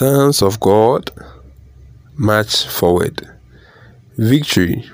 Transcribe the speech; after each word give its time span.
Sons 0.00 0.40
of 0.40 0.58
God, 0.60 1.10
march 2.16 2.66
forward. 2.66 3.28
Victory 4.16 4.90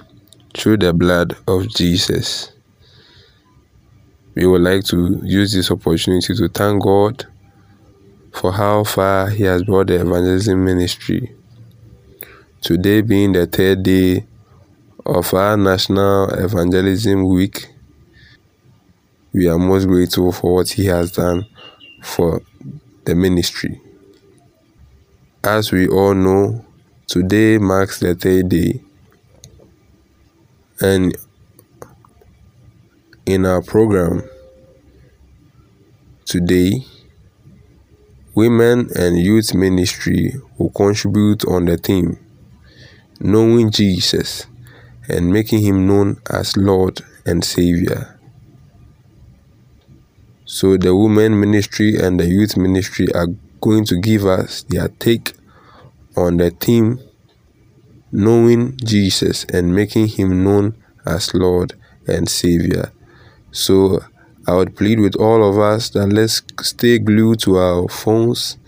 through 0.53 0.79
the 0.79 0.93
blood 0.93 1.37
of 1.47 1.69
Jesus. 1.69 2.51
We 4.35 4.47
would 4.47 4.63
like 4.63 4.83
to 4.87 5.21
use 5.23 5.53
this 5.53 5.71
opportunity 5.71 6.35
to 6.35 6.49
thank 6.49 6.83
God 6.83 7.25
for 8.33 8.51
how 8.51 8.83
far 8.83 9.31
He 9.31 9.45
has 9.45 9.63
brought 9.63 9.87
the 9.87 10.01
evangelism 10.01 10.65
ministry. 10.65 11.33
Today 12.61 13.01
being 13.01 13.31
the 13.31 13.47
third 13.47 13.85
day 13.85 14.27
of 15.05 15.33
our 15.35 15.57
National 15.57 16.31
Evangelism 16.31 17.29
Week, 17.29 17.69
we 19.33 19.49
are 19.49 19.57
most 19.57 19.87
grateful 19.87 20.33
for 20.33 20.53
what 20.53 20.71
He 20.71 20.87
has 20.87 21.13
done 21.13 21.47
for 22.03 22.43
the 23.05 23.15
ministry. 23.15 23.81
As 25.47 25.71
we 25.71 25.87
all 25.87 26.13
know, 26.13 26.65
today 27.07 27.59
marks 27.59 28.01
the 28.01 28.17
third 28.17 28.49
day, 28.49 28.83
and 30.81 31.17
in 33.27 33.47
our 33.47 33.63
program 33.63 34.29
today, 36.25 36.85
women 38.35 38.91
and 38.97 39.21
youth 39.21 39.55
ministry 39.55 40.35
will 40.59 40.71
contribute 40.71 41.45
on 41.45 41.67
the 41.67 41.77
theme 41.77 42.19
Knowing 43.21 43.71
Jesus 43.71 44.49
and 45.09 45.33
making 45.33 45.63
Him 45.63 45.87
known 45.87 46.21
as 46.29 46.57
Lord 46.57 47.03
and 47.25 47.45
Savior. 47.45 48.19
So, 50.45 50.77
the 50.77 50.97
women 50.97 51.39
ministry 51.39 51.97
and 51.97 52.19
the 52.19 52.27
youth 52.27 52.57
ministry 52.57 53.07
are 53.15 53.29
going 53.61 53.85
to 53.85 54.01
give 54.01 54.27
us 54.27 54.65
their 54.65 54.89
take 54.89 55.36
on 56.17 56.39
the 56.39 56.51
theme 56.51 57.01
knowing 58.13 58.77
Jesus 58.79 59.45
and 59.53 59.75
making 59.75 60.09
him 60.09 60.43
known 60.45 60.75
as 61.05 61.35
Lord 61.35 61.75
and 62.07 62.29
Savior. 62.29 62.93
So 63.53 64.01
I 64.47 64.55
would 64.55 64.77
plead 64.77 65.01
with 65.01 65.17
all 65.17 65.49
of 65.49 65.59
us 65.59 65.91
that 65.91 66.07
let's 66.07 66.43
stay 66.63 66.99
glued 66.99 67.41
to 67.41 67.57
our 67.57 67.89
phones 67.89 68.59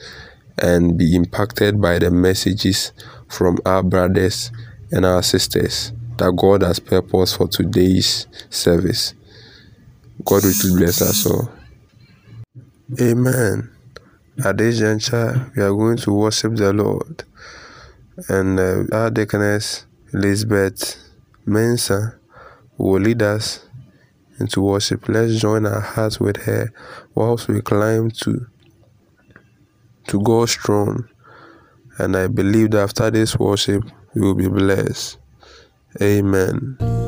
and 0.58 0.98
be 0.98 1.14
impacted 1.14 1.80
by 1.80 1.98
the 1.98 2.10
messages 2.10 2.92
from 3.28 3.58
our 3.64 3.82
brothers 3.82 4.50
and 4.90 5.06
our 5.06 5.22
sisters 5.22 5.92
that 6.16 6.34
God 6.36 6.62
has 6.62 6.80
purpose 6.80 7.36
for 7.36 7.46
today's 7.48 8.26
service. 8.50 9.14
God 10.24 10.42
will 10.42 10.76
bless 10.76 11.00
us 11.00 11.26
all. 11.26 11.50
Amen. 13.00 13.70
At 14.44 14.58
this 14.58 14.78
juncture, 14.78 15.50
we 15.56 15.62
are 15.62 15.70
going 15.70 15.96
to 15.98 16.12
worship 16.12 16.56
the 16.56 16.72
Lord. 16.72 17.24
And 18.26 18.58
uh, 18.58 18.84
our 18.92 19.10
deaconess, 19.10 19.86
Elizabeth 20.12 20.96
Mensah, 21.46 22.18
will 22.76 23.00
lead 23.00 23.22
us 23.22 23.64
into 24.40 24.60
worship. 24.60 25.08
Let's 25.08 25.40
join 25.40 25.66
our 25.66 25.80
hearts 25.80 26.18
with 26.18 26.36
her 26.38 26.72
whilst 27.14 27.48
we 27.48 27.60
climb 27.60 28.10
to, 28.10 28.46
to 30.08 30.22
God's 30.22 30.54
throne. 30.56 31.08
And 31.98 32.16
I 32.16 32.26
believe 32.26 32.72
that 32.72 32.82
after 32.82 33.10
this 33.10 33.38
worship, 33.38 33.84
we 34.14 34.20
will 34.20 34.34
be 34.34 34.48
blessed. 34.48 35.18
Amen. 36.00 37.07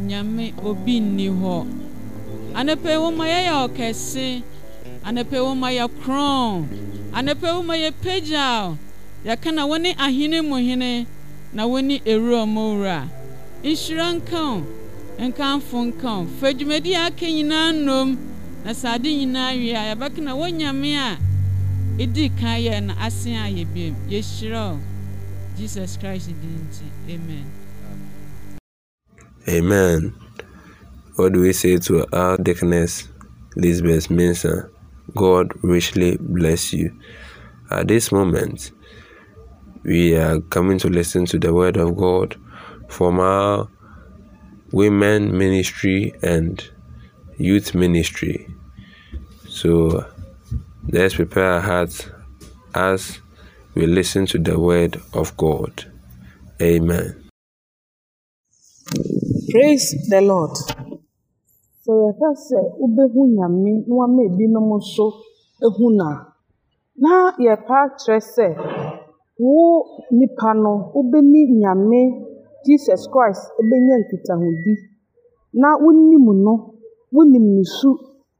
nyame 0.00 0.54
obi 0.64 1.00
nni 1.00 1.28
hɔ. 1.28 1.66
Anɔpɛ 2.54 3.00
wo 3.02 3.10
ma 3.10 3.24
yɛyɛ 3.26 3.52
ɔkɛse. 3.66 4.42
Anɔpɛ 5.04 5.36
wo 5.44 5.54
ma 5.54 5.68
yɛ 5.70 5.88
korɔn 6.00 6.66
anɔpɛ 7.12 7.48
wo 7.56 7.62
ma 7.62 7.74
yɛ 7.74 7.90
pagyaw. 8.02 8.76
Yɛka 9.24 9.54
na 9.54 9.66
wo 9.66 9.76
ne 9.76 9.94
ahene 9.94 10.42
mu 10.42 10.56
hene 10.56 11.06
na 11.52 11.66
wo 11.66 11.80
ne 11.80 11.98
ewura 12.04 12.46
mu 12.46 12.60
wura. 12.78 13.08
Nhyira 13.62 14.14
nka 14.14 14.40
wo 14.54 14.62
nkamfo 15.18 15.78
nka 15.90 16.10
wo. 16.18 16.26
Fa 16.40 16.52
dwumadi 16.52 16.94
aka 16.94 17.26
nyinaa 17.26 17.72
nnom 17.72 18.16
na 18.64 18.70
sɛ 18.70 18.94
ade 18.94 19.10
nyinaa 19.10 19.56
wie 19.58 19.74
a 19.74 19.94
yɛbɛka 19.94 20.22
na 20.22 20.34
wo 20.34 20.46
nyame 20.46 20.94
a 20.96 21.18
ɛdii 21.98 22.30
kan 22.38 22.58
yɛ 22.60 22.86
na 22.86 22.94
asen 23.02 23.34
a 23.34 23.50
yɛbiem 23.50 23.94
yɛhyira 24.08 24.78
jesus 25.58 25.96
christ 25.96 26.28
din 26.40 26.68
nti. 26.70 26.86
Amen. 27.12 27.57
Amen. 29.48 30.14
What 31.16 31.32
do 31.32 31.40
we 31.40 31.54
say 31.54 31.78
to 31.78 32.04
our 32.12 32.36
deaconess, 32.36 33.08
Lisbeth 33.56 34.08
Mensah? 34.08 34.68
God 35.16 35.52
richly 35.62 36.18
bless 36.20 36.74
you. 36.74 36.94
At 37.70 37.88
this 37.88 38.12
moment, 38.12 38.72
we 39.84 40.14
are 40.16 40.40
coming 40.40 40.78
to 40.80 40.90
listen 40.90 41.24
to 41.26 41.38
the 41.38 41.54
word 41.54 41.78
of 41.78 41.96
God 41.96 42.36
from 42.90 43.20
our 43.20 43.68
women 44.70 45.36
ministry 45.36 46.12
and 46.22 46.62
youth 47.38 47.74
ministry. 47.74 48.54
So 49.48 50.04
let's 50.88 51.14
prepare 51.14 51.54
our 51.54 51.60
hearts 51.60 52.10
as 52.74 53.18
we 53.74 53.86
listen 53.86 54.26
to 54.26 54.38
the 54.38 54.58
word 54.58 55.00
of 55.14 55.34
God. 55.38 55.90
Amen. 56.60 57.30
Praise 59.50 59.86
the 60.10 60.20
lord. 60.20 60.54
Sɛ 61.82 61.92
yɛka 62.02 62.28
sɛ 62.46 62.58
wobɛhu 62.80 63.20
nyame 63.36 63.70
na 63.86 63.92
wama 63.98 64.20
ebinom 64.28 64.68
nso 64.78 65.06
ehu 65.66 65.86
na. 65.98 66.08
Na 67.02 67.12
yɛpa 67.44 67.76
akyerɛ 67.86 68.18
sɛ 68.34 68.46
wo 69.38 69.64
nipa 70.18 70.50
no 70.62 70.72
wobɛni 70.94 71.40
nyame 71.62 72.00
jesus 72.66 73.02
christ 73.12 73.42
ebɛnya 73.60 73.94
nkitahodi 74.02 74.74
na 75.60 75.68
wonim 75.82 76.26
no 76.44 76.54
wonim 77.14 77.46
ne 77.56 77.64
su 77.76 77.90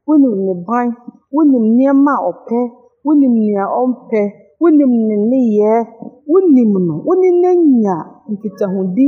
wonim 0.07 0.35
ne 0.45 0.53
ban 0.67 0.87
wonim 1.35 1.65
nneɛma 1.73 2.13
a 2.17 2.23
ɔpɛ 2.31 2.59
wonim 3.05 3.33
nea 3.45 3.65
ɔmpɛ 3.83 4.21
wonim 4.61 4.91
ne 5.07 5.15
nneyɛɛ. 5.23 5.77
Wonim 6.29 6.73
no 6.87 7.01
wone 7.05 7.41
no 7.41 7.49
anya 7.49 7.95
nkitahudi 8.29 9.07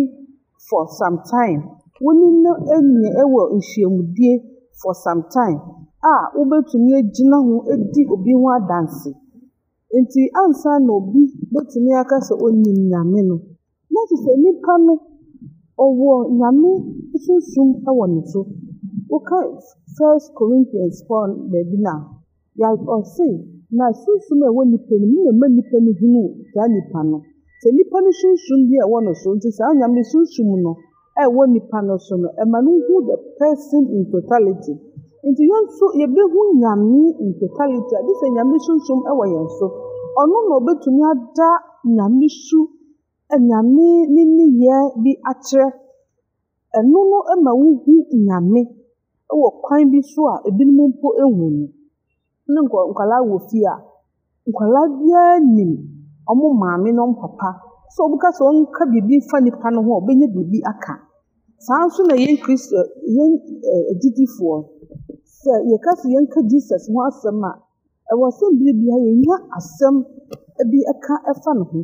for 0.67 0.87
some 0.89 1.21
time. 1.29 1.80
Wone 2.03 2.27
no 2.43 2.51
anya 2.75 3.09
ɛwɔ 3.21 3.41
nhyiamudie 3.57 4.33
for 4.79 4.93
some 5.03 5.23
time 5.37 5.59
a 6.01 6.13
wobɛtumi 6.35 6.91
agyina 6.99 7.37
ho 7.45 7.55
adi 7.73 8.01
obi 8.13 8.33
ho 8.33 8.45
adanse. 8.57 9.11
Nti 10.01 10.21
ansa 10.41 10.71
na 10.85 10.91
obi 10.97 11.21
bɛtumi 11.53 11.91
aka 12.01 12.17
sɛ 12.27 12.33
onim 12.45 12.79
nyame 12.91 13.21
no 13.29 13.35
na 13.91 13.99
kyerɛ 14.07 14.17
sɛ 14.23 14.31
nnipa 14.37 14.73
no 14.85 14.93
ɔwɔ 15.85 16.13
nyame 16.39 16.69
sunsum 17.23 17.69
wɔ 17.97 18.05
ne 18.13 18.21
so. 18.31 18.41
Woka 19.11 19.37
first 19.97 20.33
corinthians 20.37 21.03
four 21.07 21.27
baabi 21.51 21.77
no 21.85 21.89
a 21.91 21.97
yɛ 22.59 22.67
ɔse 22.97 23.27
na 23.77 23.85
sunsum 24.01 24.39
a 24.41 24.47
ɛwɔ 24.49 24.61
nipa 24.71 24.95
no 24.99 25.05
mu 25.13 25.19
na 25.25 25.31
ɛma 25.31 25.45
nipa 25.55 25.77
no 25.85 25.91
hunu 25.99 26.23
saa 26.53 26.67
nipa 26.67 26.99
no. 27.03 27.17
Sɛ 27.61 27.69
nipa 27.77 27.97
no 28.01 28.09
sunsum 28.19 28.59
bi 28.69 28.75
a 28.81 28.85
ɛwɔ 28.87 28.97
no 29.05 29.11
so 29.13 29.29
nti 29.35 29.49
saa 29.53 29.69
nyame 29.77 30.01
sunsum 30.11 30.49
no 30.65 30.71
ɛwɔ 31.23 31.41
nipa 31.51 31.81
no 31.81 31.97
so 31.97 32.15
no 32.15 32.29
ɛma 32.41 32.57
no 32.63 32.71
hu 32.87 32.95
the 33.07 33.17
person 33.37 33.83
in 33.95 34.03
totality. 34.11 34.73
Nti 35.27 35.43
yɛn 35.49 35.63
nso 35.67 35.85
yɛbɛhu 35.99 36.39
nyame 36.61 37.01
in 37.23 37.31
totality. 37.39 37.93
A 37.99 38.01
de 38.05 38.11
sɛ 38.19 38.27
nyame 38.35 38.55
sunsum 38.65 38.99
wɔ 39.19 39.25
yɛn 39.33 39.47
so. 39.59 39.65
Ɔno 40.21 40.37
na 40.49 40.53
ɔbɛtumi 40.59 41.01
ada 41.11 41.49
nyame 41.85 42.27
su 42.29 42.59
nyame 43.39 44.07
ne 44.13 44.21
nneyɛɛ 44.25 44.77
bi 45.03 45.11
akyerɛ 45.31 45.67
ɛno 46.77 46.99
no 47.11 47.17
ma 47.43 47.51
wohu 47.53 47.93
nyame 48.27 48.61
wɔ 49.29 49.49
kwan 49.61 49.91
bi 49.91 49.99
so 50.01 50.27
a 50.27 50.35
ebinom 50.47 50.89
mpo 50.95 51.07
ehu 51.23 51.45
no. 51.57 51.67
Ne 52.47 52.59
nkɔ 52.65 52.77
wɔ 53.29 53.37
fie 53.49 53.65
a 53.65 53.75
nkwadaa 54.47 54.87
biara 54.99 55.39
nim 55.39 55.71
wɔn 56.27 56.53
maame 56.61 56.89
ne 56.91 56.99
wɔn 57.01 57.15
papa 57.19 57.70
sɛ 57.93 57.99
ɔbɛka 58.07 58.29
sɛ 58.37 58.43
ɔnka 58.51 58.83
biribi 58.91 59.17
fa 59.29 59.37
nipa 59.45 59.67
no 59.73 59.79
ho 59.85 59.91
a 59.97 59.99
ɔbɛnya 60.01 60.27
biribi 60.33 60.59
aka. 60.71 60.93
Saa 61.65 61.85
nso 61.85 62.01
na 62.09 62.15
yɛn 62.23 62.37
kristo 62.43 62.79
yɛn 63.15 63.31
agyidifoɔ 63.91 64.57
sɛ 65.41 65.53
yɛka 65.71 65.91
sɛ 65.99 66.07
yɛnka 66.13 66.39
jesus 66.51 66.83
ho 66.91 66.99
asɛm 67.09 67.43
a 67.49 67.51
ɛwɔ 68.11 68.27
sɛ 68.37 68.45
bere 68.57 68.71
bia 68.79 68.95
yɛnya 69.05 69.35
asɛm 69.57 69.95
bi 70.69 70.79
ka 71.03 71.15
fa 71.43 71.51
ne 71.57 71.63
ho. 71.71 71.79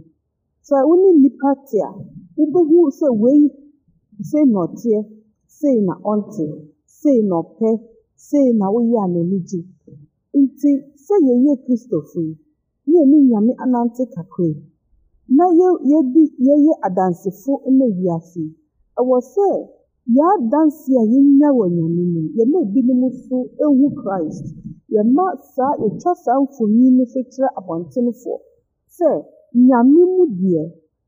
Sɛ 0.68 0.76
wo 0.88 0.94
ne 1.02 1.10
nnipa 1.18 1.50
te 1.68 1.78
a 1.88 1.90
wobɛhu 2.38 2.90
sɛ 3.00 3.08
wei 3.22 3.42
sei 4.30 4.46
na 4.52 4.60
ɔteɛ 4.66 5.00
sei 5.60 5.78
na 5.88 5.94
ɔnte 6.12 6.46
sei 6.86 7.20
na 7.30 7.36
ɔpɛ 7.42 7.70
sei 8.28 8.48
na 8.60 8.66
woyɛ 8.74 8.98
a 9.04 9.08
n'ani 9.14 9.38
gye 9.50 9.62
nti 10.42 10.70
sɛ 11.06 11.16
yɛyɛ 11.28 11.54
kristofo 11.64 12.20
yi 12.28 12.34
ne 12.88 12.98
yɛne 13.00 13.18
nyame 13.30 13.52
anante 13.64 14.04
kakra 14.14 14.50
na 15.36 15.46
yɛdi 15.90 16.24
yɛyɛ 16.48 16.74
adansefo 16.88 17.52
ma 17.78 17.86
wiase. 17.98 18.42
Yi 18.42 18.56
ɛwɔ 19.00 19.18
sɛ 19.34 19.48
yɛn 20.16 20.30
adanse 20.36 20.92
a 21.02 21.04
yɛnya 21.14 21.50
wɔ 21.58 21.66
nyame 21.76 22.04
mu. 22.14 22.22
Yɛma 22.38 22.58
ebinom 22.66 23.02
nso 23.12 23.38
ehu 23.64 23.86
christ. 24.00 24.46
Yɛma 24.94 25.26
saa 25.54 25.74
yɛtwa 25.82 26.12
saa 26.24 26.40
mfonin 26.44 26.92
no 26.98 27.04
so 27.12 27.20
kyerɛ 27.32 27.50
abɔntenfoɔ 27.60 28.38
sɛ 28.98 29.10
nyame 29.68 30.02
mu 30.16 30.24
deɛ 30.40 30.64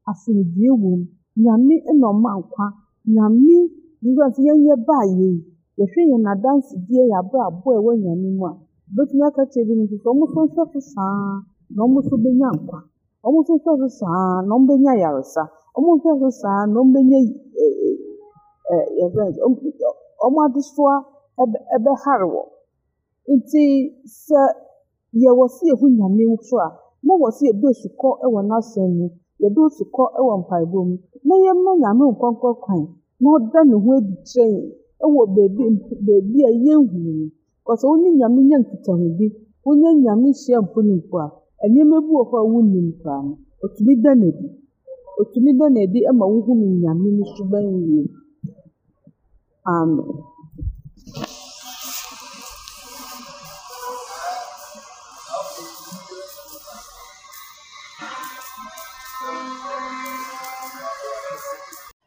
asomdwoe 0.09 0.71
wɔ 0.83 0.91
nyame 1.43 1.75
na 1.99 2.07
ɔma 2.13 2.31
nkwa. 2.39 2.65
Nyame 3.15 3.55
yɛhwɛ 4.03 4.25
sɛ 4.35 4.41
yɛnyɛ 4.47 4.75
baa 4.87 5.05
yei 5.17 5.37
yɛhwɛ 5.79 6.01
yɛn 6.11 6.25
adansedie 6.33 7.03
yɛ 7.11 7.15
abrabɔ 7.21 7.69
a 7.71 7.79
ɛwɔ 7.79 7.91
nyame 8.03 8.27
mu 8.37 8.45
a 8.51 8.53
bɛtumi 8.95 9.23
aka 9.27 9.43
kyerɛ 9.51 9.65
bi 9.67 9.73
no 9.75 9.83
nso 9.83 9.95
sɛ 10.03 10.07
ɔmo 10.11 10.23
nso 10.27 10.39
nhwɛ 10.45 10.63
so 10.73 10.79
saa 10.91 11.41
na 11.75 11.79
ɔmo 11.85 11.99
nso 12.03 12.15
bɛnya 12.23 12.49
nkwa. 12.57 12.79
Ɔmo 13.25 13.37
nso 13.41 13.53
nhwɛ 13.55 13.71
so 13.81 13.87
saa 13.99 14.41
na 14.47 14.51
ɔmo 14.55 14.65
bɛnya 14.67 14.93
yaresa 15.01 15.43
ɔmo 15.77 15.89
nhwɛ 15.97 16.11
so 16.21 16.29
saa 16.41 16.65
na 16.71 16.77
ɔmo 16.81 16.91
bɛnya 16.95 17.19
yɛfrɛ 18.99 19.25
no 19.37 19.47
ɔmo 20.25 20.39
adesoa 20.45 20.95
ɛbɛhare 21.75 22.25
wɔ 22.33 22.43
nti 23.35 23.63
sɛ 24.25 24.39
yɛwɔ 25.21 25.43
sɛ 25.55 25.63
yɛhu 25.71 25.85
nyame 25.97 26.23
so 26.47 26.57
a 26.65 26.67
na 27.03 27.13
wɔ 27.21 27.27
sɛ 27.37 27.43
yɛde 27.49 27.65
osukɔ 27.71 28.09
wɔ 28.33 28.41
n'asɛm 28.49 28.89
mu 28.97 29.05
yɛde 29.41 29.59
osukɔ 29.67 30.03
wɔ 30.27 30.33
mpaebɔ 30.41 30.79
mu 30.87 30.95
na 31.27 31.35
yɛma 31.45 31.71
nyame 31.81 32.03
nkɔnkɔ 32.13 32.49
kwan 32.63 32.83
na 33.19 33.27
ɔda 33.35 33.59
ne 33.69 33.75
ho 33.83 33.89
adi 33.97 34.15
kyerɛ 34.29 34.59
yɛn 34.99 35.11
wɔ 35.15 35.23
beebi 35.35 35.63
beebi 36.05 36.39
a 36.49 36.51
yɛnhu 36.65 36.97
no 37.03 37.27
kɔsɛ 37.65 37.85
wo 37.89 37.95
ne 38.01 38.09
nyame 38.19 38.39
nya 38.47 38.57
nkitahudi 38.63 39.27
wonya 39.65 39.89
nyame 40.03 40.27
hyia 40.39 40.59
mpo 40.61 40.79
ne 40.87 40.93
mpo 41.01 41.17
a 41.19 41.27
nneɛma 41.67 41.97
bi 42.05 42.09
wɔ 42.15 42.21
hɔ 42.29 42.35
a 42.41 42.45
koraa 42.49 43.21
no 43.25 43.33
otumi 43.63 43.93
da 44.03 44.11
n'adi 44.19 44.47
otumi 45.21 45.51
da 45.59 45.65
n'adi 45.73 45.99
ma 46.19 46.25
wohu 46.31 46.51
nyame 46.81 47.09
no 47.17 47.23
yie 47.87 48.03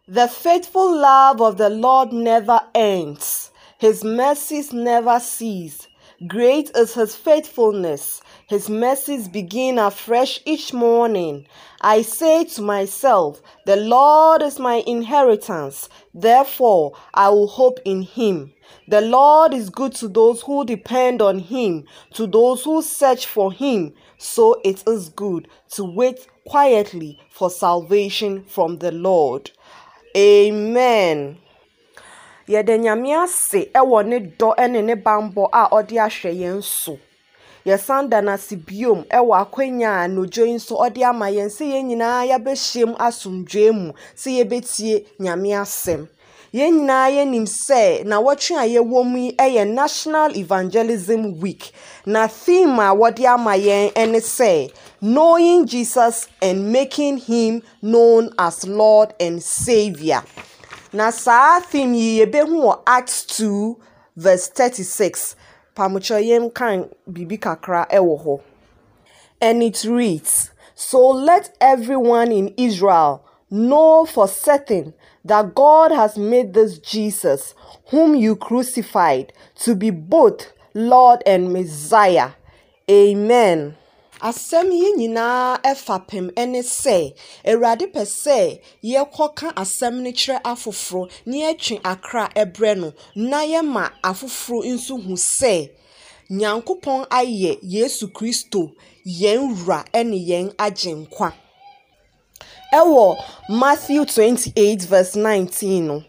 The 0.08 0.28
faithful 0.28 0.90
love 0.94 1.40
of 1.40 1.56
the 1.56 1.70
Lord 1.70 2.12
never 2.12 2.60
ends. 2.74 3.50
His 3.78 4.04
mercies 4.04 4.72
never 4.72 5.18
cease. 5.20 5.88
Great 6.28 6.70
is 6.76 6.94
his 6.94 7.16
faithfulness. 7.16 8.20
His 8.46 8.70
mercies 8.70 9.28
begin 9.28 9.78
afresh 9.78 10.40
each 10.44 10.72
morning. 10.72 11.46
I 11.80 12.02
say 12.02 12.44
to 12.44 12.62
myself, 12.62 13.40
The 13.66 13.76
Lord 13.76 14.40
is 14.42 14.60
my 14.60 14.84
inheritance. 14.86 15.88
Therefore, 16.14 16.92
I 17.12 17.30
will 17.30 17.48
hope 17.48 17.80
in 17.84 18.02
him. 18.02 18.52
The 18.86 19.00
Lord 19.00 19.52
is 19.52 19.68
good 19.68 19.94
to 19.96 20.08
those 20.08 20.42
who 20.42 20.64
depend 20.64 21.22
on 21.22 21.40
him, 21.40 21.86
to 22.12 22.28
those 22.28 22.62
who 22.62 22.82
search 22.82 23.26
for 23.26 23.52
him. 23.52 23.94
So 24.18 24.60
it 24.64 24.84
is 24.86 25.08
good 25.08 25.48
to 25.70 25.84
wait 25.84 26.28
quietly 26.46 27.18
for 27.30 27.50
salvation 27.50 28.44
from 28.44 28.78
the 28.78 28.92
Lord. 28.92 29.50
Amen. 30.16 31.38
Yɛda 32.48 32.76
nyame 32.78 33.14
ase 33.22 33.70
ɛwɔ 33.74 34.06
ne 34.06 34.18
dɔ 34.38 34.54
ɛne 34.58 34.82
ne 34.84 34.94
bambɔ 34.94 35.48
a 35.52 35.68
ɔde 35.70 35.96
ahwɛ 35.98 36.30
yɛn 36.34 36.62
so. 36.62 36.98
Yɛsan 37.64 38.08
da 38.10 38.20
n'ase 38.20 38.56
biom 38.56 39.04
ɛwɔ 39.08 39.32
akonnwa 39.46 40.04
a 40.04 40.08
n'odwo 40.08 40.44
yi 40.46 40.54
nso 40.54 40.74
ɔde 40.76 41.02
ama 41.04 41.26
yɛn 41.26 41.46
sɛ 41.48 41.64
yɛn 41.72 41.84
nyinaa 41.86 42.26
yɛabɛhyia 42.30 42.86
mu 42.88 42.94
asomdwoe 42.96 43.70
mu 43.72 43.92
sɛ 44.16 44.30
yɛbɛtie 44.42 45.06
nyame 45.20 45.50
asɛm. 45.62 46.08
Yɛn 46.52 46.72
nyinaa 46.82 47.08
yɛnim 47.16 47.46
sɛ 47.46 48.02
nawɔtwe 48.04 48.56
a 48.58 48.66
yɛwɔ 48.66 49.04
mu 49.06 49.18
yi 49.18 49.32
yɛ 49.38 49.64
National 49.72 50.36
Evangelism 50.36 51.40
Week. 51.40 51.70
Na 52.04 52.26
theme 52.26 52.80
a 52.80 52.90
wɔde 52.92 53.24
ama 53.24 53.52
yɛn 53.52 54.10
ne 54.10 54.18
sɛ 54.18 54.72
knowing 55.00 55.64
Jesus 55.64 56.26
and 56.42 56.72
making 56.72 57.18
him 57.18 57.62
known 57.80 58.30
as 58.36 58.66
Lord 58.66 59.14
and 59.20 59.40
Savior. 59.40 60.24
Na 60.94 61.10
saa 61.10 61.60
theme 61.60 61.94
yi 61.96 62.20
yɛbɛhu 62.20 62.56
wɔ 62.64 62.82
Acts 62.86 63.24
2 63.24 63.78
verse 64.14 64.48
36. 64.48 65.36
Pamukyɛ 65.74 66.20
yɛn 66.20 66.52
kan 66.54 66.90
biribi 67.10 67.40
kakra 67.40 67.88
wɔ 67.88 68.24
hɔ. 68.24 68.40
And 69.40 69.62
it 69.62 69.84
reads, 69.84 70.50
So 70.74 71.08
let 71.08 71.56
everyone 71.62 72.30
in 72.30 72.52
Israel 72.58 73.24
know 73.50 74.04
for 74.04 74.28
certain 74.28 74.92
that 75.24 75.54
God 75.54 75.92
has 75.92 76.18
made 76.18 76.52
this 76.52 76.78
Jesus, 76.78 77.54
whom 77.86 78.14
you 78.14 78.36
crucified, 78.36 79.32
to 79.60 79.74
be 79.74 79.88
both 79.88 80.52
Lord 80.74 81.22
and 81.24 81.54
Messiah. 81.54 82.32
Amen. 82.90 83.76
Asɛm 84.28 84.68
yi 84.80 84.88
nyinaa 84.98 85.60
ɛfapem 85.70 86.26
ne 86.52 86.60
sɛ 86.62 86.98
awurade 87.50 87.86
pɛ 87.94 88.02
sɛ 88.22 88.38
yɛkɔka 88.92 89.48
asɛm 89.62 89.94
no 90.04 90.10
kyerɛ 90.20 90.38
afoforɔ 90.52 91.10
na 91.26 91.36
yɛtwe 91.44 91.80
akra 91.92 92.24
ɛbrɛ 92.42 92.70
no 92.80 92.92
na 93.14 93.38
yɛma 93.52 93.84
afoforɔ 94.10 94.58
nso 94.74 94.94
hu 95.04 95.14
sɛ 95.16 95.70
nyankopɔn 96.30 97.00
ayɛ 97.10 97.58
yesu 97.62 98.06
kristo 98.08 98.70
yɛn 99.04 99.38
wura 99.56 99.84
ne 100.04 100.18
yɛn 100.30 100.54
agyenkwa. 100.56 101.32
Ɛwɔ 102.72 103.16
matthew 103.50 104.04
28 104.04 104.82
verse 104.82 105.14
19 105.16 105.86
no 105.86 106.04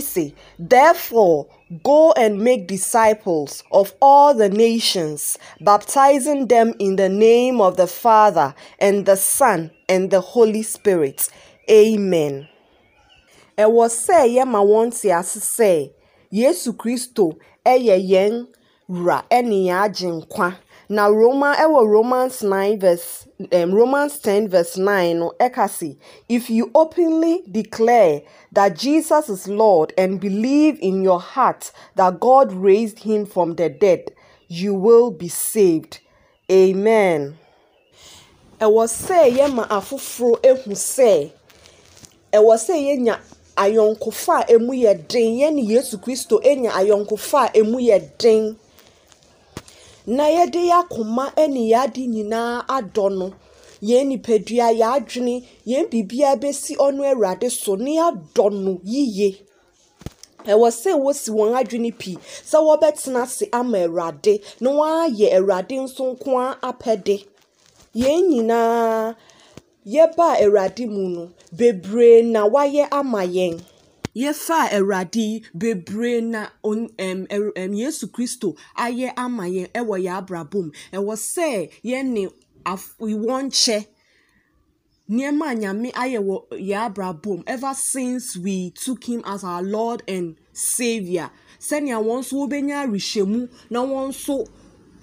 se 0.00 0.34
therefore 0.58 1.46
Go 1.84 2.10
and 2.16 2.40
make 2.40 2.66
disciples 2.66 3.62
of 3.70 3.94
all 4.02 4.34
the 4.34 4.48
nations, 4.48 5.38
baptizing 5.60 6.48
them 6.48 6.74
in 6.80 6.96
the 6.96 7.08
name 7.08 7.60
of 7.60 7.76
the 7.76 7.86
Father 7.86 8.56
and 8.80 9.06
the 9.06 9.14
Son 9.14 9.70
and 9.88 10.10
the 10.10 10.20
Holy 10.20 10.64
Spirit. 10.64 11.28
Amen. 11.70 12.48
Ɛwɔ 13.56 13.86
sɛ 13.88 14.26
yɛma 14.34 14.66
wɔn 14.66 15.00
te 15.00 15.12
ase 15.12 15.38
sɛ 15.38 15.92
Yesu 16.32 16.72
Kristo 16.72 17.38
ɛyɛ 17.64 18.04
yɛn 18.10 18.48
wura 18.88 19.22
na 20.90 21.06
Roman 21.06 21.54
ɛwɔ 21.54 21.86
Romans 21.88 22.42
nine 22.42 22.80
verse 22.80 23.28
um, 23.52 23.72
Romans 23.72 24.18
ten 24.18 24.48
verse 24.48 24.76
nine 24.76 25.20
no 25.20 25.32
ɛka 25.38 25.70
se 25.70 25.96
if 26.28 26.50
you 26.50 26.68
openly 26.74 27.44
declare 27.48 28.22
that 28.50 28.76
Jesus 28.76 29.28
is 29.28 29.46
Lord 29.46 29.92
and 29.96 30.20
believe 30.20 30.80
in 30.82 31.02
your 31.04 31.20
heart 31.20 31.70
that 31.94 32.18
God 32.18 32.52
raised 32.52 32.98
him 32.98 33.24
from 33.24 33.54
the 33.54 33.68
dead 33.68 34.10
you 34.48 34.74
will 34.74 35.12
be 35.12 35.28
saved 35.28 36.00
amen. 36.50 37.38
ɛwɔ 38.60 38.84
sɛ 38.90 39.30
yɛma 39.30 39.68
afoforɔ 39.68 40.42
ehu 40.42 40.72
sɛ 40.74 41.30
ɛwɔ 42.32 42.54
sɛ 42.66 42.74
yɛnya 42.74 43.18
ayɔnkofa 43.56 44.40
a 44.48 44.54
emu 44.54 44.72
yɛ 44.72 45.06
den 45.06 45.38
yɛne 45.38 45.68
yesu 45.68 45.98
kristo 45.98 46.40
enya 46.42 46.70
ayɔnkofa 46.72 47.54
a 47.54 47.58
emu 47.58 47.78
yɛ 47.78 48.18
den 48.18 48.56
na 50.16 50.24
yɛde 50.36 50.60
yɛ 50.70 50.76
akoma 50.82 51.24
ne 51.54 51.60
yɛ 51.72 51.78
ade 51.84 52.02
nyinaa 52.14 52.52
adɔ 52.76 53.04
no. 53.18 53.26
Yɛn 53.88 54.04
nipadua 54.10 54.66
yɛn 54.80 54.92
adwene 54.96 55.34
yɛn 55.70 55.84
biribiara 55.90 56.36
bɛsi 56.42 56.72
ɔno 56.86 57.02
awurade 57.10 57.48
so 57.50 57.72
ne 57.76 57.92
yɛadɔ 57.98 58.44
no 58.64 58.72
yie 58.84 59.30
ɛwɔ 60.52 60.68
sɛ 60.80 60.90
wɔsi 61.04 61.30
wɔn 61.38 61.50
adwene 61.60 61.90
pii 62.00 62.16
sɛ 62.50 62.58
wɔbɛtena 62.66 63.22
ase 63.26 63.44
ama 63.52 63.78
awurade 63.86 64.34
na 64.60 64.70
wɔn 64.70 64.90
ayɛ 65.06 65.26
awurade 65.38 65.74
nso 65.84 66.02
nko 66.12 66.28
ara 66.38 66.58
apɛde. 66.70 67.16
Yɛn 67.94 68.20
nyinaa. 68.30 69.14
yɛbaa 69.86 70.34
awurade 70.44 70.84
mu 70.86 71.08
no 71.08 71.30
bebree 71.56 72.22
na 72.22 72.44
wayɛ 72.46 72.84
ama 72.92 73.22
yɛn. 73.24 73.60
Yɛfaa 74.14 74.70
awurade 74.72 75.16
yi 75.20 75.42
bebree 75.54 76.20
na 76.20 76.48
on 76.64 76.88
ɛm 76.98 77.26
ɛm 77.28 77.52
er, 77.56 77.72
yesu 77.74 78.06
kristo 78.08 78.56
ayɛ 78.76 79.12
ama 79.16 79.44
yɛn 79.44 79.68
ɛwɔ 79.72 79.94
yɛn 80.04 80.16
abrabɔ 80.18 80.58
mu 80.64 80.70
ɛwɔ 80.92 81.14
sɛ 81.16 81.70
yɛne 81.84 82.32
af 82.66 82.94
wɔn 82.98 83.50
kyɛ 83.50 83.86
nneɛma 85.10 85.46
a 85.50 85.54
nyame 85.54 85.92
ayɛ 85.92 86.18
wɔ 86.18 86.36
yɛn 86.58 86.86
abrabɔ 86.92 87.36
mu 87.38 87.42
ever 87.46 87.74
since 87.74 88.36
we 88.36 88.70
took 88.70 89.04
him 89.04 89.22
as 89.24 89.44
our 89.44 89.62
lord 89.62 90.02
and 90.08 90.36
saviour 90.52 91.30
sɛnea 91.60 92.02
wɔn 92.02 92.20
nso 92.20 92.34
wɔbɛnya 92.46 92.86
arehyɛmu 92.86 93.48
na 93.70 93.80
wɔn 93.84 94.08
nso 94.08 94.46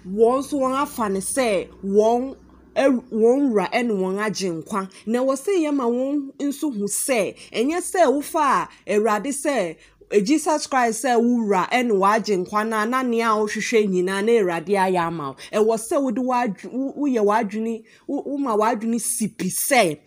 wɔn 0.05 0.39
nso 0.39 0.57
wɔn 0.59 0.73
afa 0.81 1.09
ne 1.09 1.19
sɛ 1.19 1.69
wɔn. 1.83 2.35
Wɔn 2.77 3.51
wura 3.51 3.69
ne 3.84 3.93
wɔn 3.93 4.19
agye 4.19 4.50
nkwa. 4.63 4.89
Na 5.05 5.19
wɔsɛ 5.19 5.53
yɛ 5.63 5.74
ma 5.74 5.86
wɔn 5.86 6.31
nso 6.39 6.69
hu 6.74 6.86
sɛ 6.88 7.36
ɛnyɛ 7.51 7.81
sɛ 7.81 8.05
wofa 8.13 8.67
a 8.86 8.93
awurade 8.93 9.27
sɛ 9.34 9.75
jesus 10.24 10.67
christ 10.67 11.03
sɛ 11.03 11.19
wowura 11.19 11.69
ɛne 11.69 11.91
wagye 12.00 12.38
nkwa 12.46 12.67
no 12.69 12.86
na 12.86 13.01
nea 13.03 13.27
wohwehwɛ 13.36 13.88
nyinaa 13.89 14.24
na 14.24 14.31
awurade 14.31 14.74
ayɛ 14.75 15.00
ama 15.07 15.29
wo. 15.31 15.36
Ɛwɔ 15.51 15.77
sɛ 15.77 16.01
wode 16.01 16.17
woyɛ 16.17 17.22
w'adwene 17.25 17.84
woma 18.07 18.55
w'adwene 18.57 19.00
sipi 19.01 19.50
sɛ 19.50 20.00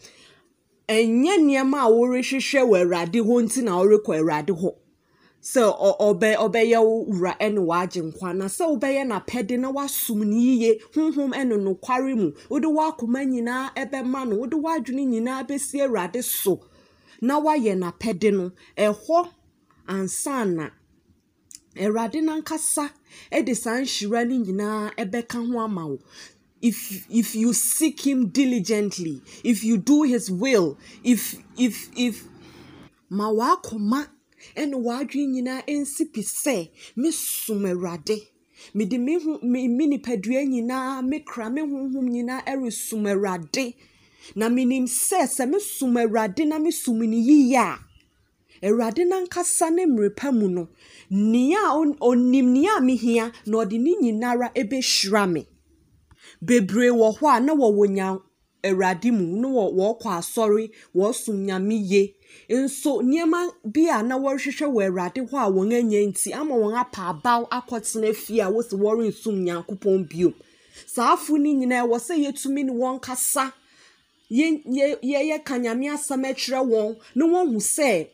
ɛnyɛ 0.88 1.34
nneɛma 1.38 1.78
a 1.86 1.90
worehwehwɛ 1.90 2.62
wɔ 2.70 2.76
awurade 2.84 3.20
hɔ 3.20 3.42
nti 3.44 3.62
na 3.62 3.72
worekɔ 3.78 4.18
awurade 4.20 4.50
hɔ. 4.60 4.74
Sɛ 5.42 5.62
ɔbɛ 6.08 6.36
ɔbɛyɛ 6.36 6.78
wo 6.84 7.04
wura 7.08 7.32
ɛne 7.40 7.60
wagye 7.64 8.02
nkwa 8.02 8.36
na 8.36 8.44
sɛ 8.46 8.64
wobɛyɛ 8.70 9.02
n'apɛde 9.08 9.58
na 9.58 9.70
wasom 9.72 10.18
no 10.28 10.36
yie 10.36 10.78
honhom 10.94 11.32
ɛne 11.32 11.56
nokware 11.64 12.14
mu 12.16 12.32
wode 12.50 12.64
w'akoma 12.68 13.24
nyinaa 13.24 13.72
ɛbɛma 13.74 14.28
no 14.28 14.36
wode 14.36 14.52
w'adwene 14.54 15.06
nyinaa 15.08 15.46
bɛsi 15.48 15.80
awurade 15.80 16.22
so 16.22 16.60
na 17.22 17.40
wayɛ 17.40 17.74
n'apɛde 17.78 18.32
no 18.32 18.52
ɛhɔ 18.76 19.28
ansa 19.88 20.44
na 20.44 20.68
awurade 21.76 22.20
nankasa 22.20 22.90
ɛde 23.32 23.56
saa 23.56 23.80
nhyira 23.80 24.28
no 24.28 24.36
nyinaa 24.44 24.94
ɛbɛka 24.96 25.38
ho 25.52 25.58
ama 25.60 25.86
wo. 25.88 25.98
If 26.62 27.06
if 27.08 27.34
you 27.34 27.54
seek 27.54 28.06
him 28.06 28.28
diligently 28.28 29.22
if 29.42 29.64
you 29.64 29.78
do 29.78 30.02
his 30.02 30.30
will 30.30 30.76
if 31.02 31.36
if 31.56 31.88
if 31.96 32.24
ma 33.08 33.30
w'akoma 33.32 34.06
ɛne 34.60 34.76
w'adwene 34.84 35.26
nyinaa 35.34 35.62
nsi 35.80 36.04
pi 36.12 36.22
sɛ 36.42 36.56
mesom 36.96 37.62
awurade. 37.70 38.16
Mede 38.74 38.98
me 38.98 39.86
nipadua 39.86 40.40
nyinaa 40.52 41.02
me 41.08 41.16
kra 41.20 41.46
me 41.54 41.60
honhom 41.70 42.06
nyinaa 42.14 42.42
ɛresom 42.50 43.04
awurade. 43.12 43.74
Na 44.36 44.46
menim 44.48 44.86
sɛ 44.86 45.20
sɛ 45.36 45.44
mesom 45.52 45.94
awurade 46.02 46.42
na 46.46 46.58
mesom 46.58 46.98
no 46.98 47.16
yie 47.16 47.56
a 47.56 47.78
awurade 48.62 49.02
nankasa 49.10 49.66
ne 49.72 49.86
mmerepa 49.86 50.32
mu 50.38 50.48
no 50.48 50.68
nea 51.10 51.62
onim 52.00 52.46
nea 52.52 52.72
a 52.76 52.80
mehia 52.80 53.32
na 53.46 53.58
ɔde 53.58 53.76
ne 53.80 53.92
nyinara 54.02 54.52
ɛbɛhyira 54.54 55.32
me. 55.32 55.46
Bebree 56.42 56.90
wɔ 56.90 57.16
hɔ 57.18 57.36
a 57.36 57.40
na 57.40 57.52
wɔwɔ 57.54 57.88
nya 57.96 58.18
awurade 58.64 59.10
mu 59.10 59.24
na 59.40 59.48
wɔkɔ 59.48 60.08
asɔre 60.20 60.70
wɔsom 60.94 61.36
nyame 61.46 61.76
yie 61.90 62.14
nso 62.50 63.00
nneɛma 63.02 63.40
bi 63.64 63.88
a 63.88 64.02
na 64.02 64.16
wɔrehwehwɛ 64.18 64.66
wɔ 64.74 64.82
awurade 64.88 65.20
hɔ 65.30 65.36
a 65.38 65.50
wɔn 65.50 65.72
anya 65.78 66.00
nti 66.06 66.32
ama 66.32 66.54
wɔn 66.54 66.74
apa 66.76 67.00
abaw 67.12 67.46
akɔtena 67.48 68.14
fie 68.14 68.40
a 68.40 68.50
wɔsi 68.50 68.74
wɔrensum 68.74 69.36
nyankopɔn 69.46 70.08
bio. 70.08 70.34
Saa 70.86 71.12
afo 71.14 71.36
no 71.36 71.50
nyinaa 71.50 71.86
wɔ 71.86 71.96
sɛ 71.98 72.14
yɛtumi 72.24 72.64
ne 72.64 72.72
wɔn 72.72 73.00
kasa 73.00 73.52
yɛ 74.30 74.62
yɛ 74.66 74.98
yɛyɛ 75.02 75.44
ka 75.44 75.54
nyame 75.58 75.86
asɛm 75.94 76.24
akyerɛ 76.30 76.60
wɔn 76.66 76.96
na 77.14 77.24
wɔn 77.26 77.52
hu 77.52 77.58
sɛ 77.60 78.08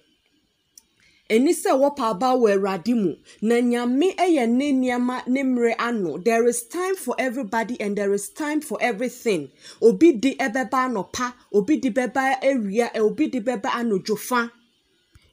ɛni 1.35 1.52
sɛ 1.62 1.71
wɔpa 1.80 2.04
aba 2.12 2.28
wɔ 2.40 2.49
awurade 2.54 2.95
mu 2.95 3.16
na 3.42 3.56
nyame 3.61 4.14
yɛ 4.16 4.49
ne 4.49 4.73
nneɛma 4.73 5.26
ne 5.26 5.42
mmerɛ 5.42 5.75
ano. 5.78 6.18
There 6.18 6.47
is 6.47 6.62
time 6.62 6.95
for 6.97 7.14
everybody 7.18 7.80
and 7.80 7.97
there 7.99 8.12
is 8.12 8.28
time 8.28 8.61
for 8.61 8.78
everything. 8.80 9.50
Obi 9.83 10.12
di 10.12 10.35
bɛba 10.37 10.71
anɔpa 10.71 11.34
obi 11.52 11.76
di 11.78 11.91
bɛba 11.91 12.41
awia 12.43 12.91
obi 12.97 13.26
di 13.26 13.41
bɛba 13.41 13.71
anadwofa 13.71 14.50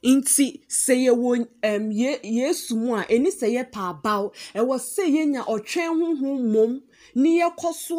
nti 0.04 0.60
sɛ 0.68 0.94
yɛwɔ 1.06 1.48
um, 1.62 1.90
ye, 1.92 2.18
yesu 2.22 2.76
mu 2.76 2.94
a 2.94 3.04
ɛni 3.04 3.30
sɛ 3.40 3.48
yɛpa 3.56 3.80
abaw 3.94 4.32
ɛwɔ 4.54 4.74
sɛ 4.78 5.04
yɛnya 5.16 5.46
ɔtwɛn 5.46 5.88
honhom 6.00 6.40
mmom 6.42 6.82
ne 7.14 7.40
yɛkɔ 7.40 7.72
so 7.72 7.96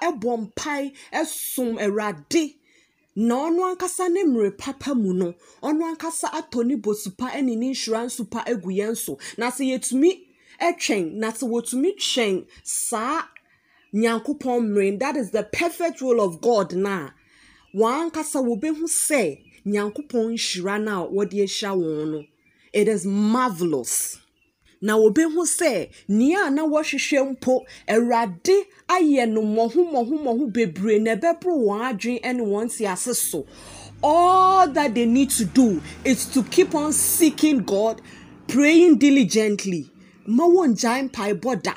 ɛbɔ 0.00 0.30
mpae 0.46 0.92
ɛsom 1.12 1.76
awurade 1.78 2.54
na 3.14 3.34
ɔno 3.34 3.62
ankasa 3.74 4.08
ne 4.10 4.24
mmerɛ 4.24 4.56
papa 4.58 4.94
mu 4.94 5.12
no 5.12 5.34
ɔno 5.62 5.82
ankasa 5.94 6.28
atɔ 6.30 6.64
ne 6.66 6.76
bosupa 6.76 7.40
ne 7.42 7.54
nhyira 7.56 8.06
nsupa 8.06 8.44
agu 8.46 8.70
yɛn 8.70 8.96
so. 8.96 9.18
Na 9.36 9.50
sɛ 9.50 9.64
yɛtumi 9.72 10.10
twɛn 10.60 11.12
na 11.14 11.30
sɛ 11.30 11.44
wɔtumi 11.48 11.96
twɛn 11.96 12.46
saa 12.62 13.22
nyankopɔn 13.94 14.66
mmerɛ 14.68 14.98
that 14.98 15.16
is 15.16 15.30
the 15.30 15.42
perfect 15.42 16.00
will 16.00 16.20
of 16.20 16.40
god 16.40 16.72
na 16.74 17.10
wɔn 17.74 18.10
ankasa 18.10 18.40
wɔbɛhu 18.42 18.84
sɛ 18.84 19.42
nyankopɔn 19.66 20.32
nhyira 20.32 20.82
no 20.82 21.08
wɔde 21.12 21.34
ahyia 21.44 21.76
wɔn 21.76 22.10
no. 22.12 22.24
It 22.72 22.88
is 22.88 23.04
marvelous. 23.04 24.21
Na 24.82 24.92
wɔbɛhu 24.98 25.42
sɛ 25.58 25.88
nea 26.08 26.40
a 26.46 26.50
na 26.50 26.62
wɔhwehwɛ 26.72 27.20
mpo 27.32 27.64
awurade 27.88 28.56
ayɛ 28.88 29.28
no 29.32 29.40
mmɔho 29.42 29.80
mmɔho 29.90 30.14
mmɔho 30.22 30.52
bebree 30.52 30.98
na 30.98 31.14
ɛbɛboro 31.16 31.54
wɔn 31.66 31.80
adwene 31.88 32.34
ne 32.36 32.42
wɔn 32.42 32.66
te 32.76 32.84
ase 32.86 33.14
so. 33.16 33.46
All 34.02 34.66
that 34.68 34.94
they 34.96 35.06
need 35.06 35.30
to 35.30 35.44
do 35.44 35.80
is 36.04 36.26
to 36.26 36.42
keep 36.42 36.74
on 36.74 36.92
seeking 36.92 37.58
god 37.58 38.02
praying 38.48 38.98
diligently. 38.98 39.88
Ma 40.26 40.44
wɔn 40.44 40.74
gyae 40.74 41.08
mpaebɔ 41.08 41.62
da. 41.62 41.74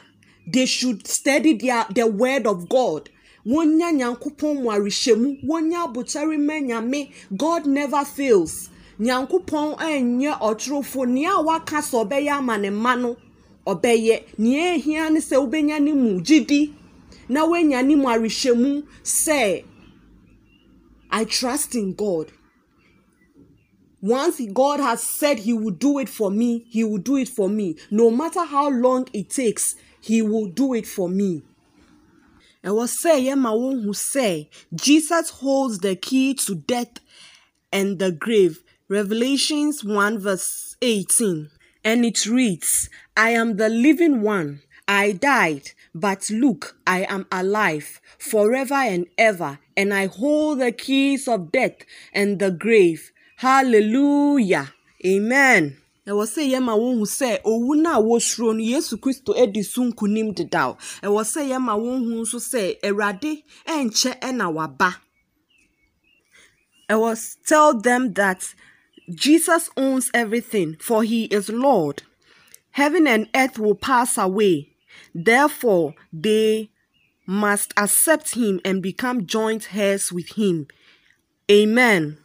They 0.52 0.66
should 0.66 1.06
study 1.08 1.54
their 1.54 1.86
the 1.94 2.08
word 2.08 2.48
of 2.48 2.68
god. 2.68 3.10
Wɔnya 3.46 3.94
nyankopɔn 3.94 4.64
mu 4.64 4.70
arehyɛmu. 4.72 5.46
Wɔnya 5.46 6.66
nyame. 6.68 7.12
God 7.38 7.68
never 7.68 8.04
fails 8.04 8.70
nyankopɔn 9.00 9.76
anyɛ 9.78 10.40
ɔtorofo 10.40 11.08
nea 11.08 11.40
waka 11.42 11.78
sɛ 11.82 12.06
ɔbɛyɛ 12.06 12.32
ama 12.38 12.58
ne 12.58 12.70
mma 12.70 12.96
no 13.02 13.18
ɔbɛyɛ. 13.68 14.38
Nea 14.38 14.78
ehia 14.78 15.12
ne 15.12 15.20
sɛ 15.20 15.36
wobɛnya 15.42 15.82
ne 15.82 15.94
mu 15.94 16.22
gyidi 16.22 16.74
na 17.28 17.46
woanya 17.46 17.86
ne 17.86 17.96
mu 17.96 18.06
arehyɛmu 18.06 18.84
sɛ 19.04 19.64
i 21.12 21.26
trust 21.26 21.76
in 21.76 21.94
god. 21.94 22.32
Once 24.02 24.40
god 24.54 24.80
has 24.80 25.02
said 25.02 25.40
he 25.40 25.54
will 25.54 25.72
do 25.72 25.98
it 26.00 26.08
for 26.10 26.30
me 26.30 26.66
he 26.70 26.84
will 26.84 26.98
do 27.00 27.18
it 27.18 27.28
for 27.30 27.50
me. 27.50 27.76
No 27.92 28.12
matter 28.12 28.46
how 28.46 28.70
long 28.70 29.08
it 29.14 29.30
takes 29.30 29.76
he 30.00 30.22
will 30.22 30.48
do 30.48 30.74
it 30.74 30.88
for 30.88 31.10
me. 31.10 31.42
I 32.64 32.70
ɛwɔ 32.70 32.88
sɛ 32.88 33.26
yɛma 33.26 33.52
wɔn 33.52 33.84
hu 33.84 33.92
sɛ 33.92 34.48
jesus 34.74 35.30
holds 35.30 35.80
the 35.80 35.96
key 35.96 36.34
to 36.34 36.56
death 36.56 37.00
and 37.72 38.00
the 38.00 38.12
grave 38.12 38.64
Revelations 38.88 39.84
1 39.84 40.20
verse 40.20 40.76
18. 40.80 41.50
And 41.84 42.06
it 42.06 42.28
reads, 42.28 42.88
I 43.18 43.32
am 43.32 43.58
the 43.58 43.68
living 43.68 44.22
one. 44.22 44.62
I 44.88 45.14
died, 45.14 45.72
but 45.96 46.30
look, 46.30 46.78
I 46.86 47.06
am 47.10 47.26
alive 47.32 48.00
forever 48.20 48.76
and 48.76 49.08
ever, 49.18 49.58
and 49.76 49.92
I 49.92 50.06
hold 50.06 50.60
the 50.60 50.72
keys 50.72 51.28
of 51.28 51.52
death 51.52 51.78
and 52.14 52.38
the 52.38 52.52
grave. 52.52 53.12
Hallelujah. 53.38 54.72
Amen. 55.04 55.78
ɛwɔ 56.06 56.24
sɛ 56.34 56.42
yɛma 56.54 56.74
wɔhu 56.78 57.02
sɛ 57.20 57.42
owu 57.42 57.76
no 57.82 57.90
a 57.90 57.98
wɔsuro 58.00 58.54
no 58.54 58.62
yesu 58.62 58.98
kristo 59.02 59.34
adi 59.36 59.64
so 59.64 59.82
nkonim 59.82 60.36
dedaw 60.38 60.78
ɛwɔ 61.02 61.22
sɛ 61.26 61.42
yɛma 61.50 61.74
wɔhu 61.74 62.22
nso 62.22 62.38
sɛ 62.38 62.78
awurade 62.84 63.42
ɛnkyɛ 63.66 64.20
ɛna 64.22 64.54
waba 64.54 65.02
ɛwɔ 66.88 67.36
tell 67.48 67.74
them 67.82 68.14
that 68.14 68.54
jesus 69.14 69.70
owns 69.78 70.10
everything 70.14 70.78
for 70.80 71.04
he 71.04 71.26
is 71.26 71.50
lord. 71.50 72.04
Heaven 72.72 73.08
and 73.08 73.30
earth 73.34 73.58
will 73.58 73.76
pass 73.76 74.18
away. 74.18 74.74
Therefore 75.14 75.94
they 76.12 76.72
must 77.26 77.74
accept 77.78 78.36
him 78.36 78.60
and 78.66 78.82
become 78.82 79.26
joint 79.26 79.74
heirs 79.74 80.12
with 80.12 80.34
him. 80.34 80.68
Amen. 81.50 82.18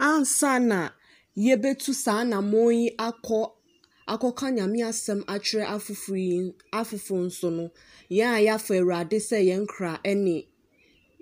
Ansa 0.00 0.60
na 0.60 0.90
yɛbɛtu 1.36 1.94
saa 1.94 2.24
anammɔn 2.24 2.82
yi 2.82 2.90
akɔ 2.98 3.52
akɔka 4.08 4.46
nyame 4.56 4.80
asɛm 4.90 5.24
akyerɛ 5.24 5.66
afoforo 5.66 6.18
yi 6.18 6.52
afoforo 6.72 7.26
nso 7.26 7.50
no. 7.52 7.70
Yɛn 8.10 8.34
a 8.34 8.44
yɛafa 8.46 8.80
awurade 8.80 9.18
sɛ 9.20 9.38
yɛn 9.46 9.66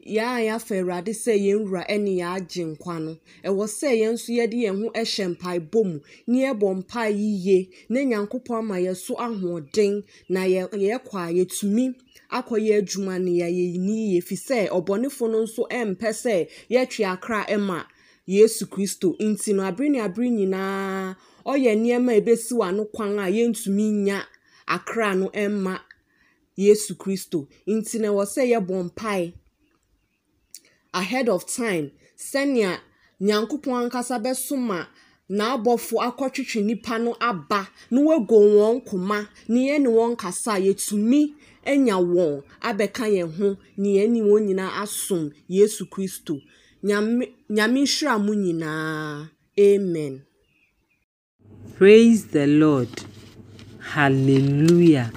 yɛn 0.07 0.29
a 0.37 0.41
yɛafa 0.49 0.75
awurade 0.81 1.13
sɛ 1.13 1.35
yɛn 1.37 1.65
wura 1.65 1.85
ne 1.99 2.11
yɛn 2.21 2.37
agye 2.37 2.65
nkwa 2.65 2.99
no 3.05 3.17
ɛwɔ 3.45 3.65
sɛ 3.69 3.89
yɛn 4.01 4.13
nso 4.15 4.33
yɛde 4.33 4.57
yɛn 4.65 4.77
ho 4.83 4.91
hyɛ 4.95 5.29
mpaebɔ 5.37 5.85
mu 5.85 6.01
na 6.27 6.37
yɛbɔ 6.47 6.69
mpae 6.81 7.13
yie 7.15 7.69
na 7.89 8.01
nyankopɔn 8.01 8.59
ama 8.59 8.75
yɛn 8.77 8.97
so 8.97 9.15
ahoɔden 9.15 10.03
na 10.29 10.41
yɛ 10.45 10.69
yɛkɔ 10.73 11.15
a 11.29 11.33
yɛtumi 11.33 11.95
akɔyɛ 12.31 12.79
adwuma 12.81 13.19
no 13.21 13.31
yɛayɛ 13.31 13.79
ni 13.79 14.13
yie 14.15 14.21
fi 14.21 14.37
sɛ 14.37 14.69
ɔbɔnefo 14.69 15.31
no 15.31 15.43
nso 15.45 15.67
mpɛ 15.71 16.09
sɛ 16.13 16.49
yɛtwe 16.71 17.05
akra 17.13 17.59
ma 17.59 17.85
yesu 18.27 18.67
kristo. 18.67 19.17
Nti 19.19 19.53
no 19.55 19.63
abere 19.65 19.89
ne 19.91 20.01
abere 20.01 20.31
nyinaa 20.31 21.17
ɔyɛ 21.45 21.73
nneɛma 21.77 22.13
a 22.13 22.21
ebesi 22.21 22.53
wɔ 22.55 22.69
ano 22.69 22.85
kwan 22.85 23.19
a 23.19 23.27
yɛntumi 23.29 23.93
nya 24.07 24.23
akra 24.69 25.15
no 25.15 25.31
mma 25.35 25.81
yesu 26.57 26.95
kristo. 26.95 27.49
Nti 27.67 27.99
na 28.01 28.09
ɛwɔ 28.09 28.25
sɛ 28.27 28.43
yɛbɔ 28.53 28.85
mpae 28.91 29.33
ahead 30.93 31.29
of 31.29 31.45
time 31.47 31.91
sɛnea 32.17 32.79
nyankopɔn 33.21 33.77
ankasa 33.85 34.17
bɛsoma 34.25 34.87
n'abɔfo 35.31 35.95
akɔtwitwi 36.09 36.65
nipa 36.65 36.99
no 36.99 37.17
aba 37.21 37.69
na 37.91 38.01
wago 38.01 38.37
wɔn 38.57 38.85
koma 38.89 39.29
na 39.49 39.59
yɛne 39.69 39.89
wɔn 39.89 40.17
kasa 40.17 40.53
a 40.55 40.61
yɛtumi 40.61 41.35
anya 41.67 41.95
wɔn 41.97 42.43
abɛka 42.61 43.05
yɛn 43.17 43.31
ho 43.37 43.57
na 43.77 43.89
yɛne 43.89 44.21
wɔn 44.23 44.43
nyinaa 44.47 44.83
asom 44.83 45.31
yesu 45.49 45.85
kristo 45.87 46.41
Nyame 46.83 47.29
nhyira 47.51 48.19
mo 48.19 48.33
nyinaa. 48.35 49.29
Amen. 49.59 50.23
Praise 51.77 52.29
the 52.29 52.47
Lord. 52.47 52.89
Hallelujah. 53.81 55.13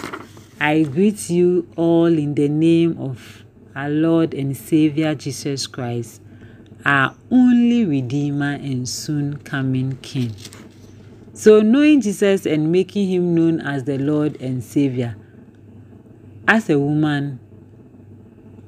I 0.60 0.84
greet 0.84 1.30
you 1.30 1.66
all 1.78 2.08
in 2.18 2.36
the 2.36 2.50
name 2.50 2.98
of 3.00 3.43
our 3.76 3.90
Lord 3.90 4.34
and 4.34 4.56
Savior 4.56 5.16
Jesus 5.16 5.68
Christ, 5.68 6.22
our 6.86 7.16
only 7.32 7.86
Redeemer 7.86 8.54
and 8.54 8.88
soon 8.88 9.38
coming 9.38 9.98
King. 10.02 10.36
So, 11.34 11.62
knowing 11.62 12.02
Jesus 12.02 12.46
and 12.46 12.72
making 12.72 13.10
him 13.10 13.34
known 13.34 13.60
as 13.62 13.86
the 13.86 13.98
Lord 13.98 14.40
and 14.40 14.64
Savior, 14.64 15.16
as 16.48 16.70
a 16.70 16.78
woman, 16.78 17.40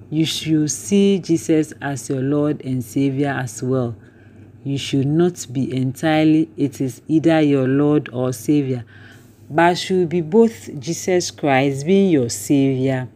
you 0.10 0.26
should 0.26 0.72
see 0.72 1.20
Jesus 1.20 1.74
as 1.82 2.10
your 2.10 2.22
Lord 2.22 2.62
and 2.66 2.84
Savior 2.84 3.30
as 3.30 3.62
well. 3.62 3.96
You 4.64 4.80
should 4.80 5.06
not 5.06 5.46
be 5.52 5.76
entirely, 5.76 6.50
it 6.58 6.82
is 6.82 7.04
either 7.08 7.42
your 7.42 7.68
Lord 7.68 8.10
or 8.12 8.34
Savior, 8.34 8.84
but 9.48 9.78
should 9.78 10.10
be 10.10 10.22
both 10.22 10.70
Jesus 10.80 11.30
Christ 11.30 11.86
being 11.86 12.10
your 12.10 12.30
Savior 12.30 13.08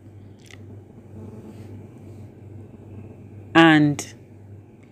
and 3.55 4.13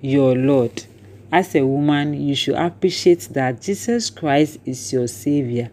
your 0.01 0.35
Lord. 0.35 0.85
As 1.31 1.55
a 1.55 1.65
woman, 1.65 2.13
you 2.13 2.35
should 2.35 2.55
appreciate 2.55 3.27
that 3.31 3.61
Jesus 3.61 4.09
Christ 4.09 4.59
is 4.65 4.93
your 4.93 5.07
Savior 5.07 5.69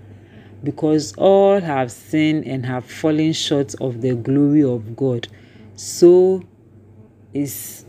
because 0.64 1.14
all 1.16 1.60
have 1.60 1.92
sinned 1.92 2.44
and 2.46 2.64
have 2.66 2.84
fallen 2.84 3.32
short 3.32 3.74
of 3.80 4.00
the 4.00 4.14
glory 4.14 4.64
of 4.64 4.96
God. 4.96 5.28
So 5.76 6.42
it's 7.32 7.84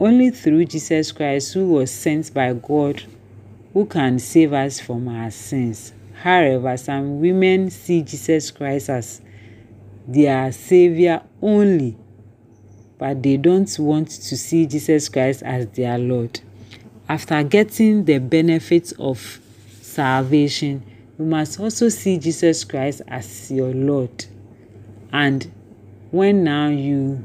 only 0.00 0.30
through 0.30 0.64
Jesus 0.64 1.12
Christ, 1.12 1.54
who 1.54 1.68
was 1.68 1.90
sent 1.90 2.32
by 2.32 2.52
God, 2.52 3.02
who 3.72 3.84
can 3.84 4.18
save 4.18 4.52
us 4.52 4.80
from 4.80 5.08
our 5.08 5.30
sins. 5.30 5.92
However, 6.14 6.76
some 6.76 7.20
women 7.20 7.70
see 7.70 8.02
Jesus 8.02 8.50
Christ 8.50 8.90
as 8.90 9.20
their 10.06 10.50
Savior 10.52 11.22
only, 11.42 11.96
but 12.98 13.22
they 13.22 13.36
don't 13.36 13.78
want 13.78 14.08
to 14.10 14.36
see 14.36 14.66
Jesus 14.66 15.08
Christ 15.08 15.42
as 15.44 15.66
their 15.68 15.98
Lord. 15.98 16.40
After 17.08 17.42
getting 17.42 18.04
the 18.04 18.18
benefits 18.18 18.92
of 18.92 19.40
salvation, 19.80 20.82
you 21.18 21.24
must 21.24 21.58
also 21.58 21.88
see 21.88 22.18
Jesus 22.18 22.64
Christ 22.64 23.02
as 23.08 23.50
your 23.50 23.72
Lord 23.72 24.26
and 25.12 25.50
when 26.10 26.44
now 26.44 26.68
you 26.68 27.24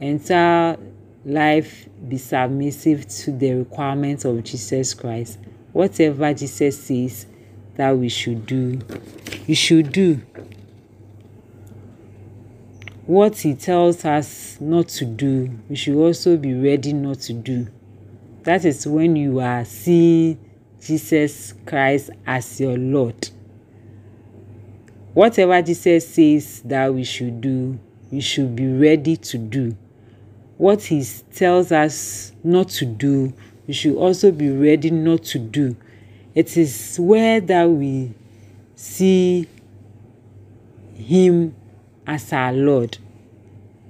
enter 0.00 0.76
life 1.24 1.88
be 2.08 2.18
submissive 2.18 3.06
to 3.08 3.32
the 3.32 3.54
requirements 3.54 4.24
of 4.24 4.42
Jesus 4.44 4.94
Christ. 4.94 5.38
Whatever 5.72 6.32
Jesus 6.32 6.82
says 6.82 7.26
that 7.76 7.96
we 7.96 8.08
should 8.08 8.46
do, 8.46 8.80
you 9.46 9.54
should 9.54 9.92
do. 9.92 10.20
What 13.06 13.38
he 13.38 13.54
tells 13.54 14.04
us 14.04 14.60
not 14.60 14.88
to 14.88 15.04
do, 15.04 15.48
we 15.68 15.76
should 15.76 15.96
also 15.96 16.36
be 16.36 16.54
ready 16.54 16.92
not 16.92 17.20
to 17.20 17.34
do. 17.34 17.68
That 18.42 18.64
is 18.64 18.84
when 18.84 19.14
you 19.14 19.38
are 19.38 19.64
seeing 19.64 20.38
Jesus 20.80 21.54
Christ 21.66 22.10
as 22.26 22.60
your 22.60 22.76
Lord. 22.76 23.30
Whatever 25.14 25.62
Jesus 25.62 26.08
says 26.08 26.62
that 26.64 26.92
we 26.92 27.04
should 27.04 27.40
do, 27.40 27.78
we 28.10 28.20
should 28.20 28.56
be 28.56 28.66
ready 28.66 29.16
to 29.16 29.38
do. 29.38 29.76
What 30.56 30.82
he 30.82 31.04
tells 31.32 31.70
us 31.70 32.32
not 32.42 32.70
to 32.70 32.86
do, 32.86 33.32
we 33.68 33.74
should 33.74 33.94
also 33.96 34.32
be 34.32 34.50
ready 34.50 34.90
not 34.90 35.22
to 35.26 35.38
do. 35.38 35.76
It 36.34 36.56
is 36.56 36.98
where 36.98 37.40
that 37.40 37.70
we 37.70 38.14
see 38.74 39.46
him 40.94 41.54
as 42.06 42.32
our 42.32 42.52
Lord. 42.52 42.98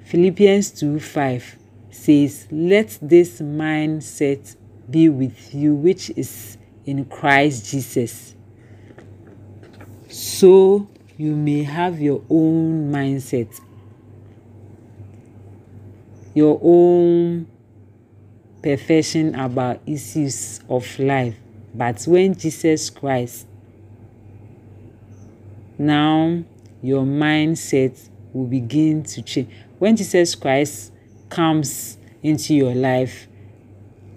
Philippians 0.05 0.71
2 0.73 1.01
5 1.01 1.57
says, 1.91 2.47
Let 2.51 2.99
this 3.03 3.41
mindset 3.41 4.57
be 4.91 5.09
with 5.09 5.55
you, 5.55 5.75
which 5.75 6.11
is 6.11 6.59
in 6.85 7.05
Christ 7.07 7.71
Jesus. 7.71 8.35
So 10.09 10.89
you 11.17 11.35
may 11.35 11.63
have 11.65 12.01
your 12.01 12.23
own 12.31 12.93
mindset 12.93 13.61
your 16.37 16.61
own 16.63 17.47
perfection 18.63 19.35
about 19.37 19.81
issues 19.87 20.61
of 20.69 20.87
life. 20.99 21.35
But 21.75 22.05
when 22.05 22.35
Jesus 22.37 22.91
Christ, 22.91 23.47
now 25.79 26.45
your 26.83 27.05
mindset 27.05 28.09
will 28.33 28.47
begin 28.47 29.03
to 29.03 29.23
change. 29.23 29.51
When 29.79 29.97
Jesus 29.97 30.35
Christ 30.35 30.93
comes 31.29 31.99
into 32.23 32.55
your 32.55 32.75
life, 32.75 33.27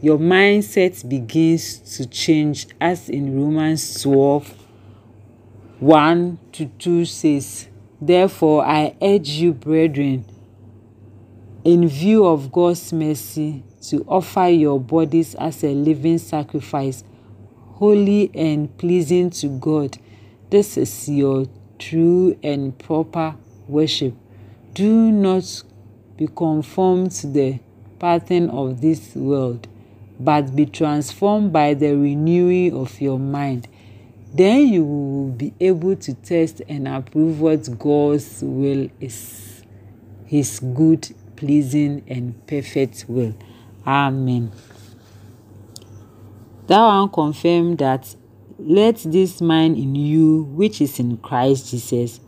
your 0.02 0.18
mindset 0.18 1.08
begins 1.08 1.80
to 1.98 2.06
change, 2.06 2.68
as 2.80 3.10
in 3.10 3.42
Romans 3.42 4.02
12 4.02 4.56
1 5.80 6.40
to 6.52 6.66
2 6.66 7.06
says, 7.06 7.70
Therefore, 8.02 8.66
I 8.66 8.96
urge 9.02 9.30
you, 9.30 9.54
brethren, 9.54 10.26
in 11.64 11.88
view 11.88 12.26
of 12.26 12.52
God's 12.52 12.92
mercy, 12.92 13.64
to 13.84 14.04
offer 14.08 14.48
your 14.48 14.78
bodies 14.78 15.36
as 15.36 15.64
a 15.64 15.74
living 15.74 16.18
sacrifice, 16.18 17.06
holy 17.76 18.30
and 18.34 18.78
pleasing 18.78 19.30
to 19.30 19.48
God. 19.48 19.98
This 20.50 20.78
is 20.78 21.08
your 21.08 21.46
true 21.80 22.38
and 22.44 22.78
proper 22.78 23.36
worship. 23.68 24.14
Do 24.74 25.12
not 25.12 25.64
be 26.18 26.28
conformed 26.28 27.12
to 27.12 27.28
the 27.28 27.60
pattern 27.98 28.50
of 28.50 28.82
this 28.82 29.16
world, 29.16 29.68
but 30.20 30.56
be 30.56 30.66
transformed 30.66 31.52
by 31.52 31.74
the 31.74 31.96
renewing 31.96 32.76
of 32.76 33.00
your 33.02 33.18
mind. 33.18 33.68
Then 34.34 34.68
you 34.68 34.84
will 34.84 35.32
be 35.32 35.54
able 35.60 35.96
to 35.96 36.14
test 36.14 36.62
and 36.70 36.88
approve 36.88 37.42
what 37.42 37.80
God's 37.80 38.44
will 38.44 38.90
is, 39.00 39.64
His 40.26 40.60
good 40.60 41.10
pleasing 41.36 42.04
and 42.08 42.46
perfect 42.46 43.06
will. 43.08 43.34
Amen. 43.88 44.52
That 46.68 46.86
one 46.86 47.10
confirm 47.10 47.78
that 47.78 48.16
let 48.60 48.98
this 48.98 49.42
mind 49.42 49.78
in 49.78 49.96
you 49.96 50.44
which 50.44 50.82
is 50.82 51.00
in 51.00 51.18
Christ 51.18 51.72
Jesus. 51.72 52.20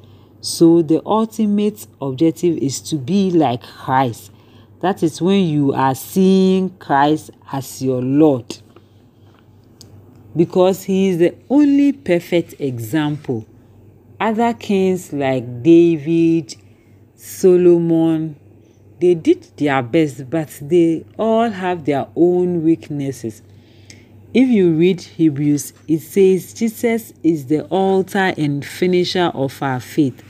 So 0.41 0.81
the 0.81 1.01
ultimate 1.05 1.85
objective 2.01 2.57
is 2.57 2.81
to 2.81 2.95
be 2.95 3.31
like 3.31 3.61
Christ. 3.61 4.31
That 4.79 5.03
is 5.03 5.21
when 5.21 5.45
you 5.45 5.73
are 5.73 5.93
seeing 5.93 6.71
Christ 6.77 7.31
as 7.51 7.81
your 7.81 8.01
Lord. 8.01 8.57
Because 10.35 10.83
he 10.83 11.09
is 11.09 11.19
the 11.19 11.35
only 11.49 11.93
perfect 11.93 12.59
example. 12.59 13.45
Other 14.19 14.53
kings 14.53 15.13
like 15.13 15.61
David, 15.61 16.55
Solomon, 17.15 18.35
they 18.99 19.15
did 19.15 19.43
their 19.57 19.81
best, 19.83 20.29
but 20.29 20.57
they 20.61 21.05
all 21.17 21.49
have 21.49 21.85
their 21.85 22.07
own 22.15 22.63
weaknesses. 22.63 23.41
If 24.33 24.47
you 24.47 24.73
read 24.73 25.01
Hebrews, 25.01 25.73
it 25.89 25.99
says 25.99 26.53
Jesus 26.53 27.11
is 27.21 27.47
the 27.47 27.65
altar 27.65 28.33
and 28.37 28.65
finisher 28.65 29.29
of 29.33 29.61
our 29.61 29.81
faith. 29.81 30.23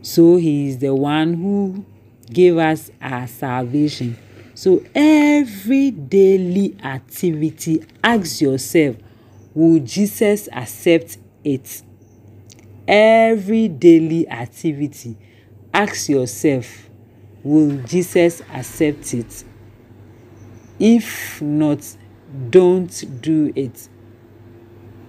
So 0.00 0.36
he 0.36 0.68
is 0.68 0.78
the 0.78 0.94
one 0.94 1.34
who 1.34 1.84
gave 2.32 2.56
us 2.56 2.90
our 3.02 3.26
salvation. 3.26 4.16
So 4.54 4.82
every 4.94 5.90
daily 5.90 6.76
activity, 6.82 7.84
ask 8.02 8.40
yourself, 8.40 8.96
will 9.54 9.80
Jesus 9.80 10.48
accept 10.50 11.18
it? 11.44 11.82
Every 12.86 13.68
daily 13.68 14.26
activity, 14.28 15.18
ask 15.74 16.08
yourself, 16.08 16.88
will 17.44 17.82
Jesus 17.82 18.40
accept 18.50 19.12
it? 19.12 19.44
If 20.78 21.42
not, 21.42 21.84
don't 22.50 23.20
do 23.20 23.52
it. 23.56 23.88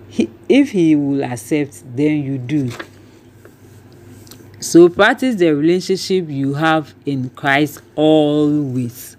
He, 0.08 0.30
if 0.48 0.72
he 0.72 0.96
will 0.96 1.24
accept 1.24 1.84
then 1.96 2.24
you 2.24 2.38
do. 2.38 2.72
So 4.60 4.90
practice 4.90 5.36
the 5.36 5.56
relationship 5.56 6.30
you 6.30 6.56
have 6.56 6.94
in 7.06 7.30
christ 7.30 7.82
always. 7.96 9.16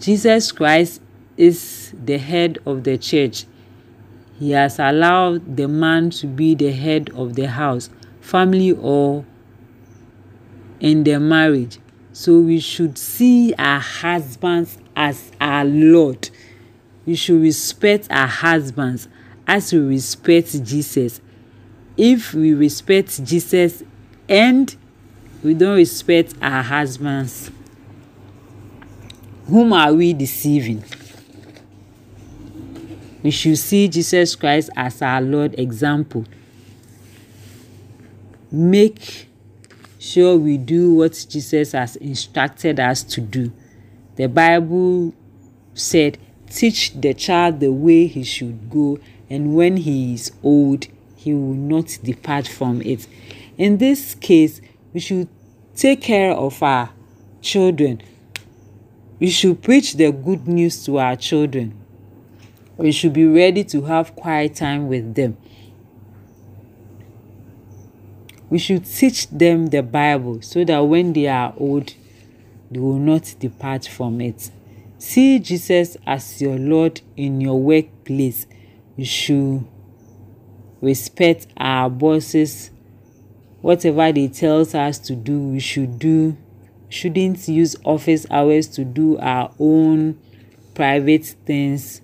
Jesus 0.00 0.52
christ 0.52 1.02
is 1.36 1.94
the 2.04 2.18
head 2.18 2.58
of 2.64 2.84
the 2.84 2.96
church. 2.96 3.44
He 4.38 4.52
has 4.52 4.78
allowed 4.78 5.56
the 5.56 5.68
man 5.68 6.10
to 6.10 6.26
be 6.26 6.54
the 6.54 6.72
head 6.72 7.10
of 7.10 7.34
the 7.34 7.48
house 7.48 7.90
family 8.20 8.72
or 8.72 9.24
in 10.78 11.04
the 11.04 11.18
marriage. 11.18 11.78
So 12.12 12.40
we 12.40 12.60
should 12.60 12.96
see 12.96 13.54
our 13.58 13.80
husbands 13.80 14.78
as 14.96 15.30
our 15.40 15.64
lord 15.64 16.30
we 17.10 17.16
should 17.16 17.42
respect 17.42 18.06
our 18.08 18.28
husbands 18.28 19.08
as 19.44 19.72
we 19.72 19.80
respect 19.80 20.62
Jesus. 20.62 21.20
If 21.96 22.32
we 22.32 22.54
respect 22.54 23.24
Jesus 23.24 23.82
and 24.28 24.76
we 25.42 25.54
don't 25.54 25.74
respect 25.74 26.34
our 26.40 26.62
husbands, 26.62 27.50
whom 29.48 29.72
are 29.72 29.92
we 29.92 30.12
deceiving? 30.12 30.84
We 33.24 33.32
should 33.32 33.58
see 33.58 33.88
Jesus 33.88 34.36
Christ 34.36 34.70
as 34.76 35.02
our 35.02 35.20
Lord 35.20 35.58
example. 35.58 36.26
Make 38.52 39.26
sure 39.98 40.36
we 40.36 40.58
do 40.58 40.94
what 40.94 41.26
Jesus 41.28 41.72
has 41.72 41.96
instructed 41.96 42.78
us 42.78 43.02
to 43.02 43.20
do. 43.20 43.50
The 44.14 44.28
Bible 44.28 45.12
said, 45.74 46.16
Teach 46.50 47.00
the 47.00 47.14
child 47.14 47.60
the 47.60 47.72
way 47.72 48.08
he 48.08 48.24
should 48.24 48.68
go, 48.68 48.98
and 49.30 49.54
when 49.54 49.76
he 49.76 50.14
is 50.14 50.32
old, 50.42 50.88
he 51.14 51.32
will 51.32 51.54
not 51.54 51.96
depart 52.02 52.48
from 52.48 52.82
it. 52.82 53.06
In 53.56 53.78
this 53.78 54.16
case, 54.16 54.60
we 54.92 54.98
should 54.98 55.28
take 55.76 56.00
care 56.02 56.32
of 56.32 56.60
our 56.60 56.90
children. 57.40 58.02
We 59.20 59.30
should 59.30 59.62
preach 59.62 59.94
the 59.94 60.10
good 60.10 60.48
news 60.48 60.84
to 60.86 60.98
our 60.98 61.14
children. 61.14 61.74
We 62.76 62.90
should 62.90 63.12
be 63.12 63.26
ready 63.26 63.62
to 63.64 63.82
have 63.82 64.16
quiet 64.16 64.56
time 64.56 64.88
with 64.88 65.14
them. 65.14 65.36
We 68.48 68.58
should 68.58 68.86
teach 68.86 69.28
them 69.28 69.68
the 69.68 69.82
Bible 69.82 70.42
so 70.42 70.64
that 70.64 70.78
when 70.80 71.12
they 71.12 71.28
are 71.28 71.54
old, 71.56 71.94
they 72.70 72.80
will 72.80 72.98
not 72.98 73.34
depart 73.38 73.86
from 73.86 74.20
it. 74.20 74.50
See 75.00 75.38
Jesus 75.38 75.96
as 76.06 76.42
your 76.42 76.58
Lord 76.58 77.00
in 77.16 77.40
your 77.40 77.58
workplace. 77.58 78.46
You 78.96 79.06
should 79.06 79.64
respect 80.82 81.46
our 81.56 81.88
bosses. 81.88 82.70
Whatever 83.62 84.12
they 84.12 84.28
tell 84.28 84.60
us 84.60 84.98
to 84.98 85.16
do, 85.16 85.38
we 85.40 85.58
should 85.58 85.98
do. 85.98 86.36
Shouldn't 86.90 87.48
use 87.48 87.76
office 87.82 88.26
hours 88.30 88.68
to 88.68 88.84
do 88.84 89.16
our 89.16 89.50
own 89.58 90.20
private 90.74 91.24
things. 91.46 92.02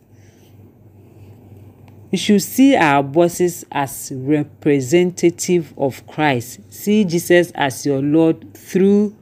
We 2.11 2.17
should 2.17 2.41
see 2.43 2.77
our 2.77 3.03
bosses 3.03 3.67
as 3.71 4.11
representative 4.15 5.75
of 5.77 6.07
Christ. 6.07 6.61
See 6.73 7.05
Jesus 7.05 7.51
as 7.55 7.85
your 7.85 8.01
Lord 8.01 8.55
through 8.55 9.15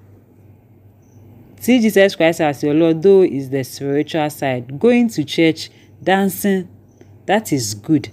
See 1.64 1.81
Jesus 1.81 2.14
Christ 2.14 2.42
as 2.42 2.62
your 2.62 2.74
Lord, 2.74 3.03
though 3.03 3.22
is 3.22 3.48
the 3.48 3.64
spiritual 3.64 4.29
side. 4.29 4.79
Going 4.79 5.09
to 5.09 5.24
church, 5.24 5.70
dancing, 6.03 6.68
that 7.24 7.55
is 7.55 7.72
good. 7.72 8.11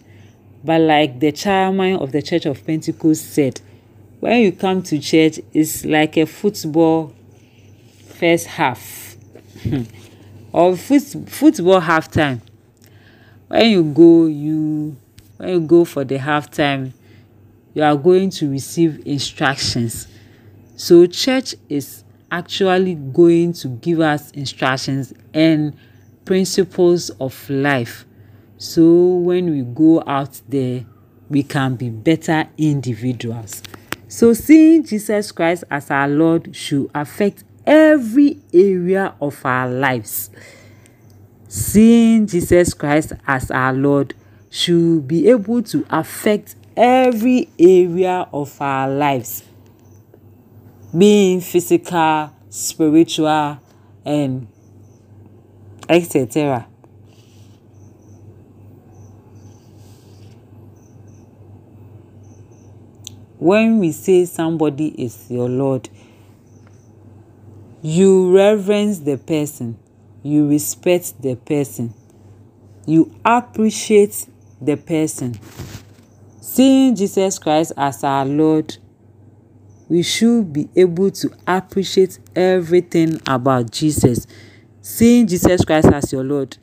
But 0.64 0.80
like 0.80 1.20
the 1.20 1.34
chairman 1.34 1.98
of 1.98 2.14
the 2.14 2.22
Church 2.22 2.46
of 2.46 2.66
Pentecost 2.66 3.34
said, 3.34 3.60
when 4.22 4.40
you 4.40 4.54
come 4.54 4.82
to 4.84 4.98
church, 5.00 5.42
it's 5.54 5.84
like 5.84 6.16
a 6.16 6.26
football 6.26 7.14
first 8.08 8.48
half 8.48 9.18
or 10.54 10.78
foot, 10.78 11.04
football 11.28 11.82
halftime. 11.82 12.40
When 13.50 13.70
you 13.70 13.84
go, 13.84 14.28
you 14.28 14.96
when 15.36 15.50
you 15.50 15.60
go 15.60 15.84
for 15.84 16.06
the 16.06 16.20
halftime, 16.20 16.94
you 17.74 17.84
are 17.84 17.98
going 17.98 18.30
to 18.30 18.50
receive 18.50 19.06
instructions. 19.06 20.08
So 20.78 21.06
church 21.06 21.56
is 21.68 22.06
actually 22.32 22.96
going 22.96 23.54
to 23.54 23.68
give 23.68 24.00
us 24.00 24.32
instructions 24.32 25.14
and 25.34 25.76
principles 26.26 27.10
of 27.20 27.50
life. 27.50 28.06
So 28.58 29.16
when 29.16 29.52
we 29.52 29.64
go 29.64 30.04
out 30.08 30.42
there 30.48 30.86
we 31.30 31.44
can 31.44 31.76
be 31.76 31.90
better 31.90 32.48
individuals. 32.58 33.62
So 34.08 34.34
seeing 34.34 34.84
jesus 34.84 35.32
christ 35.32 35.64
as 35.70 35.90
our 35.92 36.08
lord 36.08 36.56
should 36.56 36.90
affect 36.94 37.44
every 37.66 38.40
area 38.54 39.16
of 39.22 39.46
our 39.46 39.70
lives. 39.70 40.30
Seeing 41.48 42.28
jesus 42.28 42.74
christ 42.74 43.14
as 43.28 43.52
our 43.52 43.74
lord 43.74 44.14
should 44.50 45.08
be 45.08 45.30
able 45.30 45.64
to 45.64 45.86
affect 45.90 46.56
every 46.76 47.50
area 47.58 48.28
of 48.34 48.62
our 48.62 48.90
lives 48.90 49.44
being 50.98 51.42
physical, 51.42 52.32
spiritual, 52.50 53.60
and 54.06 54.48
etc. 55.88 56.68
When 63.38 63.80
we 63.80 63.92
say 63.92 64.26
somebody 64.26 64.90
is 65.04 65.26
your 65.30 65.50
Lord, 65.50 65.90
you 67.82 68.36
reverence 68.36 69.00
the 69.00 69.18
person, 69.18 69.80
you 70.22 70.48
respect 70.48 71.22
the 71.22 71.36
person, 71.36 71.94
you 72.86 73.16
appreciate 73.26 74.28
the 74.62 74.76
person. 74.76 75.40
Seeing 76.40 76.96
Jesus 76.96 77.40
Christ 77.40 77.72
as 77.78 78.04
our 78.04 78.26
Lord 78.26 78.78
we 79.92 80.02
should 80.02 80.54
be 80.54 80.70
able 80.74 81.12
to 81.12 81.30
appreciate 81.46 82.18
everything 82.34 83.20
about 83.28 83.70
Jesus. 83.72 84.26
Seeing 84.80 85.28
Jesus 85.28 85.66
Christ 85.66 85.90
as 85.90 86.14
your 86.14 86.24
Lord, 86.24 86.58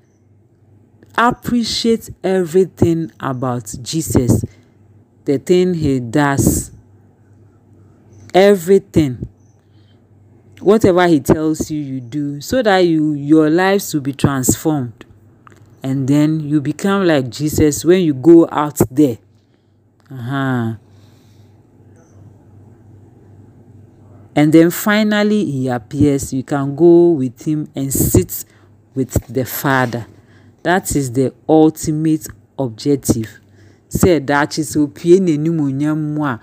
appreciate 1.15 2.09
everything 2.25 3.13
about 3.21 3.75
Jesus, 3.83 4.43
the 5.27 5.37
thing 5.37 5.75
he 5.75 6.01
does, 6.01 6.71
everything. 8.33 9.29
Whatever 10.61 11.07
he 11.07 11.21
tells 11.21 11.71
you, 11.71 11.83
you 11.83 12.01
do, 12.01 12.41
so 12.41 12.63
that 12.63 12.79
you 12.79 13.13
your 13.13 13.51
lives 13.51 13.93
will 13.93 14.01
be 14.01 14.15
transformed. 14.15 15.05
And 15.83 16.09
then 16.09 16.41
you 16.41 16.63
become 16.63 17.07
like 17.07 17.29
Jesus 17.29 17.85
when 17.85 18.01
you 18.01 18.15
go 18.15 18.49
out 18.51 18.79
there. 18.91 19.19
Uh-huh. 20.11 20.77
And 24.39 24.53
then 24.53 24.71
finally 24.71 25.45
he 25.47 25.67
appears. 25.67 26.33
You 26.33 26.45
can 26.45 26.77
go 26.77 27.11
with 27.11 27.45
him 27.45 27.69
and 27.75 27.93
sit 27.93 28.45
with 28.95 29.11
the 29.27 29.45
father. 29.45 30.07
That 30.63 30.95
is 30.95 31.11
the 31.11 31.35
ultimate 31.49 32.29
objective. 32.57 33.41
Sɛ 33.91 34.21
daakye 34.21 34.63
sɛ 34.63 34.79
opue 34.87 35.19
n'animonyam 35.19 35.99
mu 36.15 36.25
a 36.25 36.39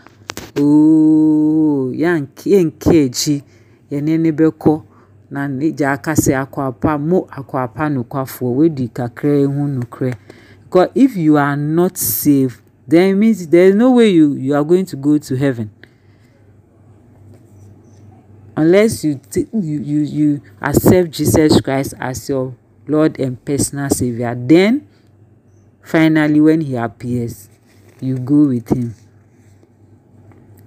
ooo 0.60 1.93
yɛnka 1.93 3.05
akyi 3.05 3.43
yɛne 3.89 4.19
ne 4.19 4.31
bɛkɔ 4.31 4.84
na 5.29 5.47
ne 5.47 5.71
gya 5.71 5.93
aka 5.93 6.12
sɛ 6.12 6.99
mo 6.99 7.27
akɔ 7.31 7.93
nokwafoɔ. 7.93 8.55
Woadi 8.58 8.89
kakra 8.91 9.45
ho 9.45 9.67
nokorɛ. 9.67 10.15
Because 10.65 10.89
if 10.95 11.15
you 11.15 11.38
are 11.38 11.55
not 11.55 11.97
saved 11.97 12.60
then 12.88 13.17
means 13.17 13.47
there 13.47 13.67
is 13.69 13.75
no 13.75 13.91
way 13.91 14.10
you 14.10 14.34
you 14.34 14.53
are 14.53 14.65
going 14.65 14.86
to 14.86 14.97
go 14.97 15.17
to 15.17 15.36
heaven 15.38 15.71
unless 18.55 19.03
you 19.03 19.19
you 19.53 19.79
you 19.81 19.99
you 19.99 20.41
accept 20.61 21.11
Jesus 21.11 21.59
Christ 21.61 21.93
as 21.99 22.27
your 22.29 22.55
Lord 22.87 23.19
and 23.19 23.43
personal 23.43 23.89
savior 23.89 24.35
then 24.35 24.87
finally 25.81 26.39
when 26.39 26.61
he 26.61 26.75
appears 26.75 27.49
you 27.99 28.17
go 28.17 28.47
with 28.47 28.69
him. 28.69 28.95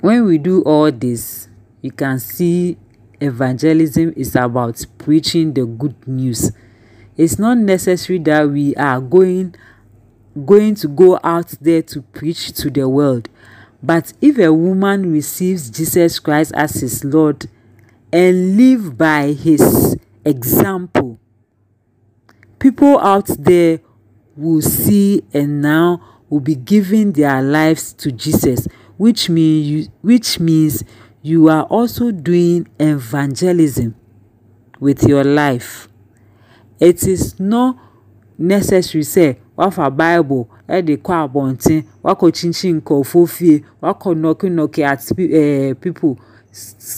When 0.01 0.27
we 0.27 0.39
do 0.39 0.63
all 0.63 0.93
this 0.93 1.49
you 1.83 1.91
can 1.91 2.19
see 2.19 2.77
evangelism 3.21 4.13
is 4.17 4.37
about 4.37 4.85
preaching 4.99 5.55
the 5.55 5.65
good 5.67 6.07
news. 6.07 6.53
It's 7.17 7.39
not 7.39 7.59
necessary 7.59 8.19
that 8.21 8.49
we 8.49 8.75
are 8.77 9.01
going 9.01 9.55
going 10.47 10.75
to 10.77 10.89
go 10.89 11.19
out 11.25 11.49
there 11.61 11.83
to 11.83 12.03
preach 12.03 12.53
to 12.53 12.71
the 12.71 12.89
world. 12.89 13.29
But 13.83 14.13
if 14.21 14.39
a 14.39 14.53
woman 14.53 15.13
receives 15.13 15.71
jesus 15.71 16.19
christ 16.19 16.53
as 16.55 16.75
his 16.75 17.05
lord 17.05 17.49
and 18.13 18.57
live 18.57 18.97
by 18.97 19.33
his 19.33 19.97
example. 20.25 21.19
People 22.59 22.99
out 22.99 23.27
there 23.39 23.81
will 24.37 24.63
see 24.63 25.23
and 25.33 25.61
now 25.63 26.01
will 26.29 26.41
be 26.41 26.55
giving 26.55 27.13
their 27.13 27.43
lives 27.43 27.93
to 27.93 28.13
jesus 28.13 28.69
which 28.97 29.29
mean 29.29 29.65
you 29.65 29.89
which 30.03 30.39
means 30.39 30.85
you 31.23 31.49
are 31.49 31.65
also 31.65 32.11
doing 32.11 32.69
evangelism 32.79 33.95
with 34.81 35.03
your 35.05 35.25
life. 35.25 35.89
It 36.79 37.03
is 37.05 37.39
not 37.41 37.77
necessary 38.39 39.03
say 39.03 39.39
wafa 39.57 39.91
bible 39.91 40.49
ɛde 40.69 40.97
kɔ 41.03 41.13
abɔnten 41.27 41.85
wakɔ 42.05 42.27
kyinkyin 42.37 42.81
nkurɔfoɔ 42.81 43.29
fie 43.29 43.65
wakɔ 43.83 44.15
nɔkinɔki 44.15 44.83
at 44.85 45.03
uh, 45.11 45.75
people 45.81 46.19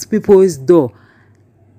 people's 0.09 0.57
door 0.57 0.91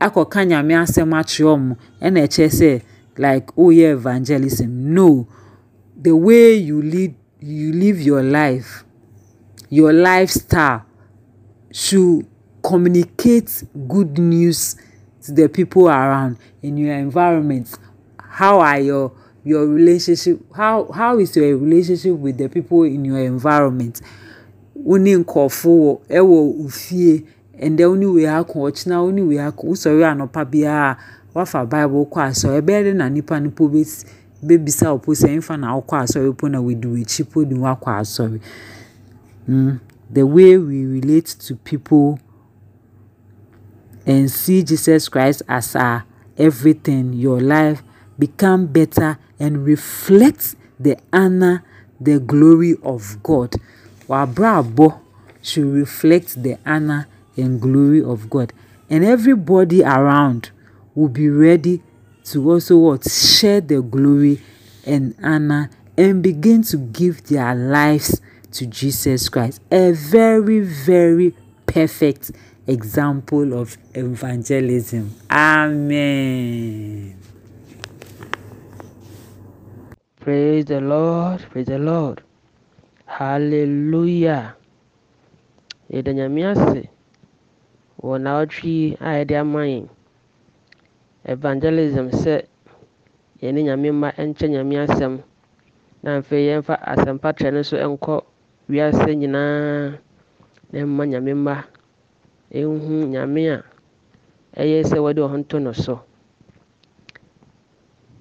akɔka 0.07 0.41
nyame 0.49 0.75
asɛm 0.83 1.11
akyerɛ 1.21 1.51
ɔmo 1.55 1.73
ɛna 2.05 2.21
ɛkyerɛ 2.27 2.51
sɛ 2.59 2.83
like 3.19 3.47
woyɛ 3.57 3.93
evangelism. 3.93 4.95
No. 4.95 5.27
The 6.01 6.17
way 6.17 6.55
you 6.55 6.81
lead 6.83 7.15
you 7.41 7.73
live 7.73 8.01
your 8.01 8.23
life 8.23 8.85
your 9.69 9.93
lifestyle 9.93 10.85
should 11.73 12.27
communicate 12.63 13.65
good 13.89 14.19
news 14.19 14.77
to 15.23 15.33
the 15.33 15.49
people 15.49 15.89
around. 15.89 16.37
In 16.63 16.77
your 16.77 16.95
environment 16.95 17.77
how 18.19 18.61
are 18.61 18.81
your 18.81 19.13
your 19.45 19.67
relationship 19.67 20.41
how 20.55 20.91
how 20.93 21.19
is 21.19 21.37
your 21.37 21.57
relationship 21.57 22.13
with 22.17 22.39
the 22.39 22.49
people 22.49 22.85
in 22.85 23.05
your 23.05 23.19
environment? 23.19 24.01
Wo 24.75 24.97
ne 24.97 25.15
nkɔfo 25.17 26.01
ɛwɔ 26.09 26.67
ofie 26.67 27.25
ɛndɛ 27.63 27.85
wo 27.89 27.95
ne 27.97 28.07
wei 28.07 28.27
ako 28.27 28.69
ɔkyena 28.69 29.03
wo 29.03 29.11
ne 29.11 29.23
wei 29.23 29.39
ako 29.39 29.67
wosɔre 29.69 30.05
anɔpa 30.05 30.45
biara 30.51 30.99
wafa 31.35 31.65
bible 31.65 32.05
kɔ 32.13 32.19
asɔre 32.31 32.61
ɛbɛyɛ 32.61 32.83
de 32.85 32.93
na 32.95 33.09
nipa 33.09 33.41
no 33.41 33.51
po 33.51 33.69
bebisa 33.69 34.91
wo 34.93 34.99
po 34.99 35.13
sɛ 35.13 35.39
ɛmfa 35.39 35.59
na 35.61 35.79
wokɔ 35.79 36.03
asɔre 36.03 36.37
po 36.37 36.49
na 36.49 36.59
wɔdi 36.59 36.87
w'akyi 36.87 37.25
po 37.31 37.45
de 37.45 37.55
wakɔ 37.55 37.89
asɔre 38.03 38.41
mm 39.49 39.79
the 40.13 40.27
way 40.27 40.59
we 40.59 40.85
relate 40.85 41.25
to 41.41 41.57
people 41.57 42.19
and 44.05 44.31
see 44.31 44.63
Jesus 44.63 45.09
Christ 45.09 45.43
as 45.49 45.75
our 45.75 46.05
everything, 46.37 47.15
your 47.15 47.41
life 47.41 47.83
become 48.19 48.67
better 48.67 49.19
and 49.39 49.65
reflect 49.65 50.55
the 50.79 50.99
honor, 51.13 51.65
the 52.01 52.19
glory 52.19 52.77
of 52.83 53.23
God. 53.23 53.55
Wabrabo 54.09 55.01
should 55.41 55.67
reflect 55.73 56.43
the 56.43 56.59
honor 56.67 57.07
and 57.37 57.61
glory 57.61 58.03
of 58.03 58.29
God. 58.31 58.53
And 58.91 59.05
everybody 59.05 59.83
around 59.83 60.51
will 60.95 61.09
be 61.09 61.29
ready 61.29 61.83
to 62.25 62.51
also 62.51 62.77
what 62.79 63.11
share 63.11 63.61
the 63.61 63.83
glory 63.83 64.41
and 64.87 65.15
honor 65.23 65.71
and 65.97 66.23
begin 66.23 66.63
to 66.63 66.77
give 66.77 67.25
their 67.27 67.55
lives 67.55 68.21
to 68.53 68.67
Jesus 68.67 69.29
Christ. 69.29 69.61
A 69.71 69.93
very, 69.93 70.61
very 70.61 71.35
perfect 71.67 72.33
example 72.67 73.59
of 73.59 73.77
evangelism. 73.95 75.15
Amen. 75.31 77.19
Praise 80.21 80.67
the 80.67 80.81
Lord, 80.81 81.45
praise 81.51 81.67
the 81.67 81.79
Lord. 81.79 82.23
Hallelujah. 83.07 84.55
Yɛda 85.91 86.89
wɔ 88.03 88.15
naawɔtwe 88.25 88.97
a 89.01 89.09
yɛde 89.19 89.35
ama 89.39 89.61
yɛn. 89.73 89.87
Evangelism 91.25 92.11
sɛ 92.11 92.43
yɛne 93.41 93.61
nyame 93.67 93.89
mma 93.93 94.09
nkyɛ 94.19 94.47
nyame 94.51 94.75
asɛm. 94.87 95.23
Na 96.03 96.19
afei 96.19 96.47
yɛmfa 96.51 96.75
asɛmpa 96.83 97.29
trɛ 97.37 97.53
no 97.53 97.63
so 97.63 97.77
nkɔ 97.79 98.23
wiase 98.69 99.11
nyinaa 99.17 99.99
na 100.73 100.79
mma 100.87 101.05
nyame 101.07 101.33
mma 101.35 101.65
ɛnhu 102.53 103.07
nyame 103.13 103.43
a 103.55 103.63
ɛyɛ 104.63 104.83
sɛ 104.85 104.99
wɔde 104.99 105.21
wɔn 105.23 105.47
to 105.49 105.61
no 105.61 105.73
so. 105.73 106.01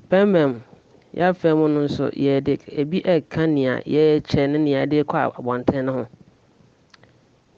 Pɛmɛm 0.09 0.61
yɛafa 1.15 1.57
mu 1.57 1.67
no 1.67 1.81
nso 1.87 2.11
yɛde 2.11 2.59
ebi 2.69 3.01
ɛreka 3.01 3.49
nea 3.49 3.81
yɛrekyɛ 3.81 4.49
ne 4.49 4.57
nea 4.59 4.85
yɛde 4.85 5.03
kɔ 5.05 5.33
abɔnten 5.33 5.85
no 5.85 5.93
ho. 5.93 6.07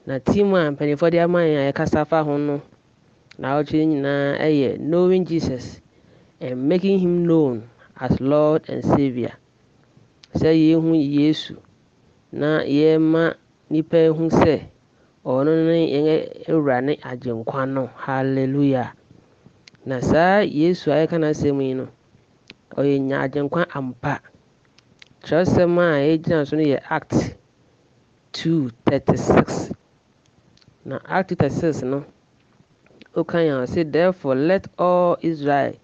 Na 0.06 0.18
team 0.18 0.54
a 0.54 0.70
mpanimfoɔ 0.70 1.10
de 1.10 1.18
ama 1.20 1.40
yɛn 1.40 1.60
a 1.60 1.72
yɛkasa 1.72 2.06
fa 2.06 2.22
ho 2.22 2.36
no 2.38 2.62
n'awɔtwe 3.40 3.86
nyinaa 3.86 4.38
ɛyɛ 4.38 4.78
knowing 4.78 5.24
jesus 5.24 5.80
and 6.40 6.68
making 6.68 6.98
him 6.98 7.26
known 7.26 7.68
as 8.00 8.20
lord 8.20 8.62
and 8.68 8.84
saviour 8.84 9.32
sɛ 10.34 10.50
yɛhu 10.52 10.92
yesu 10.94 11.56
na 12.32 12.60
yɛma 12.62 13.34
nnipa 13.70 13.96
ehu 14.10 14.28
sɛ 14.30 14.74
ɔno 15.24 15.52
ne 15.66 15.78
yɛn 15.88 16.08
awura 16.52 16.80
ne 16.84 16.96
agyenkwa 16.96 17.64
no. 17.66 17.88
Hallelujah. 17.96 18.92
Na 19.86 20.00
saa 20.00 20.40
yesu 20.44 20.90
a 20.92 20.96
yɛka 21.06 21.16
n'asɛm 21.16 21.60
yi 21.62 21.74
no 21.74 21.88
ɔyɛ 22.76 23.00
nya 23.00 23.16
agyenkwa 23.24 23.66
ampa. 23.72 24.20
Kyerɛwsɛm 25.22 25.78
a 25.78 26.04
yɛgyina 26.04 26.46
so 26.46 26.56
no 26.56 26.62
yɛ 26.62 26.80
act 26.90 27.36
236 28.32 29.72
na 30.84 30.96
act 31.06 31.30
236 31.30 31.82
no 31.82 32.04
ɔka 33.16 33.38
yɛn 33.46 33.66
sɛ 33.66 33.90
therefore 33.90 34.34
let 34.34 34.66
all 34.78 35.16
israel 35.20 35.74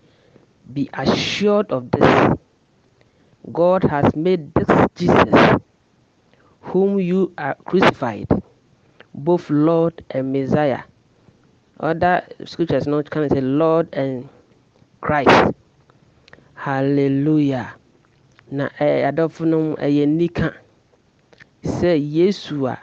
be 0.72 0.88
assured 0.92 1.70
of 1.72 1.90
this 1.90 2.36
god 3.52 3.82
has 3.84 4.14
made 4.16 4.52
this 4.54 4.70
jesus 4.94 5.56
whom 6.60 6.98
you 7.00 7.32
are 7.38 7.54
crucified 7.64 8.28
both 9.14 9.50
Lord 9.50 10.04
and 10.10 10.32
Messiah. 10.32 10.82
Other 11.78 12.26
scriptures 12.44 12.86
not 12.86 13.10
can 13.10 13.28
say 13.28 13.40
Lord 13.40 13.88
and 13.94 14.28
Christ. 15.00 15.54
Hallelujah. 16.54 17.74
Na 18.50 18.68
eh, 18.78 19.06
adɔfo 19.08 19.46
no 19.46 19.76
ɛyɛ 19.76 20.08
nika 20.08 20.54
sɛ 21.62 21.96
Yesu 21.96 22.66
a 22.66 22.78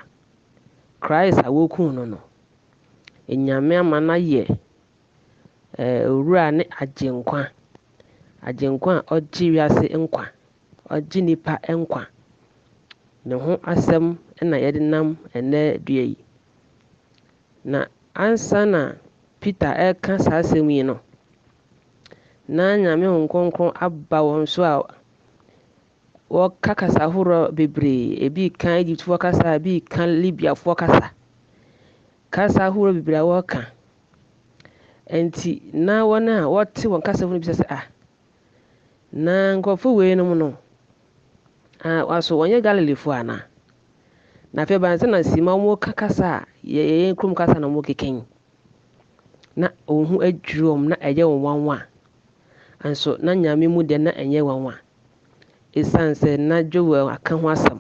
Christ 0.99 1.39
a 1.39 1.49
wokum 1.51 1.93
no 1.95 2.05
no 2.05 2.19
enyame 3.27 3.77
ama 3.79 3.99
no 3.99 4.13
ayɛ 4.13 4.43
eh, 5.77 6.03
owura 6.09 6.51
ne 6.51 6.63
agyenkwa 6.81 7.41
agyenkwa 8.47 8.93
a 8.99 9.15
ɔgye 9.15 9.45
wiase 9.53 9.85
nkwa 10.01 10.23
ɔgye 10.89 11.19
nipa 11.23 11.53
nkwa. 11.79 12.07
Ne 13.25 13.35
ho 13.35 13.53
asɛm 13.71 14.17
na 14.41 14.57
yɛde 14.57 14.79
nam 14.79 15.17
ɛnnɛ 15.35 15.83
dua 15.85 16.03
yi. 16.03 16.17
Na 17.65 17.85
ansa 18.15 18.63
peter 19.39 19.73
ɛreka 19.75 20.19
saa 20.19 20.39
asɛm 20.41 20.69
yi 20.71 20.83
no 20.83 20.99
na 22.47 22.75
nyame 22.77 23.05
ho 23.05 23.27
kronkron 23.27 23.73
aba 23.75 24.17
wɔn 24.23 24.47
so 24.47 24.63
a 24.63 24.83
wɔka 26.29 26.75
kasa 26.75 26.99
ahoroɔ 27.07 27.51
bebree. 27.55 28.17
Ebi 28.25 28.49
ka 28.51 28.69
egyptfoɔ 28.81 29.17
kasa 29.19 29.55
ebi 29.55 29.81
ka 29.81 30.03
libiafoɔ 30.05 30.75
kasa 30.75 31.11
kasa 32.31 32.59
ahoroɔ 32.67 32.93
bebree 32.99 33.15
a 33.15 33.23
wɔreka 33.23 33.61
nti 35.07 35.61
na 35.73 36.03
wɔn 36.03 36.27
a 36.29 36.45
wɔte 36.47 36.83
wɔn 36.87 37.01
kasa 37.03 37.25
no 37.25 37.39
bisa 37.39 37.53
sɛ 37.53 37.65
ah 37.69 37.83
na 39.11 39.55
nkurɔfoɔ 39.55 39.95
wei 39.95 40.15
nom 40.15 40.37
no 40.37 40.57
waso 41.83 42.35
wɔnyɛ 42.37 42.61
galilefo 42.61 43.11
anaa 43.15 43.43
na 44.53 44.63
afei 44.65 44.79
ban 44.81 44.97
sɛ 44.97 45.07
na 45.09 45.23
sima 45.23 45.55
wɔn 45.55 45.79
ka 45.79 45.91
kasa 45.93 46.43
a 46.43 46.45
yɛyɛ 46.67 47.15
kurom 47.15 47.35
kasa 47.35 47.59
na 47.59 47.67
wɔn 47.67 47.83
keka 47.85 48.25
na 49.55 49.69
wɔn 49.87 50.05
ho 50.07 50.15
adwiri 50.21 50.61
wɔn 50.67 50.87
na 50.89 50.95
ɛyɛ 50.97 51.23
wɔn 51.23 51.39
nwanwa. 51.41 51.81
Nso 52.83 53.17
na 53.19 53.33
nyame 53.33 53.67
mu 53.67 53.81
deɛ 53.83 53.97
na 53.99 54.11
ɛnyɛ 54.11 54.41
nwanwa 54.43 54.73
ɛsiane 55.79 56.13
sɛ 56.15 56.37
na 56.37 56.63
joel 56.63 57.09
aka 57.09 57.35
ho 57.35 57.47
asɛm. 57.49 57.79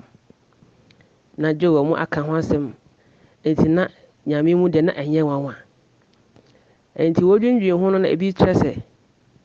Na 1.37 1.53
joel 1.53 1.83
mu 1.85 1.95
aka 1.95 2.21
ho 2.21 2.33
asɛm. 2.33 2.73
Nti 3.45 3.67
na 3.69 3.87
nyame 4.25 4.55
mu 4.55 4.69
deɛ 4.69 4.83
na 4.83 4.93
ɛnyɛ 4.93 5.21
nwanwa. 5.23 5.55
Nti 6.97 7.21
wɔdwindwin 7.21 7.79
ho 7.79 7.89
no 7.89 7.97
na 7.97 8.07
ebi 8.09 8.33
kyerɛ 8.33 8.53
sɛ 8.53 8.71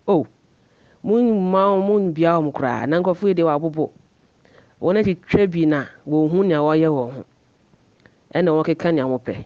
o 0.07 0.13
oh, 0.21 0.27
mumma 1.03 1.65
wɔn 1.81 2.13
bia 2.13 2.37
wɔn 2.41 2.53
koraa. 2.53 2.87
Na 2.87 3.01
nkɔfo 3.01 3.29
yi 3.29 3.35
deɛ 3.35 3.45
wɔabobɔ. 3.49 3.91
Wɔn 4.81 4.97
atwitwa 5.01 5.47
bi 5.51 5.65
na 5.67 5.87
wɔn 6.07 6.31
hu 6.31 6.45
nea 6.45 6.59
wɔyɛ 6.61 6.89
wɔn 6.93 7.11
ho. 7.15 7.25
Ɛna 8.35 8.51
wɔkeka 8.53 8.93
nea 8.95 9.05
wɔpɛ. 9.07 9.45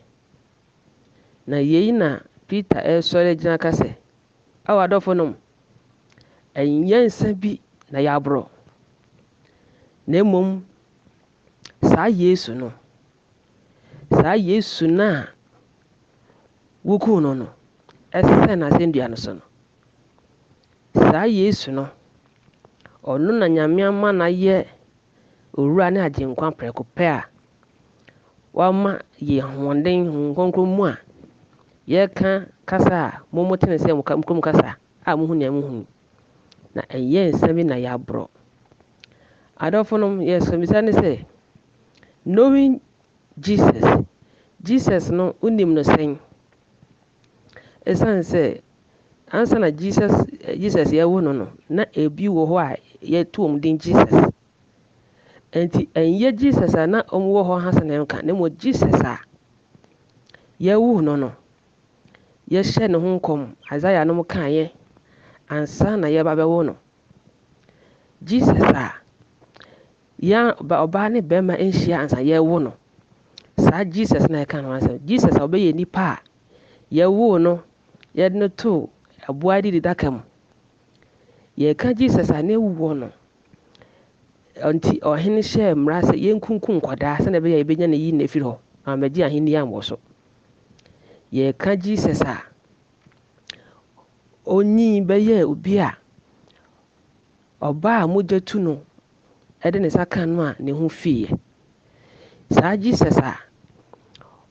Na 1.46 1.56
yei 1.58 1.92
na 1.92 2.18
peter 2.48 2.80
ɛresɔre 2.82 3.36
gyina 3.38 3.58
ka 3.58 3.70
sɛ 3.70 3.94
adɔfo 4.66 5.14
nom 5.16 5.36
ɛnyɛ 6.56 7.06
nsa 7.06 7.34
bi 7.38 7.60
na 7.90 7.98
yɛaborɔ. 8.00 8.55
Na 10.06 10.24
mmom 10.24 10.62
saa 11.82 12.08
yesu 12.08 12.54
no 12.54 12.72
saa 14.10 14.34
yesu 14.38 14.86
no 14.86 15.02
a 15.04 15.28
wokuu 16.86 17.20
no 17.20 17.34
no 17.34 17.46
ɛsɛ 18.18 18.52
n'asɛnnua 18.60 19.06
no 19.10 19.16
so 19.16 19.32
no. 19.34 19.42
Saa 20.94 21.26
yesu 21.26 21.72
no 21.72 21.84
ɔno 23.04 23.30
na 23.38 23.46
nyame 23.48 23.82
ama 23.84 24.08
ayɛ 24.26 24.66
owura 25.58 25.90
ne 25.92 26.00
agyenkwa 26.06 26.54
prɛko 26.56 26.82
pɛ 26.96 27.04
a 27.18 27.20
wama 28.54 29.02
yɛ 29.20 29.42
ahoɔden 29.42 29.98
nkronkron 30.30 30.68
mu 30.76 30.84
a 30.86 30.94
yɛka 31.88 32.46
kasa 32.64 32.94
a 33.10 33.20
momo 33.34 33.56
tene 33.58 33.76
sɛ 33.78 33.90
kurom 34.24 34.40
kasa 34.40 34.76
a 35.04 35.16
mohu 35.16 35.34
nea 35.34 35.50
mohu 35.50 35.84
na 36.74 36.82
ɛyɛ 36.88 37.32
nsɛm 37.34 37.54
bi 37.56 37.62
na 37.64 37.74
yɛaborɔ. 37.74 38.28
Adɔfo 39.64 39.98
nom 39.98 40.20
yɛsɔmisa 40.20 40.82
ne 40.84 40.92
sɛ 40.92 41.24
knowing 42.24 42.80
jesus 43.38 43.84
jesus 44.62 45.10
no 45.10 45.34
wonim 45.42 45.72
no 45.74 45.82
sɛn. 45.82 46.18
Ɛsiane 47.86 48.22
sɛ 48.22 48.60
ansa 49.30 49.58
na 49.58 49.70
jesus 49.70 50.12
jesus 50.58 50.90
yɛwo 50.90 51.22
no 51.22 51.32
no 51.32 51.46
na 51.68 51.84
ebi 51.94 52.26
wɔ 52.28 52.42
hɔ 52.50 52.56
a 52.58 52.76
yɛto 53.12 53.38
wɔn 53.46 53.60
din 53.60 53.78
jesus. 53.78 54.10
Nti 55.52 55.88
ɛnyɛ 55.94 56.36
jesus 56.36 56.74
a 56.74 56.86
na 56.86 57.02
wɔn 57.02 57.30
wɔ 57.30 57.42
hɔ 57.46 57.60
ha 57.62 57.70
sɛ 57.70 57.84
na 57.86 57.94
ɛnka 58.04 58.22
na 58.24 58.32
mmom 58.34 58.50
jesus 58.58 59.00
a 59.04 59.20
yɛwo 60.60 61.00
no 61.02 61.16
no 61.16 61.32
yɛhyɛ 62.50 62.88
ne 62.90 62.98
ho 62.98 64.04
no 64.04 64.14
mu 64.14 64.24
kaeɛ 64.24 64.70
ansa 65.48 65.96
na 65.96 66.08
yɛba 66.08 66.34
bɛwo 66.36 66.64
no. 66.66 66.76
Jesus 68.24 68.60
a 68.60 68.94
yɛn 70.20 70.54
ɔbaa 70.60 71.08
ne 71.12 71.20
bɛrima 71.20 71.54
nhyia 71.58 71.98
ansa 72.00 72.20
yɛwo 72.22 72.62
no 72.62 72.72
saa 73.56 73.84
jesus 73.84 74.28
na 74.28 74.44
yɛka 74.44 74.62
no 74.62 74.68
asɛm. 74.72 75.00
Jesus 75.06 75.34
a 75.36 75.40
ɔbɛyɛ 75.46 75.74
nipa 75.74 76.00
a 76.00 76.20
yɛwo 76.94 77.40
no 77.40 77.62
yɛde 78.14 78.34
no 78.34 78.48
too 78.48 78.88
aboa 79.28 79.62
didi 79.62 79.80
daka 79.80 80.10
mu. 80.10 80.20
Yɛka 81.58 81.96
jesus 81.96 82.30
a 82.30 82.42
ne 82.42 82.54
wuwɔ 82.56 82.96
no 82.98 83.12
nti 84.72 85.00
ɔhene 85.00 85.40
hyɛɛ 85.40 85.74
mmara 85.74 86.02
sɛ 86.02 86.14
yɛnkunkum 86.16 86.80
nkwadaa 86.80 87.18
sɛdeɛ 87.18 87.40
ɛbɛyɛ 87.40 87.64
yɛbɛnya 87.64 87.88
ne 87.88 87.96
yi 87.96 88.12
na 88.12 88.24
ɛfiri 88.24 88.42
hɔ 88.44 88.56
amagye 88.86 89.24
ahenni 89.24 89.52
ambɔ 89.56 89.82
so. 89.84 89.98
Yɛka 91.32 91.76
jesus 91.80 92.20
a 92.22 92.42
ɔnyin 94.46 95.04
bɛyɛ 95.06 95.44
obi 95.44 95.78
a 95.78 95.96
ɔbaa 97.60 98.04
a 98.04 98.06
mogya 98.08 98.40
tu 98.44 98.60
no 98.60 98.80
ɛde 99.66 99.78
ne 99.80 99.88
nsa 99.88 100.06
ka 100.06 100.24
no 100.26 100.42
a 100.42 100.54
ne 100.60 100.70
ho 100.72 100.88
fiiɛ. 100.88 101.36
Saa 102.50 102.76
jesus 102.76 103.18
a 103.18 103.34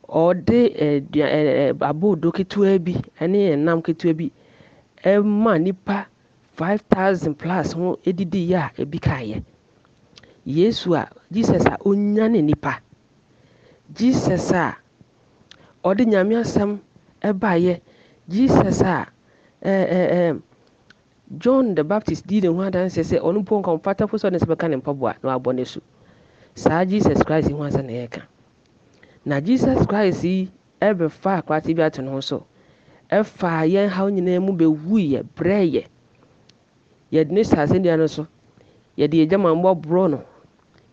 ɔde 0.10 0.60
ɛdua 0.86 1.26
ɛɛ 1.38 1.78
aboodo 1.90 2.32
ketewa 2.36 2.78
bi 2.84 2.94
ɛne 3.20 3.40
ɛnam 3.56 3.80
ketewa 3.86 4.14
bi 4.18 4.32
ɛma 5.04 5.62
nipa 5.62 6.08
five 6.54 6.82
thousand 6.90 7.36
plus 7.36 7.72
ho 7.74 7.98
edidi 8.06 8.50
yɛ 8.52 8.58
a 8.60 8.72
ebi 8.82 9.00
kaayɛ 9.00 9.44
yesu 10.46 10.94
a 10.96 11.08
jesus 11.32 11.66
a 11.66 11.78
onya 11.86 12.28
ne 12.30 12.42
nipa 12.42 12.80
jesus 13.94 14.52
a 14.52 14.76
ɔde 15.84 16.06
nyame 16.06 16.36
asɛm 16.44 16.80
ɛbaayɛ 17.24 17.80
jesus 18.28 18.82
a 18.82 19.08
ɛɛ 19.64 19.84
ɛɛ 19.92 20.42
john 21.38 21.74
the 21.76 21.84
baptist 21.84 22.28
di 22.28 22.42
ne 22.42 22.48
ho 22.48 22.62
adanseɛ 22.62 23.04
sɛ 23.04 23.18
ɔno 23.20 23.40
mpo 23.42 23.58
nka 23.60 23.72
ɔmfata 23.74 24.08
po 24.08 24.18
sɛ 24.18 24.30
ɔne 24.30 24.38
nsa 24.38 24.46
bɛka 24.46 24.70
ne 24.70 24.76
mpaboa 24.78 25.16
na 25.24 25.34
wabɔ 25.38 25.56
ne 25.56 25.66
so. 25.66 25.82
Saa 26.56 26.86
jesus 26.86 27.24
christ 27.24 27.50
ho 27.52 27.58
asɛ 27.66 27.82
na 27.84 27.94
yɛka 27.94 28.22
na 29.26 29.42
jesus 29.42 29.86
christ 29.88 30.24
yi 30.24 30.52
ɛbɛfa 30.82 31.42
akwate 31.42 31.74
bi 31.76 31.82
ato 31.82 32.02
ne 32.02 32.12
ho 32.12 32.20
so. 32.22 32.46
Ɛfa 33.12 33.66
yɛn 33.66 33.90
haw 33.90 34.08
nyinaa 34.10 34.40
mu 34.40 34.54
bɛwuiɛ 34.54 35.24
brɛɛyɛ 35.36 35.84
yɛde 37.12 37.32
ne 37.32 37.44
saa 37.44 37.66
asɛnnua 37.66 37.98
no 37.98 38.08
so. 38.08 38.28
Yɛde 38.98 39.14
yɛ 39.18 39.30
gyamammɔ 39.30 39.82
borɔ 39.82 40.10
no. 40.12 40.22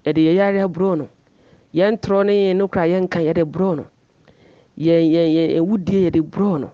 Yɛde 0.05 0.19
yɛ 0.19 0.33
yareɛ 0.35 0.67
borɔ 0.73 0.97
no. 0.99 1.09
Yɛn 1.75 2.01
torɔ 2.01 2.25
ne 2.27 2.33
yɛn 2.33 2.57
no 2.57 2.69
kora 2.69 2.87
yɛnka 2.89 3.21
yɛde 3.21 3.45
borɔ 3.45 3.77
no. 3.77 3.85
Yɛn 4.79 5.13
yɛn 5.13 5.29
yɛn 5.37 5.51
ewudie 5.61 6.09
yɛde 6.09 6.21
borɔ 6.25 6.61
no. 6.61 6.71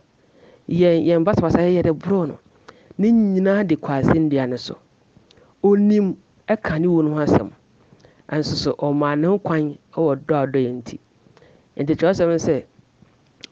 Yɛn 0.69 1.03
yɛn 1.05 1.25
basabasa 1.25 1.67
yɛde 1.67 1.93
borɔ 1.93 2.29
no 2.29 2.39
ne 2.99 3.09
nyinaa 3.13 3.65
de 3.69 3.75
kɔ 3.77 3.91
asɛnnua 3.99 4.49
no 4.49 4.57
so. 4.57 4.75
Onim 5.63 6.17
ɛka 6.49 6.79
ne 6.81 6.87
wo 6.89 7.01
no 7.03 7.15
ho 7.15 7.21
asɛm. 7.21 7.51
Nso 8.31 8.55
so 8.57 8.73
ɔmaa 8.79 9.19
ne 9.19 9.27
ho 9.27 9.39
kwan 9.39 9.79
wɔ 9.95 10.17
dɔ 10.27 10.35
a 10.35 10.47
ɔdɔ 10.47 10.59
yɛn 10.67 10.77
nti. 10.83 10.99
Nti 11.79 11.93
kyerɛwsɛm 11.99 12.39
sɛ 12.47 12.65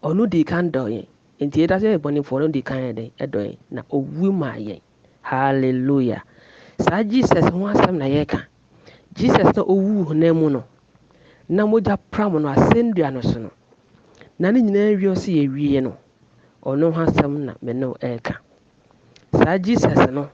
ɔno 0.02 0.28
di 0.28 0.44
kan 0.44 0.70
dɔ 0.70 0.82
yɛn. 0.94 1.06
Nti 1.40 1.56
yɛda 1.62 1.76
sɛ 1.80 1.88
yɛbɔnefoɔ 1.98 2.40
no 2.40 2.48
di 2.48 2.62
kan 2.62 2.78
yɛ 2.78 2.92
dɛn 2.94 3.10
ɛdɔ 3.18 3.38
yɛn 3.46 3.58
na 3.70 3.82
ɔwu 3.90 4.32
maa 4.32 4.56
yɛn. 4.58 4.80
Hallelujah. 5.22 6.22
Saa 6.78 7.02
jesus 7.02 7.44
ho 7.48 7.58
asɛm 7.66 7.96
na 7.98 8.04
yɛka. 8.06 8.42
Jesus 9.14 9.56
na 9.56 9.62
ɔwuu 9.62 10.04
honam 10.08 10.36
mu 10.36 10.50
no 10.50 10.64
na 11.48 11.64
mogya 11.66 11.96
pram 12.10 12.32
no 12.42 12.48
asɛnnua 12.48 13.12
no 13.12 13.20
so 13.22 13.38
no 13.38 13.50
na 14.38 14.50
ne 14.50 14.60
nyinaa 14.60 14.96
wie 14.98 15.14
sɛ 15.14 15.30
yɛwie 15.46 15.82
no 15.82 15.96
ɔno 16.64 16.92
ho 16.92 17.00
asɛm 17.06 17.44
na 17.44 17.54
me 17.62 17.72
ne 17.72 17.86
ɛreka 17.86 18.36
saa 19.32 19.58
jesus 19.58 19.98
no 20.12 20.28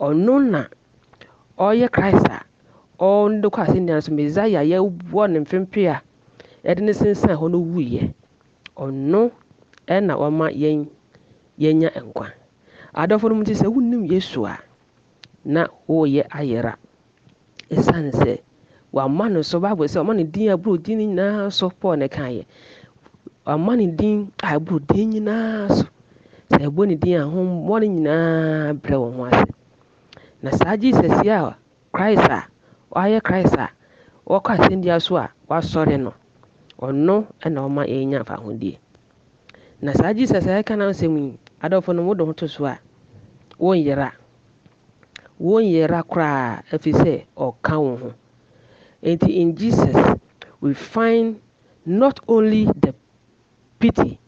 ɔno 0.00 0.34
na 0.50 0.68
ɔyɛ 1.58 1.88
christ 1.92 2.26
a 2.28 2.40
ɔde 2.98 3.48
kɔ 3.54 3.60
asɛnnua 3.66 4.00
no 4.08 4.16
mesaia 4.16 4.60
yɛwɔ 4.64 5.30
ne 5.30 5.38
mfempe 5.40 5.86
a 5.88 6.02
yɛde 6.64 6.80
ne 6.82 6.92
sensan 6.92 7.36
hɔ 7.36 7.50
no 7.50 7.58
wuiɛ. 7.58 8.12
Ɔno 8.76 9.30
ɛna 9.88 10.14
ɔma 10.16 10.46
yɛn 10.52 10.88
yɛnya 11.58 11.90
nkwa. 12.04 12.32
Adɔfo 12.94 13.28
no 13.28 13.34
mu 13.34 13.42
nti 13.44 13.54
sɛ 13.54 13.66
wonnim 13.68 14.04
yesu 14.10 14.44
a 14.46 14.58
na 15.44 15.66
woyɛ 15.88 16.24
ayera. 16.30 16.76
Ɛsiane 17.70 18.12
sɛ 18.12 18.40
wama 18.92 19.30
no 19.30 19.42
so 19.42 19.60
bible 19.60 19.84
sɛ 19.86 20.00
ɔma 20.04 20.16
ne 20.16 20.24
din 20.24 20.50
aburo 20.50 20.76
din 20.82 20.98
no 20.98 21.04
nyinaa 21.22 21.52
so 21.52 21.70
paul 21.70 21.96
ne 21.96 22.08
kaeɛ. 22.08 22.44
Ɔma 23.46 23.76
ne 23.76 23.86
din 23.86 24.32
aburo 24.42 24.78
din 24.86 25.12
nyinaa 25.12 25.68
so. 25.76 25.84
Sɛ 26.60 26.66
ɛbɔ 26.68 26.82
ne 26.88 26.94
din 26.96 27.16
a 27.20 27.24
hommɔne 27.24 27.86
nyinaa 27.88 28.72
brɛ 28.82 28.96
wo 29.00 29.10
ho 29.10 29.24
ase. 29.24 29.44
Na 30.42 30.50
saa 30.52 30.76
jesus 30.76 31.22
yi 31.24 31.30
a 31.30 31.56
christ 31.92 32.28
a 32.28 32.48
wayɛ 32.92 33.22
christ 33.22 33.56
a 33.56 33.70
wɔkɔ 34.26 34.50
asɛnnua 34.58 35.00
so 35.00 35.16
a 35.16 35.30
wasɔre 35.48 35.96
no 35.98 36.12
ɔno 36.78 37.26
ɛna 37.40 37.60
ɔma 37.66 37.82
yɛnya 37.88 38.20
mfahodie 38.24 38.78
na 39.80 39.92
saa 39.94 40.12
jesus 40.12 40.46
a 40.46 40.60
yɛka 40.62 40.76
no 40.76 40.90
asɛm 40.90 41.16
yi 41.18 41.38
adɔfo 41.62 41.94
no 41.94 42.04
wode 42.04 42.20
ho 42.20 42.32
to 42.32 42.46
so 42.48 42.66
a 42.66 42.78
wonyera 43.58 44.12
wonyera 45.40 46.02
koraa 46.04 46.62
ɛfiri 46.70 46.92
sɛ 46.92 47.24
ɔka 47.36 47.80
wo 47.80 47.96
ho. 47.96 48.12
Nti 49.02 49.30
in 49.40 49.56
jesus 49.56 49.96
we 50.60 50.74
find 50.74 51.40
not 51.86 52.20
only 52.28 52.66
the 52.66 52.94
pity 53.78 54.18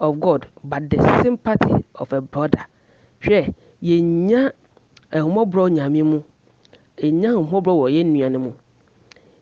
of 0.00 0.20
god 0.20 0.46
but 0.64 0.88
the 0.90 0.98
sympathy 1.22 1.84
of 1.94 2.12
a 2.12 2.20
brother. 2.20 2.66
Hwɛ 3.22 3.54
yɛnya 3.82 4.52
ahomɔborɔ 5.12 5.70
nyame 5.72 6.02
mu. 6.02 6.18
Ɛnya 6.98 7.30
ahomɔborɔ 7.34 7.74
wɔ 7.80 7.86
yɛn 7.94 8.06
nnua 8.12 8.30
no 8.32 8.38
mu. 8.38 8.52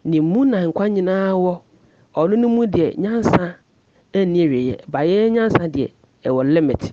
Ne 0.04 0.20
mu 0.20 0.44
na 0.44 0.66
nkwa 0.66 0.88
nyinaa 0.88 1.32
wɔ. 1.34 1.60
Ɔno 2.14 2.38
no 2.38 2.48
mu 2.48 2.66
deɛ 2.66 2.96
nyansa 2.98 3.56
ɛnni 4.12 4.38
awieɛ 4.46 4.84
ba 4.88 5.00
yɛn 5.04 5.32
nyansa 5.32 5.68
deɛ 5.68 5.90
ɛwɔ 6.24 6.42
limit. 6.54 6.92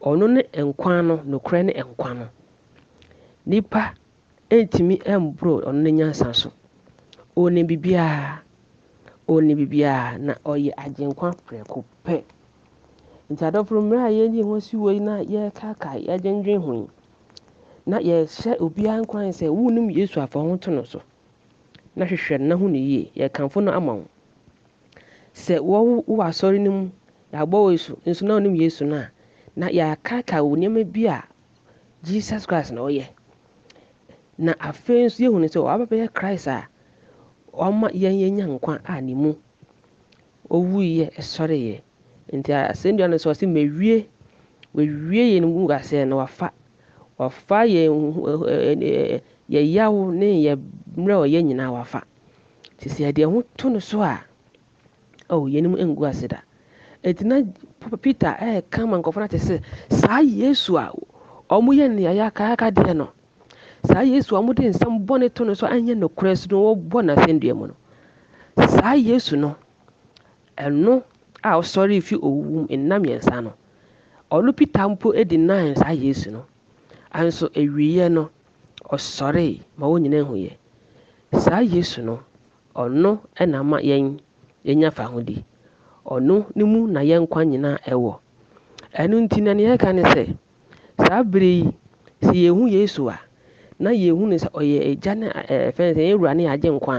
Ɔno 0.00 0.26
ne 0.30 0.42
nkwa 0.62 1.02
no 1.04 1.16
nokorɛ 1.26 1.64
ne 1.66 1.72
nkwa 1.72 2.14
no. 2.18 2.26
Nipa 3.46 3.94
ɛntumi 4.50 5.02
ɛmboro 5.04 5.64
ɔno 5.68 5.80
ne 5.82 5.90
nyansa 5.92 6.34
so. 6.34 6.50
Ɔnim 7.36 7.66
biribiara. 7.66 8.40
Ɔnim 9.28 9.56
biribiara. 9.56 10.18
Na 10.18 10.34
ɔyɛ 10.44 10.72
agyenkwa 10.76 11.34
prɛko 11.46 11.84
pɛ. 12.04 12.22
Nti 13.30 13.42
adɔfo 13.48 13.80
mmerɛ 13.80 14.02
a 14.08 14.10
yɛni 14.18 14.42
ho 14.42 14.58
si 14.60 14.76
wɔ 14.76 14.92
yi 14.94 15.00
na 15.00 15.14
yɛrekaka 15.22 15.90
yɛdwendwen 16.06 16.60
ho 16.64 16.72
yi 16.74 16.88
na 17.86 17.98
yɛhyɛ 17.98 18.52
obiara 18.60 19.00
nkwan 19.02 19.32
sɛ 19.32 19.48
wonim 19.48 19.90
yesu 19.90 20.20
afa 20.20 20.38
ho 20.40 20.56
to 20.56 20.70
no 20.70 20.84
so 20.84 21.00
na 21.96 22.04
hwehwɛ 22.06 22.38
no 22.40 22.46
na 22.46 22.54
ho 22.56 22.66
no 22.68 22.76
yie. 22.78 23.10
Yɛkamfo 23.14 23.62
no 23.62 23.72
ama 23.72 23.94
wo. 23.94 24.04
Sɛ 25.34 25.58
wowɔ 25.60 26.22
asɔre 26.28 26.58
no 26.60 26.70
mu 26.70 26.90
yɛabɔ 27.32 27.56
wɔ 27.64 27.70
yesu 27.72 27.96
nso 28.06 28.22
na 28.26 28.34
wonim 28.34 28.56
yesu 28.56 28.84
no 28.84 28.96
a 28.96 29.10
na 29.56 29.68
yɛakaka 29.68 30.42
wo 30.44 30.56
nneɛma 30.56 30.84
bi 30.92 31.06
a 31.06 31.24
jesus 32.02 32.46
christ 32.46 32.72
na 32.72 32.80
ɔyɛ. 32.82 33.06
Na 34.38 34.52
afei 34.60 35.04
nso 35.06 35.22
yɛhu 35.24 35.40
no 35.40 35.46
sɛ 35.46 35.58
ɔaba 35.64 35.86
bɛyɛ 35.86 36.12
christ 36.12 36.46
a 36.48 36.68
ɔma 37.52 37.88
yɛn 37.92 38.18
yɛnya 38.20 38.46
nkwa 38.58 38.80
a 38.84 39.00
ne 39.00 39.14
mu. 39.14 39.34
Ɔwuiɛ 40.50 41.14
ɛsɔreeɛ 41.16 41.80
nti 42.32 42.52
asɛnnua 42.52 43.08
no 43.10 43.16
sɛ 43.16 43.28
ɔse 43.30 43.46
mawie 43.46 44.06
wawie 44.74 45.24
yɛn 45.38 45.44
mu 45.46 45.68
asɛ 45.68 46.06
na 46.08 46.16
wafa. 46.16 46.52
Wafa 47.18 47.64
yɛn 47.66 48.80
yɛyaw 49.48 50.12
ne 50.14 50.26
yɛ 50.44 50.56
mmerɛ 50.96 51.14
ɔyɛ 51.24 51.42
nyinaa 51.44 51.70
wafa. 51.72 52.02
Sɛ 52.78 53.12
yɛde 53.12 53.24
ho 53.24 53.42
to 53.56 53.70
no 53.70 53.78
so 53.78 54.02
a 54.02 54.20
oh 55.30 55.46
yɛnim 55.46 55.76
ngu 55.76 56.04
ase 56.06 56.26
da. 56.28 56.38
Ɛti 57.04 57.24
na 57.24 57.42
peter 58.00 58.36
ɛɛka 58.40 58.88
ma 58.88 58.98
nkɔfo 58.98 59.16
no 59.18 59.24
ate 59.24 59.38
sɛ 59.38 59.60
saa 59.90 60.20
yesu 60.20 60.76
a 60.76 60.92
ɔmo 61.50 61.72
yɛ 61.72 61.88
ne 61.90 62.02
yɛayɛ 62.02 62.26
akaaka 62.32 62.70
deɛ 62.72 62.96
no. 62.96 63.10
Saa 63.86 64.00
yesu 64.02 64.34
a 64.36 64.40
ɔmo 64.40 64.54
de 64.54 64.62
nsɛm 64.70 65.04
bɔne 65.06 65.32
to 65.34 65.44
no 65.44 65.54
so 65.54 65.66
anyɛ 65.66 65.94
nokorɛ 65.96 66.36
so 66.36 66.48
no 66.50 66.74
wɔbɔ 66.74 67.04
n'asɛnnua 67.04 67.54
mu 67.56 67.66
no. 67.68 67.74
Saa 68.66 68.94
yesu 68.94 69.36
no 69.36 69.56
ɛno 70.58 71.02
a 71.44 71.50
ɔsɔre 71.60 72.00
fi 72.02 72.14
owu 72.16 72.42
mu 72.42 72.60
nna 72.70 72.96
mmiɛnsa 72.98 73.42
no 73.44 73.52
ɔno 74.34 74.50
peter 74.56 74.88
mpo 74.88 75.12
di 75.28 75.36
nan 75.36 75.76
saa 75.76 75.92
yesu 75.92 76.30
no. 76.30 76.42
Anso 77.12 77.46
awieɛ 77.54 78.10
no 78.10 78.30
ɔsɔre 78.90 79.60
ma 79.78 79.86
wɔn 79.86 80.02
nyinaa 80.02 80.24
hu 80.26 80.34
yɛ. 80.34 80.52
Saa 81.38 81.60
yesu 81.62 82.02
no 82.02 82.18
ɔno 82.74 83.20
ɛna 83.36 83.58
ama 83.60 83.78
yɛn 83.80 84.18
yɛnya 84.64 84.90
fa 84.92 85.04
ho 85.04 85.20
di. 85.20 85.44
Ɔno 86.06 86.46
ne 86.56 86.64
mu 86.64 86.86
na 86.88 87.00
yɛn 87.00 87.22
nkwa 87.28 87.44
nyinaa 87.46 87.78
ɛwɔ. 87.86 88.18
Ɛno 88.98 89.20
nti 89.28 89.40
na 89.42 89.52
nea 89.54 89.76
yɛka 89.76 89.94
ne 89.94 90.02
sɛ 90.02 90.34
saa 90.98 91.22
bere 91.22 91.44
yi 91.46 91.70
sɛ 92.22 92.34
yɛhu 92.34 92.70
yesu 92.70 93.08
a 93.08 93.18
na 93.78 93.90
yɛhu 93.90 94.26
no 94.26 94.34
sɛ 94.36 94.48
ɔyɛ 94.50 94.90
agya 94.92 95.14
ne 95.14 95.28
ɛfɛn 95.28 95.94
sɛ 95.94 96.02
yɛn 96.08 96.18
wura 96.18 96.34
ne 96.34 96.44
yɛagye 96.48 96.70
nkwa 96.80 96.96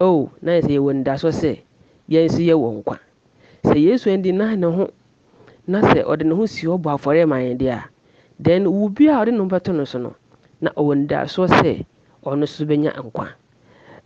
a 0.00 0.04
o 0.04 0.30
na 0.42 0.52
yɛ 0.58 0.62
sɛ 0.66 0.70
yɛwɔ 0.78 0.90
nidaso 0.96 1.28
sɛ 1.30 1.60
yɛn 2.08 2.24
nso 2.26 2.40
yɛwɔ 2.42 2.82
nkwa. 2.82 2.98
Sɛ 3.62 3.76
yesu 3.78 4.10
ɛndi 4.10 4.32
nan 4.34 4.60
ne 4.60 4.66
ho 4.66 4.90
na 5.66 5.80
sɛ 5.82 6.04
ɔde 6.04 6.24
ne 6.24 6.34
ho 6.34 6.46
si 6.46 6.66
hɔ 6.66 6.76
afɔre 6.80 7.26
ma 7.28 7.36
yɛn 7.36 7.58
deɛ 7.58 7.72
a 7.72 7.84
then 8.38 8.64
wo 8.70 8.88
bi 8.88 9.06
a 9.08 9.20
ɔde 9.20 9.32
ne 9.32 9.38
ho 9.38 9.44
bɛto 9.46 9.74
no 9.74 9.84
so 9.84 9.98
no 9.98 10.14
na 10.60 10.70
ɔwɔ 10.76 10.92
nidasoɔ 11.06 11.46
sɛ 11.48 11.84
ɔno 12.24 12.42
nso 12.44 12.64
bɛnya 12.64 12.92
nkwa. 12.96 13.28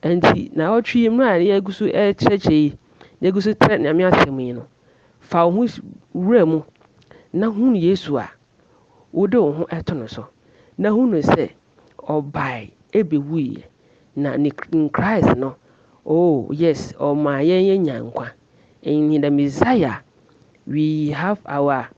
Nti 0.04 0.50
na 0.56 0.68
ɔtwe 0.76 0.96
yi 1.02 1.08
mmerɛ 1.08 1.34
a 1.34 1.60
yɛgu 1.60 1.72
so 1.72 1.84
ɛkyerɛkyerɛ 1.86 2.50
yi 2.52 2.76
na 3.20 3.28
yɛgu 3.30 3.42
so 3.42 3.52
trɛ 3.54 3.80
nyame 3.80 4.02
asɛm 4.10 4.38
yi 4.40 4.52
no 4.52 4.66
fa 5.20 5.46
wo 5.46 5.66
ho 5.66 5.82
wura 6.14 6.46
mu 6.46 6.62
na 7.32 7.46
hunu 7.48 7.76
yesu 7.80 8.16
a 8.18 8.28
wode 9.12 9.34
wo 9.34 9.52
ho 9.52 9.64
ɛto 9.70 9.96
no 9.96 10.06
so. 10.06 10.26
Na 10.78 10.90
hunu 10.90 11.22
sɛ 11.22 11.50
ɔbae 11.98 12.70
ɛbɛwuiɛ. 12.92 13.62
Na 14.16 14.36
ne 14.36 14.50
in 14.72 14.88
christ 14.90 15.36
no 15.36 15.56
oh 16.06 16.48
yes 16.52 16.92
ɔma 17.00 17.42
yɛn 17.42 17.64
yɛnya 17.66 18.02
nkwa. 18.04 18.30
In 18.84 19.20
the 19.20 19.30
messiah 19.30 19.96
we 20.66 21.10
have 21.10 21.38
our 21.46 21.88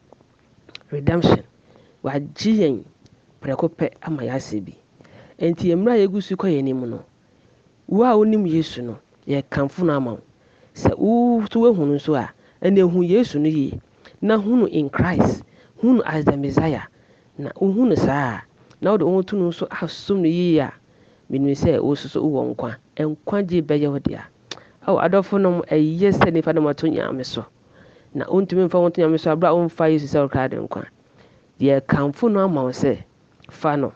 redemption. 0.91 1.43
Wagye 2.03 2.85
prɛko 3.41 3.69
pɛ 3.69 3.91
ama 4.03 4.23
yɛasɛ 4.23 4.65
bi 4.65 4.75
nti 5.41 5.75
mmerɛ 5.75 5.93
a 5.95 6.07
yɛgu 6.07 6.23
so 6.23 6.37
kɔ 6.37 6.49
yɛn 6.49 6.59
anim 6.59 6.91
no 6.91 7.05
wo 7.87 8.03
a 8.05 8.15
wonim 8.17 8.47
yesu 8.47 8.83
no 8.83 8.99
yɛkamfo 9.27 9.85
no 9.85 9.93
ama 9.97 10.11
wo 10.15 10.21
sɛ 10.75 10.97
wo 10.99 11.45
so 11.51 11.61
woahu 11.61 11.87
nso 11.87 12.15
a 12.15 12.31
ɛna 12.63 12.79
ehu 12.87 13.03
yesu 13.09 13.39
no 13.41 13.49
yie 13.49 13.79
na 14.21 14.37
hunu 14.39 14.67
in 14.71 14.89
christ 14.89 15.43
hunu 15.83 16.03
as 16.07 16.25
the 16.25 16.37
messiah. 16.37 16.83
Na 17.39 17.51
wohu 17.61 17.87
no 17.89 17.95
saa 17.95 18.41
na 18.81 18.91
wode 18.93 19.03
wo 19.03 19.23
to 19.23 19.37
no 19.37 19.51
nso 19.51 19.69
asom 19.69 20.19
no 20.23 20.29
yie 20.29 20.59
a 20.61 20.73
menim 21.31 21.53
sɛ 21.55 21.81
wo 21.83 21.95
wowɔ 21.95 22.55
nkwa. 22.55 22.77
Nkwagye 22.97 23.63
bɛyɛ 23.63 23.91
wo 23.91 23.99
dea 23.99 24.25
awo 24.87 24.99
adɔfo 25.03 25.41
nom 25.41 25.63
ɛyɛ 25.63 26.13
sɛ 26.13 26.33
nipa 26.33 26.53
no 26.53 26.61
mato 26.61 26.87
nyame 26.87 27.25
so. 27.25 27.45
Na 28.15 28.25
wontumi 28.27 28.65
mfa 28.69 28.81
wo 28.81 28.89
to 28.89 29.01
nyame 29.01 29.19
so 29.21 29.35
aberɛ 29.35 29.49
a 29.51 29.55
womfa 29.55 29.91
yesu 29.93 30.07
sɛ 30.07 30.29
wokra 30.29 30.49
de 30.51 30.57
nkwa. 30.57 30.87
Deɛ 31.61 31.81
kamfo 31.87 32.31
no 32.31 32.41
ama 32.45 32.63
wo 32.63 32.71
sɛ 32.71 33.03
fa 33.51 33.77
no. 33.77 33.93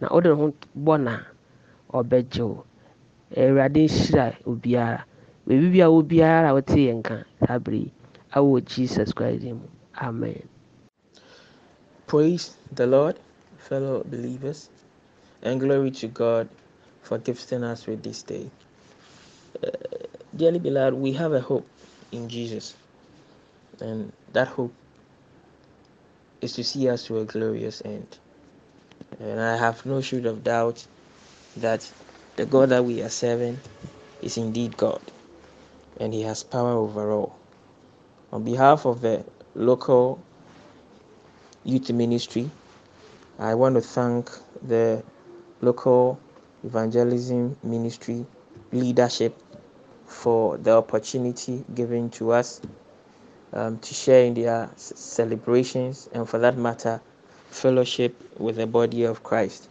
Na 0.00 0.08
wode 0.10 0.26
ne 0.26 0.34
ho 0.34 0.54
bɔ 0.78 1.00
no 1.02 1.10
a 1.10 2.02
ɔbɛgye 2.02 2.40
wo. 2.46 2.64
Awurade 3.36 3.84
nhyira 3.86 4.36
obiara. 4.46 5.04
Baabi 5.46 5.72
bi 5.72 5.80
a 5.80 5.88
wɔ 5.90 6.02
biara 6.06 6.50
a 6.50 6.54
wote 6.54 6.76
yɛ 6.78 6.94
nka 7.02 7.24
saa 7.40 7.58
bere 7.58 7.76
yi 7.76 7.92
awɔ 8.34 8.64
jesus 8.64 9.12
christ 9.12 9.42
mu. 9.44 9.66
Amen. 10.00 10.48
Praise 12.06 12.56
the 12.72 12.86
Lord, 12.86 13.18
fellow 13.58 14.02
believers, 14.04 14.68
and 15.42 15.60
glory 15.60 15.90
to 15.92 16.06
God 16.08 16.48
for 17.02 17.18
gifting 17.18 17.62
us 17.64 17.86
with 17.86 18.02
this 18.02 18.22
day. 18.22 18.50
Uh, 19.62 19.68
dearly 20.40 20.58
beloved, 20.58 20.94
we 20.94 21.12
have 21.12 21.34
a 21.34 21.40
hope 21.40 21.68
in 22.12 22.26
Jesus, 22.26 22.74
and 23.78 24.10
that 24.32 24.48
hope 24.48 24.72
is 26.40 26.54
to 26.54 26.64
see 26.64 26.88
us 26.88 27.04
to 27.04 27.18
a 27.18 27.26
glorious 27.26 27.82
end. 27.84 28.16
And 29.20 29.38
I 29.38 29.58
have 29.58 29.84
no 29.84 30.00
shade 30.00 30.24
of 30.24 30.42
doubt 30.42 30.86
that 31.58 31.92
the 32.36 32.46
God 32.46 32.70
that 32.70 32.82
we 32.82 33.02
are 33.02 33.10
serving 33.10 33.60
is 34.22 34.38
indeed 34.38 34.78
God, 34.78 35.02
and 35.98 36.14
He 36.14 36.22
has 36.22 36.42
power 36.42 36.72
over 36.72 37.12
all. 37.12 37.38
On 38.32 38.42
behalf 38.42 38.86
of 38.86 39.02
the 39.02 39.22
local 39.54 40.24
youth 41.64 41.90
ministry, 41.90 42.50
I 43.38 43.54
want 43.54 43.74
to 43.74 43.82
thank 43.82 44.30
the 44.66 45.02
local 45.60 46.18
evangelism 46.64 47.58
ministry 47.62 48.24
leadership 48.72 49.36
for 50.10 50.58
the 50.58 50.72
opportunity 50.76 51.64
given 51.74 52.10
to 52.10 52.32
us 52.32 52.60
um, 53.52 53.78
to 53.78 53.94
share 53.94 54.24
in 54.24 54.34
their 54.34 54.70
celebrations 54.76 56.08
and, 56.12 56.28
for 56.28 56.38
that 56.38 56.56
matter, 56.58 57.00
fellowship 57.50 58.14
with 58.38 58.56
the 58.56 58.66
body 58.66 59.04
of 59.04 59.22
Christ. 59.22 59.68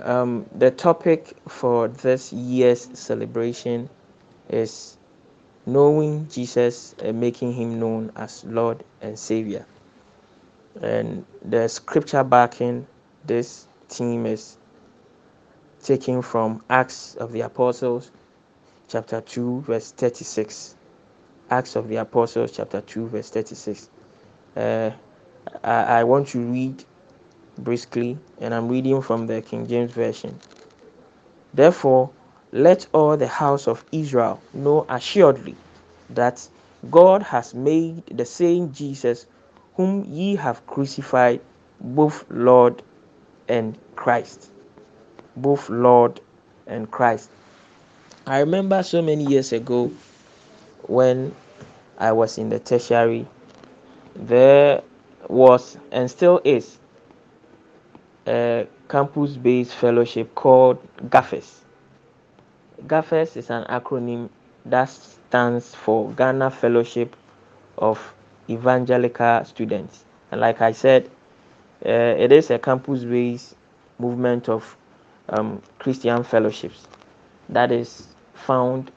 Um, 0.00 0.46
the 0.54 0.70
topic 0.70 1.36
for 1.48 1.88
this 1.88 2.32
year's 2.32 2.88
celebration 2.98 3.90
is 4.48 4.96
knowing 5.66 6.28
Jesus 6.28 6.94
and 7.00 7.20
making 7.20 7.52
him 7.52 7.80
known 7.80 8.12
as 8.16 8.44
Lord 8.44 8.84
and 9.02 9.18
Savior. 9.18 9.66
And 10.80 11.24
the 11.42 11.68
scripture 11.68 12.22
backing 12.22 12.86
this 13.26 13.66
theme 13.88 14.26
is 14.26 14.56
taken 15.82 16.22
from 16.22 16.62
Acts 16.70 17.16
of 17.16 17.32
the 17.32 17.42
Apostles, 17.42 18.10
chapter 18.88 19.20
2, 19.20 19.62
verse 19.62 19.92
36. 19.92 20.74
Acts 21.50 21.76
of 21.76 21.88
the 21.88 21.96
Apostles, 21.96 22.52
chapter 22.52 22.80
2, 22.80 23.08
verse 23.08 23.30
36. 23.30 23.90
Uh, 24.56 24.90
I, 25.62 25.70
I 26.00 26.04
want 26.04 26.28
to 26.28 26.40
read 26.40 26.84
briskly, 27.58 28.18
and 28.40 28.54
I'm 28.54 28.68
reading 28.68 29.02
from 29.02 29.26
the 29.26 29.42
King 29.42 29.66
James 29.66 29.92
Version. 29.92 30.38
Therefore, 31.54 32.10
let 32.52 32.86
all 32.92 33.16
the 33.16 33.26
house 33.26 33.68
of 33.68 33.84
Israel 33.92 34.40
know 34.54 34.86
assuredly 34.88 35.56
that 36.10 36.46
God 36.90 37.22
has 37.22 37.54
made 37.54 38.06
the 38.06 38.24
same 38.24 38.72
Jesus 38.72 39.26
whom 39.74 40.04
ye 40.04 40.36
have 40.36 40.66
crucified 40.66 41.40
both 41.80 42.24
Lord 42.30 42.82
and 43.48 43.78
Christ. 43.96 44.50
Both 45.36 45.68
Lord 45.68 46.20
and 46.66 46.90
Christ. 46.90 47.30
I 48.28 48.40
remember 48.40 48.82
so 48.82 49.00
many 49.00 49.24
years 49.24 49.54
ago 49.54 49.90
when 50.82 51.34
I 51.96 52.12
was 52.12 52.36
in 52.36 52.50
the 52.50 52.58
tertiary, 52.58 53.26
there 54.14 54.82
was 55.28 55.78
and 55.90 56.10
still 56.10 56.38
is 56.44 56.76
a 58.26 58.66
campus 58.90 59.36
based 59.36 59.72
fellowship 59.72 60.34
called 60.34 60.78
GHAFES. 61.08 61.60
GHAFES 62.86 63.38
is 63.38 63.48
an 63.48 63.64
acronym 63.64 64.28
that 64.66 64.90
stands 64.90 65.74
for 65.74 66.10
Ghana 66.12 66.50
Fellowship 66.50 67.16
of 67.78 67.98
Evangelical 68.50 69.42
Students. 69.46 70.04
And 70.32 70.42
like 70.42 70.60
I 70.60 70.72
said, 70.72 71.10
uh, 71.82 71.88
it 71.88 72.30
is 72.30 72.50
a 72.50 72.58
campus 72.58 73.04
based 73.04 73.54
movement 73.98 74.50
of 74.50 74.76
um, 75.30 75.62
Christian 75.78 76.22
fellowships 76.24 76.86
that 77.48 77.72
is 77.72 78.08
found 78.38 78.90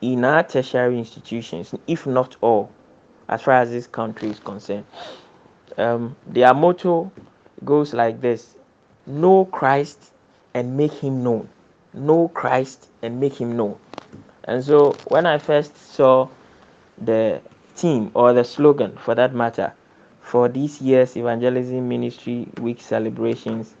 in 0.00 0.24
our 0.24 0.42
tertiary 0.42 0.98
institutions, 0.98 1.74
if 1.86 2.06
not 2.06 2.36
all, 2.40 2.70
as 3.28 3.42
far 3.42 3.54
as 3.54 3.70
this 3.70 3.86
country 3.86 4.30
is 4.30 4.38
concerned. 4.38 4.84
Um, 5.78 6.16
their 6.26 6.54
motto 6.54 7.10
goes 7.64 7.92
like 7.92 8.20
this 8.20 8.56
Know 9.06 9.44
Christ 9.46 10.12
and 10.54 10.76
make 10.76 10.92
him 10.92 11.22
known. 11.22 11.48
Know 11.92 12.28
Christ 12.28 12.88
and 13.02 13.20
make 13.20 13.34
him 13.34 13.56
known. 13.56 13.78
And 14.44 14.62
so 14.64 14.92
when 15.08 15.26
I 15.26 15.38
first 15.38 15.76
saw 15.76 16.28
the 16.98 17.40
theme 17.74 18.10
or 18.14 18.32
the 18.32 18.44
slogan 18.44 18.96
for 18.96 19.14
that 19.14 19.34
matter 19.34 19.72
for 20.20 20.48
this 20.48 20.80
year's 20.80 21.16
evangelism 21.16 21.88
ministry 21.88 22.48
week 22.60 22.80
celebrations, 22.80 23.74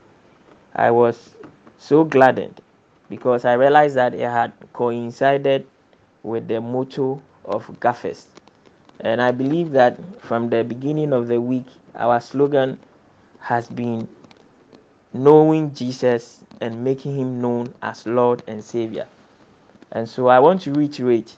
I 0.74 0.90
was 0.90 1.34
so 1.78 2.04
gladdened 2.04 2.60
because 3.08 3.44
I 3.44 3.54
realized 3.54 3.96
that 3.96 4.14
it 4.14 4.28
had 4.28 4.52
coincided 4.72 5.66
with 6.22 6.48
the 6.48 6.60
motto 6.60 7.22
of 7.44 7.66
GHAFES. 7.80 8.26
And 9.00 9.20
I 9.20 9.30
believe 9.30 9.72
that 9.72 9.98
from 10.22 10.48
the 10.50 10.64
beginning 10.64 11.12
of 11.12 11.28
the 11.28 11.40
week, 11.40 11.66
our 11.94 12.20
slogan 12.20 12.78
has 13.40 13.68
been 13.68 14.08
knowing 15.12 15.74
Jesus 15.74 16.44
and 16.60 16.82
making 16.82 17.16
him 17.16 17.40
known 17.40 17.74
as 17.82 18.06
Lord 18.06 18.42
and 18.46 18.62
Savior. 18.62 19.06
And 19.92 20.08
so 20.08 20.28
I 20.28 20.40
want 20.40 20.62
to 20.62 20.72
reiterate 20.72 21.36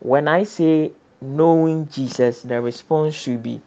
when 0.00 0.28
I 0.28 0.44
say 0.44 0.92
knowing 1.20 1.88
Jesus, 1.88 2.42
the 2.42 2.60
response 2.62 3.14
should 3.14 3.42
be 3.42 3.60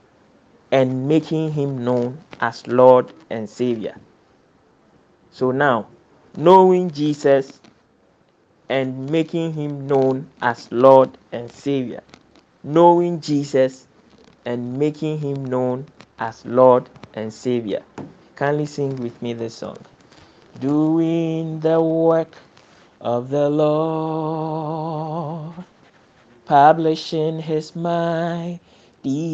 and 0.71 1.07
making 1.07 1.51
him 1.51 1.83
known 1.83 2.17
as 2.39 2.65
Lord 2.65 3.11
and 3.29 3.49
Savior. 3.49 3.95
So 5.31 5.51
now, 5.51 5.87
knowing 6.37 6.91
Jesus 6.91 7.59
and 8.69 9.11
making 9.11 9.53
him 9.53 9.87
known 9.87 10.29
as 10.41 10.71
Lord 10.71 11.17
and 11.31 11.51
Savior. 11.51 12.03
Knowing 12.63 13.21
Jesus 13.21 13.87
and 14.45 14.79
making 14.79 15.19
him 15.19 15.49
known 15.49 15.87
as 16.19 16.45
Lord 16.45 16.89
and 17.13 17.33
Savior. 17.33 17.83
Kindly 18.35 18.65
sing 18.65 19.01
with 19.01 19.21
me 19.21 19.33
this 19.33 19.55
song. 19.55 19.83
Doing 20.59 21.59
the 21.59 21.81
work 21.81 22.35
of 23.01 23.29
the 23.29 23.49
Lord, 23.49 24.45
publishing 26.45 27.39
his 27.39 27.75
mighty 27.75 28.59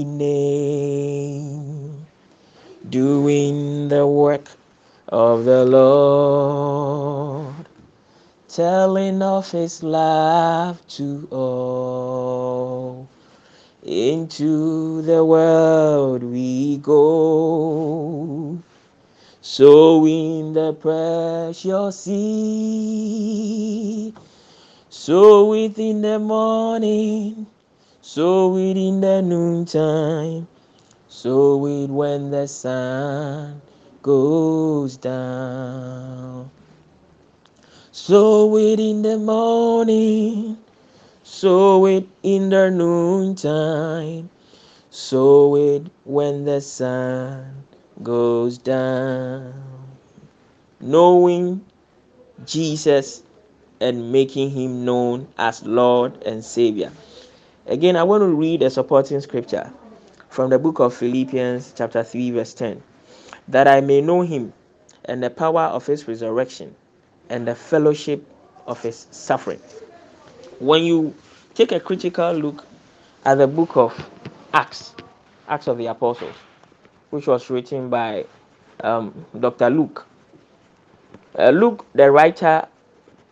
name, 0.06 1.28
doing 2.90 3.90
the 3.90 4.08
work 4.08 4.50
of 5.10 5.46
the 5.46 5.64
Lord, 5.64 7.54
telling 8.50 9.22
of 9.22 9.50
his 9.52 9.84
love 9.84 10.86
to 10.90 11.28
all. 11.32 13.08
Into 13.84 15.04
the 15.04 15.24
world 15.24 16.24
we 16.24 16.78
go, 16.78 18.58
sowing 19.42 20.52
the 20.52 20.74
precious 20.74 22.02
seed. 22.02 22.94
Sow 24.90 25.54
it 25.54 25.80
in 25.80 26.02
the 26.02 26.20
morning, 26.20 27.48
sow 28.02 28.58
it 28.58 28.76
in 28.76 29.00
the 29.00 29.22
noontime, 29.22 30.50
sow 31.08 31.66
it 31.66 31.88
when 31.88 32.32
the 32.32 32.48
sun 32.48 33.62
goes 34.08 34.96
down. 34.96 36.50
Sow 37.92 38.56
it 38.56 38.80
in 38.80 39.02
the 39.02 39.18
morning, 39.18 40.58
sow 41.24 41.86
it 41.88 42.08
in 42.24 42.48
the 42.48 42.72
noontime, 42.72 44.30
sow 44.92 45.58
it 45.58 45.92
when 46.06 46.46
the 46.46 46.62
sun 46.62 47.66
goes 48.02 48.58
down. 48.58 49.54
Knowing 50.80 51.66
Jesus 52.46 53.24
and 53.82 54.14
making 54.14 54.52
him 54.52 54.86
known 54.86 55.28
as 55.38 55.64
Lord 55.64 56.24
and 56.24 56.46
Savior. 56.46 56.94
Again, 57.66 57.98
I 57.98 58.04
want 58.04 58.22
to 58.22 58.28
read 58.28 58.62
a 58.62 58.70
supporting 58.70 59.20
scripture 59.20 59.70
from 60.30 60.50
the 60.50 60.60
book 60.60 60.80
of 60.80 60.94
Philippians, 60.94 61.74
chapter 61.76 62.06
3, 62.06 62.32
verse 62.32 62.54
10 62.54 62.82
that 63.48 63.68
I 63.68 63.82
may 63.82 64.02
know 64.02 64.22
him 64.22 64.54
and 65.06 65.24
the 65.24 65.30
power 65.30 65.62
of 65.64 65.86
his 65.86 66.08
resurrection 66.08 66.76
and 67.30 67.48
the 67.48 67.56
fellowship 67.56 68.24
of 68.66 68.82
his 68.82 69.08
suffering. 69.12 69.62
When 70.60 70.84
you 70.84 71.14
take 71.54 71.72
a 71.72 71.80
critical 71.80 72.34
look 72.34 72.66
at 73.26 73.36
the 73.36 73.48
book 73.48 73.78
of 73.78 74.10
Acts, 74.54 74.94
Acts 75.48 75.68
of 75.68 75.78
the 75.78 75.88
Apostles, 75.88 76.36
which 77.10 77.28
was 77.28 77.50
written 77.50 77.90
by 77.90 78.26
um, 78.82 79.26
Dr. 79.40 79.70
Luke, 79.70 80.06
uh, 81.38 81.50
Luke, 81.50 81.86
the 81.94 82.12
writer 82.12 82.68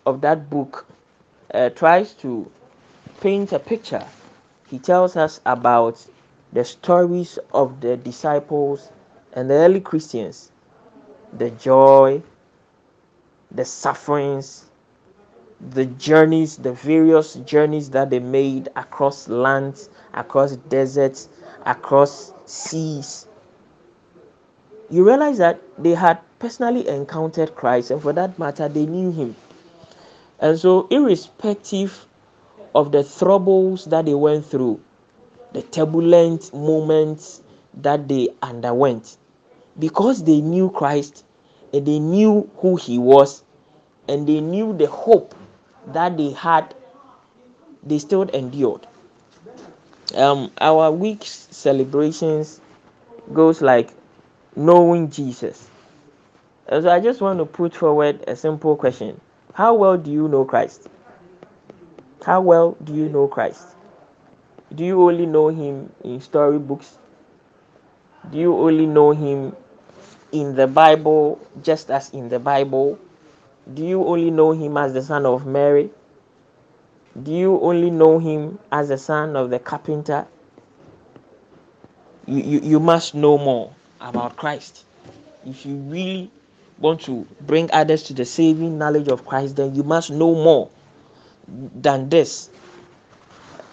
of 0.05 0.21
that 0.21 0.49
book, 0.49 0.85
uh, 1.53 1.69
tries 1.71 2.13
to 2.13 2.49
paint 3.21 3.51
a 3.51 3.59
picture. 3.59 4.05
He 4.67 4.79
tells 4.79 5.15
us 5.15 5.41
about 5.45 6.05
the 6.53 6.63
stories 6.63 7.37
of 7.53 7.81
the 7.81 7.97
disciples 7.97 8.89
and 9.35 9.49
the 9.49 9.53
early 9.53 9.81
Christians, 9.81 10.51
the 11.37 11.51
joy, 11.51 12.23
the 13.51 13.65
sufferings, 13.65 14.65
the 15.71 15.85
journeys, 15.85 16.57
the 16.57 16.71
various 16.73 17.35
journeys 17.35 17.89
that 17.91 18.09
they 18.09 18.19
made 18.19 18.69
across 18.75 19.27
lands, 19.27 19.89
across 20.13 20.55
deserts, 20.55 21.29
across 21.65 22.33
seas. 22.45 23.27
You 24.89 25.05
realize 25.05 25.37
that 25.39 25.61
they 25.77 25.91
had 25.95 26.19
personally 26.39 26.87
encountered 26.87 27.55
Christ, 27.55 27.91
and 27.91 28.01
for 28.01 28.13
that 28.13 28.37
matter, 28.37 28.69
they 28.69 28.85
knew 28.85 29.11
Him. 29.11 29.35
And 30.39 30.59
so, 30.59 30.87
irrespective 30.89 32.05
of 32.75 32.91
the 32.91 33.03
troubles 33.03 33.85
that 33.85 34.05
they 34.05 34.13
went 34.13 34.45
through, 34.45 34.81
the 35.53 35.61
turbulent 35.61 36.53
moments 36.53 37.41
that 37.81 38.07
they 38.07 38.29
underwent, 38.41 39.17
because 39.79 40.23
they 40.23 40.41
knew 40.41 40.69
Christ 40.69 41.25
and 41.73 41.85
they 41.85 41.99
knew 41.99 42.49
who 42.57 42.75
He 42.75 42.97
was 42.97 43.43
and 44.07 44.27
they 44.27 44.39
knew 44.39 44.75
the 44.77 44.87
hope 44.87 45.35
that 45.87 46.17
they 46.17 46.31
had, 46.31 46.75
they 47.83 47.99
still 47.99 48.23
endured. 48.23 48.87
Um, 50.15 50.51
our 50.61 50.91
week's 50.91 51.47
celebrations 51.51 52.61
goes 53.33 53.61
like 53.61 53.91
knowing 54.55 55.09
Jesus. 55.09 55.69
And 56.67 56.83
so 56.83 56.89
I 56.89 56.99
just 56.99 57.21
want 57.21 57.39
to 57.39 57.45
put 57.45 57.75
forward 57.75 58.23
a 58.27 58.35
simple 58.35 58.75
question. 58.75 59.19
How 59.53 59.73
well 59.73 59.97
do 59.97 60.11
you 60.11 60.27
know 60.27 60.45
Christ? 60.45 60.87
How 62.25 62.41
well 62.41 62.77
do 62.83 62.93
you 62.93 63.09
know 63.09 63.27
Christ? 63.27 63.67
Do 64.73 64.83
you 64.83 65.01
only 65.01 65.25
know 65.25 65.49
him 65.49 65.91
in 66.03 66.19
storybooks? 66.21 66.97
Do 68.31 68.37
you 68.37 68.55
only 68.57 68.87
know 68.87 69.11
him 69.11 69.55
in 70.35 70.55
the 70.55 70.67
Bible 70.67 71.39
just 71.63 71.89
as 71.89 72.09
in 72.11 72.29
the 72.29 72.39
Bible? 72.39 72.99
Do 73.73 73.83
you 73.83 74.05
only 74.05 74.29
know 74.29 74.51
him 74.51 74.77
as 74.77 74.93
the 74.93 75.01
son 75.01 75.25
of 75.25 75.45
Mary? 75.45 75.89
Do 77.23 77.31
you 77.31 77.59
only 77.61 77.89
know 77.89 78.19
him 78.19 78.59
as 78.71 78.89
the 78.89 78.97
son 78.97 79.35
of 79.35 79.49
the 79.49 79.59
carpenter? 79.59 80.27
You, 82.27 82.43
you, 82.43 82.59
you 82.59 82.79
must 82.79 83.15
know 83.15 83.37
more 83.37 83.73
about 84.01 84.35
Christ. 84.35 84.83
If 85.45 85.65
you 85.65 85.75
really 85.75 86.29
want 86.79 87.01
to 87.01 87.25
bring 87.41 87.69
others 87.71 88.03
to 88.03 88.13
the 88.13 88.25
saving 88.25 88.77
knowledge 88.77 89.07
of 89.07 89.25
Christ, 89.25 89.55
then 89.55 89.73
you 89.73 89.83
must 89.83 90.11
know 90.11 90.33
more 90.35 90.69
than 91.47 92.09
this. 92.09 92.49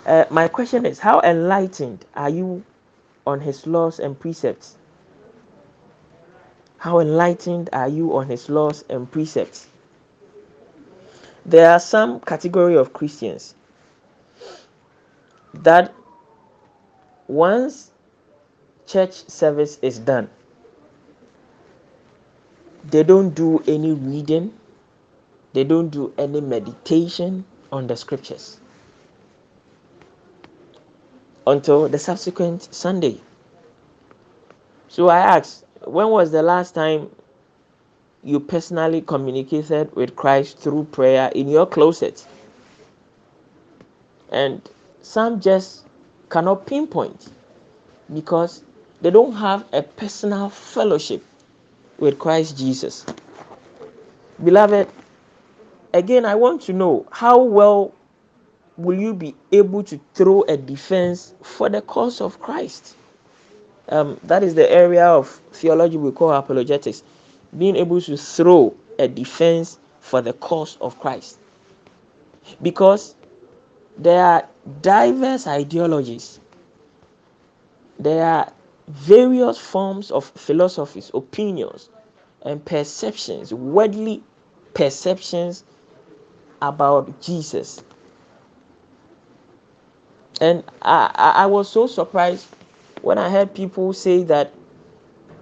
Uh, 0.06 0.24
my 0.30 0.48
question 0.48 0.86
is 0.86 0.98
How 0.98 1.20
enlightened 1.20 2.04
are 2.14 2.30
you 2.30 2.62
on 3.26 3.40
his 3.40 3.66
laws 3.66 3.98
and 3.98 4.18
precepts? 4.18 4.76
How 6.83 6.99
enlightened 6.99 7.70
are 7.72 7.87
you 7.87 8.16
on 8.16 8.26
his 8.26 8.51
laws 8.51 8.83
and 8.91 9.09
precepts? 9.09 9.68
There 11.47 11.70
are 11.70 11.78
some 11.78 12.18
category 12.18 12.76
of 12.76 12.93
Christians 12.93 13.55
that 15.55 15.95
once 17.28 17.93
church 18.85 19.12
service 19.12 19.78
is 19.80 20.01
done, 20.01 20.28
they 22.83 23.05
don't 23.05 23.30
do 23.30 23.62
any 23.68 23.93
reading, 23.93 24.53
they 25.53 25.62
don't 25.62 25.89
do 25.89 26.12
any 26.18 26.41
meditation 26.41 27.45
on 27.70 27.87
the 27.87 27.95
scriptures 27.95 28.59
until 31.47 31.89
the 31.89 31.99
subsequent 32.01 32.74
Sunday. 32.74 33.20
So 34.89 35.11
I 35.11 35.18
asked, 35.18 35.64
when 35.87 36.09
was 36.09 36.30
the 36.30 36.43
last 36.43 36.74
time 36.74 37.11
you 38.22 38.39
personally 38.39 39.01
communicated 39.01 39.95
with 39.97 40.14
Christ 40.14 40.59
through 40.59 40.85
prayer 40.85 41.30
in 41.35 41.49
your 41.49 41.66
closet. 41.66 42.26
And 44.30 44.68
some 45.03 45.41
just 45.41 45.87
cannot 46.30 46.66
pinpoint 46.66 47.30
because 48.12 48.62
they 49.01 49.11
don't 49.11 49.35
have 49.35 49.66
a 49.72 49.83
personal 49.83 50.49
fellowship 50.49 51.24
with 51.99 52.18
Christ 52.18 52.57
Jesus. 52.57 53.05
Beloved, 54.43 54.89
again, 55.93 56.24
I 56.24 56.35
want 56.35 56.62
to 56.62 56.72
know 56.72 57.07
how 57.11 57.43
well 57.43 57.93
will 58.76 58.99
you 58.99 59.14
be 59.14 59.35
able 59.51 59.83
to 59.85 60.01
throw 60.14 60.43
a 60.43 60.57
defense 60.57 61.35
for 61.43 61.68
the 61.68 61.83
cause 61.83 62.20
of 62.20 62.41
Christ? 62.41 62.97
Um, 63.89 64.18
that 64.24 64.43
is 64.43 64.55
the 64.55 64.70
area 64.70 65.07
of 65.07 65.28
theology 65.53 65.97
we 65.97 66.12
call 66.12 66.33
apologetics. 66.33 67.03
Being 67.57 67.76
able 67.76 68.01
to 68.01 68.16
throw 68.16 68.74
a 68.99 69.09
defense 69.09 69.78
for 70.01 70.20
the 70.22 70.33
cause 70.35 70.78
of 70.80 70.99
Christ. 71.01 71.39
Because 72.61 73.14
there 73.99 74.24
are 74.24 74.49
diverse 74.80 75.47
ideologies, 75.47 76.41
there 77.99 78.24
are 78.24 78.53
various 78.89 79.59
forms 79.59 80.11
of 80.11 80.24
philosophies, 80.24 81.11
opinions, 81.14 81.89
and 82.43 82.64
perceptions, 82.64 83.53
worldly 83.55 84.22
perceptions 84.74 85.64
about 86.61 87.20
Jesus. 87.20 87.83
And 90.41 90.64
I, 90.83 91.11
I, 91.14 91.30
I 91.45 91.47
was 91.47 91.70
so 91.70 91.87
surprised 91.87 92.47
when 93.03 93.18
I 93.18 93.28
heard 93.28 93.53
people 93.53 93.92
say 93.92 94.22
that 94.24 94.53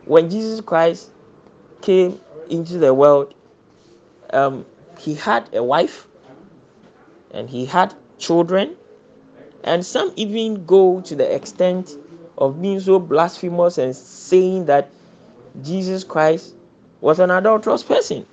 when 0.06 0.30
Jesus 0.30 0.61
Christ 0.61 1.11
came 1.82 2.20
into 2.48 2.78
the 2.78 2.92
world, 2.92 3.34
um, 4.32 4.66
he 4.98 5.14
had 5.14 5.48
a 5.54 5.62
wife 5.62 6.08
and 7.30 7.48
he 7.48 7.64
had 7.64 7.94
children, 8.18 8.76
and 9.64 9.84
some 9.84 10.12
even 10.16 10.64
go 10.66 11.00
to 11.02 11.14
the 11.14 11.34
extent 11.34 11.96
of 12.38 12.61
being 12.61 12.80
so 12.80 12.98
blasphemous 12.98 13.78
and 13.78 13.94
saying 13.94 14.64
that 14.64 14.90
Jesus 15.62 16.02
Christ 16.02 16.54
was 17.00 17.18
an 17.18 17.30
adulterous 17.30 17.82
person. 17.82 18.26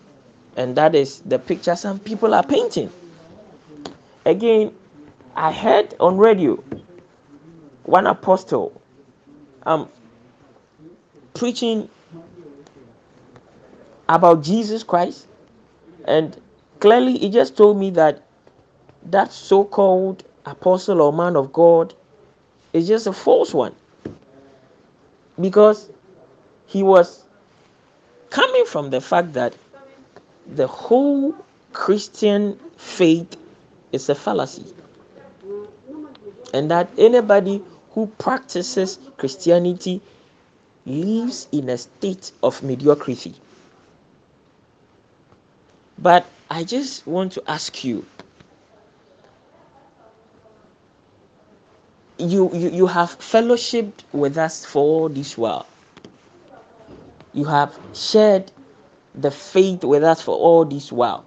And 0.55 0.75
that 0.75 0.95
is 0.95 1.21
the 1.21 1.37
picture 1.37 1.75
some 1.75 1.99
people 1.99 2.33
are 2.33 2.43
painting. 2.43 2.91
Again, 4.25 4.73
I 5.35 5.51
heard 5.51 5.93
on 5.99 6.17
radio 6.17 6.55
one 7.83 8.07
apostle 8.07 8.81
um, 9.67 9.89
preaching 11.33 11.89
about 14.09 14.41
Jesus 14.41 14.81
Christ, 14.81 15.27
and 16.05 16.41
clearly 16.79 17.17
he 17.17 17.29
just 17.29 17.57
told 17.57 17.77
me 17.77 17.89
that 17.91 18.23
that 19.03 19.31
so 19.31 19.65
called 19.65 20.23
apostle 20.45 21.01
or 21.01 21.11
man 21.11 21.35
of 21.35 21.51
God 21.51 21.93
is 22.71 22.87
just 22.87 23.07
a 23.07 23.13
false 23.13 23.53
one. 23.53 23.75
Because 25.39 25.91
he 26.65 26.81
was 26.81 27.25
coming 28.29 28.65
from 28.65 28.89
the 28.89 29.01
fact 29.01 29.33
that 29.33 29.53
the 30.55 30.65
whole 30.65 31.35
Christian 31.73 32.57
faith 32.77 33.37
is 33.91 34.07
a 34.07 34.15
fallacy, 34.15 34.65
and 36.53 36.71
that 36.71 36.89
anybody 36.97 37.61
who 37.97 38.05
practices 38.19 38.99
Christianity 39.17 39.99
lives 40.85 41.47
in 41.51 41.67
a 41.67 41.79
state 41.79 42.31
of 42.43 42.61
mediocrity. 42.61 43.33
But 45.97 46.27
I 46.51 46.63
just 46.63 47.07
want 47.07 47.31
to 47.31 47.43
ask 47.47 47.83
you 47.83 48.05
you, 52.19 52.53
you, 52.53 52.69
you 52.69 52.85
have 52.85 53.17
fellowshipped 53.17 54.03
with 54.11 54.37
us 54.37 54.63
for 54.63 54.83
all 54.83 55.09
this 55.09 55.35
while. 55.35 55.65
You 57.33 57.45
have 57.45 57.79
shared 57.95 58.51
the 59.15 59.31
faith 59.31 59.83
with 59.83 60.03
us 60.03 60.21
for 60.21 60.37
all 60.37 60.65
this 60.65 60.91
while. 60.91 61.25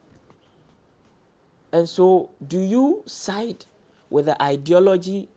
And 1.72 1.88
so, 1.88 2.30
do 2.46 2.60
you 2.60 3.02
side 3.06 3.66
with 4.08 4.26
the 4.26 4.40
ideology 4.40 5.28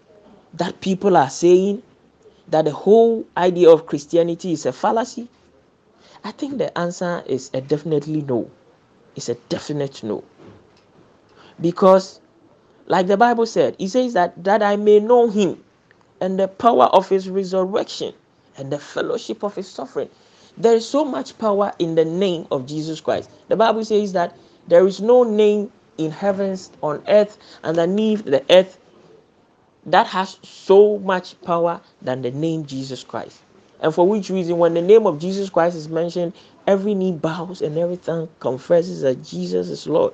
that 0.54 0.82
people 0.82 1.18
are 1.18 1.30
saying 1.30 1.82
that 2.48 2.66
the 2.66 2.72
whole 2.72 3.26
idea 3.38 3.70
of 3.70 3.86
Christianity 3.86 4.54
is 4.54 4.66
a 4.66 4.74
fallacy? 4.74 5.28
I 6.24 6.32
think 6.32 6.58
the 6.58 6.78
answer 6.78 7.24
is 7.26 7.50
a 7.54 7.62
definitely 7.62 8.22
no. 8.22 8.50
It's 9.16 9.30
a 9.30 9.36
definite 9.50 10.04
no. 10.04 10.24
Because, 11.60 12.20
like 12.88 13.08
the 13.08 13.18
Bible 13.18 13.46
said, 13.46 13.76
it 13.80 13.90
says 13.90 14.14
that, 14.14 14.42
that 14.44 14.64
I 14.64 14.76
may 14.76 15.00
know 15.00 15.30
him 15.30 15.64
and 16.22 16.40
the 16.40 16.48
power 16.48 16.86
of 16.86 17.10
his 17.10 17.30
resurrection 17.30 18.14
and 18.58 18.72
the 18.72 18.80
fellowship 18.80 19.44
of 19.44 19.56
his 19.56 19.70
suffering. 19.70 20.10
There 20.58 20.76
is 20.76 20.88
so 20.88 21.04
much 21.04 21.38
power 21.38 21.74
in 21.80 21.96
the 21.96 22.06
name 22.06 22.48
of 22.52 22.66
Jesus 22.68 23.02
Christ. 23.02 23.30
The 23.48 23.56
Bible 23.56 23.84
says 23.84 24.14
that 24.14 24.38
there 24.68 24.86
is 24.88 25.02
no 25.02 25.24
name 25.24 25.72
in 25.98 26.12
heavens, 26.12 26.72
on 26.82 27.04
earth, 27.08 27.38
underneath 27.64 28.24
the 28.24 28.44
earth 28.50 28.78
that 29.86 30.08
has 30.08 30.38
so 30.44 30.98
much 31.00 31.40
power 31.42 31.82
than 32.02 32.22
the 32.22 32.32
name 32.32 32.66
Jesus 32.66 33.04
Christ. 33.04 33.42
And 33.82 33.94
for 33.94 34.08
which 34.08 34.30
reason, 34.30 34.58
when 34.58 34.74
the 34.74 34.82
name 34.82 35.06
of 35.06 35.20
Jesus 35.20 35.50
Christ 35.50 35.76
is 35.76 35.90
mentioned, 35.90 36.34
every 36.68 36.94
knee 36.94 37.12
bows 37.12 37.62
and 37.62 37.78
every 37.78 37.98
tongue 37.98 38.30
confesses 38.40 39.02
that 39.02 39.24
Jesus 39.24 39.70
is 39.70 39.88
Lord. 39.88 40.14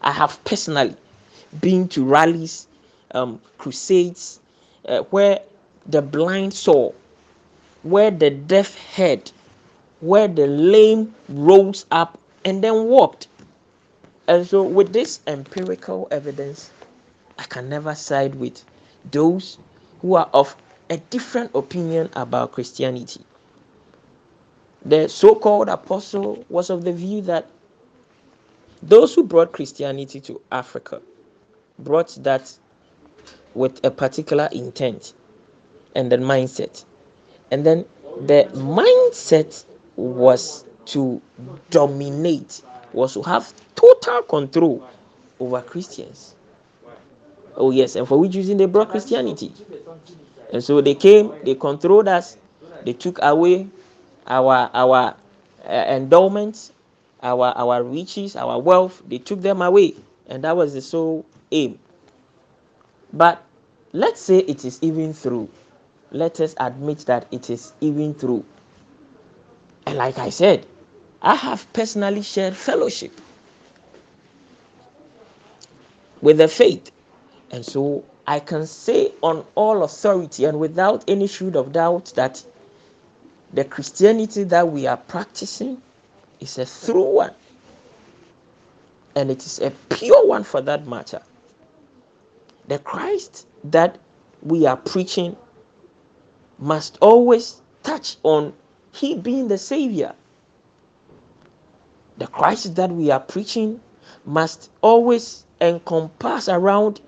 I 0.00 0.10
have 0.10 0.42
personally 0.44 0.96
been 1.60 1.88
to 1.88 2.04
rallies, 2.04 2.66
um, 3.12 3.40
crusades, 3.58 4.40
uh, 4.88 5.02
where 5.10 5.40
the 5.86 6.02
blind 6.02 6.52
saw, 6.52 6.92
where 7.84 8.10
the 8.10 8.30
deaf 8.30 8.76
heard, 8.96 9.30
where 10.00 10.26
the 10.26 10.46
lame 10.46 11.14
rose 11.28 11.86
up 11.92 12.18
and 12.44 12.64
then 12.64 12.84
walked. 12.84 13.28
And 14.26 14.46
so, 14.46 14.62
with 14.62 14.92
this 14.92 15.20
empirical 15.26 16.08
evidence, 16.10 16.70
I 17.38 17.44
can 17.44 17.68
never 17.68 17.94
side 17.94 18.34
with 18.34 18.64
those 19.10 19.58
who 20.00 20.14
are 20.14 20.28
of 20.32 20.56
a 20.90 20.98
different 20.98 21.50
opinion 21.54 22.10
about 22.14 22.52
Christianity. 22.52 23.20
The 24.84 25.08
so 25.08 25.34
called 25.34 25.68
apostle 25.68 26.44
was 26.48 26.68
of 26.70 26.84
the 26.84 26.92
view 26.92 27.22
that 27.22 27.48
those 28.82 29.14
who 29.14 29.24
brought 29.24 29.52
Christianity 29.52 30.20
to 30.20 30.40
Africa 30.52 31.00
brought 31.78 32.16
that 32.22 32.52
with 33.54 33.82
a 33.84 33.90
particular 33.90 34.48
intent 34.52 35.14
and 35.94 36.12
then 36.12 36.22
mindset. 36.22 36.84
And 37.50 37.64
then 37.64 37.86
the 38.26 38.48
mindset 38.52 39.64
was 39.96 40.64
to 40.86 41.20
dominate, 41.70 42.62
was 42.92 43.14
to 43.14 43.22
have 43.22 43.52
total 43.74 44.22
control 44.22 44.86
over 45.40 45.62
Christians. 45.62 46.34
Oh, 47.56 47.70
yes, 47.70 47.96
and 47.96 48.06
for 48.08 48.18
which 48.18 48.34
reason 48.34 48.56
they 48.58 48.66
brought 48.66 48.90
Christianity. 48.90 49.52
And 50.52 50.62
so 50.62 50.80
they 50.80 50.94
came, 50.94 51.32
they 51.44 51.54
controlled 51.54 52.08
us, 52.08 52.36
they 52.84 52.92
took 52.92 53.18
away 53.22 53.68
our 54.26 54.70
our 54.74 55.14
uh, 55.64 55.70
endowments, 55.70 56.72
our 57.22 57.52
our 57.56 57.82
riches, 57.82 58.36
our 58.36 58.58
wealth, 58.60 59.02
they 59.08 59.18
took 59.18 59.40
them 59.42 59.62
away. 59.62 59.94
And 60.28 60.44
that 60.44 60.56
was 60.56 60.74
the 60.74 60.80
sole 60.82 61.26
aim. 61.52 61.78
But 63.12 63.42
let's 63.92 64.20
say 64.20 64.38
it 64.40 64.64
is 64.64 64.78
even 64.82 65.12
through. 65.14 65.48
Let 66.12 66.40
us 66.40 66.54
admit 66.58 67.00
that 67.06 67.26
it 67.32 67.50
is 67.50 67.72
even 67.80 68.14
through. 68.14 68.44
And 69.86 69.98
like 69.98 70.18
I 70.18 70.30
said, 70.30 70.66
I 71.22 71.34
have 71.34 71.70
personally 71.72 72.22
shared 72.22 72.56
fellowship 72.56 73.12
with 76.22 76.38
the 76.38 76.48
faith. 76.48 76.90
And 77.54 77.64
so 77.64 78.02
I 78.26 78.40
can 78.40 78.66
say 78.66 79.12
on 79.22 79.46
all 79.54 79.84
authority 79.84 80.44
and 80.44 80.58
without 80.58 81.04
any 81.06 81.28
shred 81.28 81.54
of 81.54 81.70
doubt 81.70 82.06
that 82.16 82.44
the 83.52 83.64
Christianity 83.64 84.42
that 84.42 84.72
we 84.72 84.88
are 84.88 84.96
practicing 84.96 85.80
is 86.40 86.58
a 86.58 86.66
true 86.66 87.04
one. 87.04 87.32
And 89.14 89.30
it 89.30 89.46
is 89.46 89.60
a 89.60 89.70
pure 89.88 90.26
one 90.26 90.42
for 90.42 90.62
that 90.62 90.88
matter. 90.88 91.22
The 92.66 92.80
Christ 92.80 93.46
that 93.62 93.98
we 94.42 94.66
are 94.66 94.76
preaching 94.76 95.36
must 96.58 96.98
always 97.00 97.62
touch 97.84 98.16
on 98.24 98.52
He 98.90 99.14
being 99.14 99.46
the 99.46 99.58
Savior. 99.58 100.12
The 102.18 102.26
Christ 102.26 102.74
that 102.74 102.90
we 102.90 103.12
are 103.12 103.20
preaching 103.20 103.80
must 104.24 104.72
always 104.82 105.44
encompass 105.60 106.48
around 106.48 107.00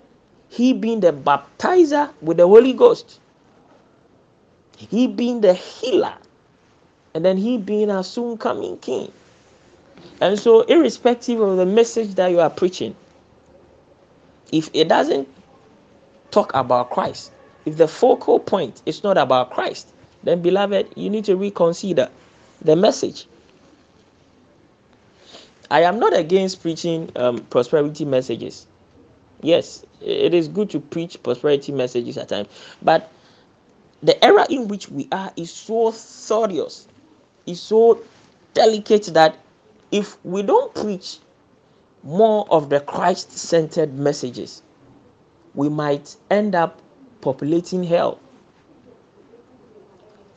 He 0.57 0.73
being 0.73 1.01
the 1.01 1.13
baptizer 1.13 2.11
with 2.23 2.39
the 2.39 2.47
Holy 2.47 2.73
Ghost, 2.73 3.21
He 4.79 5.07
being 5.07 5.43
the 5.43 5.53
healer, 5.53 6.15
and 7.13 7.23
then 7.23 7.37
He 7.37 7.59
being 7.59 7.91
our 7.91 8.03
soon 8.03 8.39
coming 8.39 8.79
King. 8.79 9.13
And 10.23 10.39
so, 10.39 10.63
irrespective 10.63 11.41
of 11.41 11.59
the 11.59 11.67
message 11.67 12.15
that 12.15 12.29
you 12.29 12.41
are 12.41 12.49
preaching, 12.49 12.97
if 14.51 14.71
it 14.73 14.89
doesn't 14.89 15.29
talk 16.31 16.55
about 16.55 16.89
Christ, 16.89 17.33
if 17.67 17.77
the 17.77 17.87
focal 17.87 18.39
point 18.39 18.81
is 18.87 19.05
not 19.05 19.19
about 19.19 19.51
Christ, 19.51 19.89
then, 20.23 20.41
beloved, 20.41 20.89
you 20.97 21.11
need 21.11 21.27
to 21.27 21.37
reconsider 21.37 22.09
the 22.63 22.77
message. 22.77 23.27
I 25.71 25.83
am 25.83 25.99
not 25.99 26.17
against 26.17 26.63
preaching 26.63 27.13
um, 27.15 27.41
prosperity 27.51 28.07
messages. 28.07 28.67
Yes, 29.43 29.85
it 30.01 30.35
is 30.35 30.49
good 30.49 30.71
to 30.71 30.81
preach 30.81 31.23
prosperity 31.23 31.73
messages 31.73 32.17
at 32.19 32.29
times, 32.29 32.49
but 32.83 33.13
the 34.03 34.23
era 34.25 34.47
in 34.51 34.69
which 34.69 34.89
we 34.89 35.09
are 35.13 35.33
is 35.37 35.53
so 35.53 35.91
serious, 35.91 36.89
is 37.47 37.61
so 37.61 38.03
delicate 38.55 39.05
that 39.15 39.37
if 39.93 40.17
we 40.25 40.43
don't 40.43 40.75
preach 40.75 41.19
more 42.03 42.47
of 42.51 42.71
the 42.71 42.81
Christ 42.81 43.33
centered 43.33 43.95
messages, 43.95 44.63
we 45.55 45.69
might 45.69 46.17
end 46.31 46.55
up 46.55 46.81
populating 47.21 47.83
hell. 47.83 48.21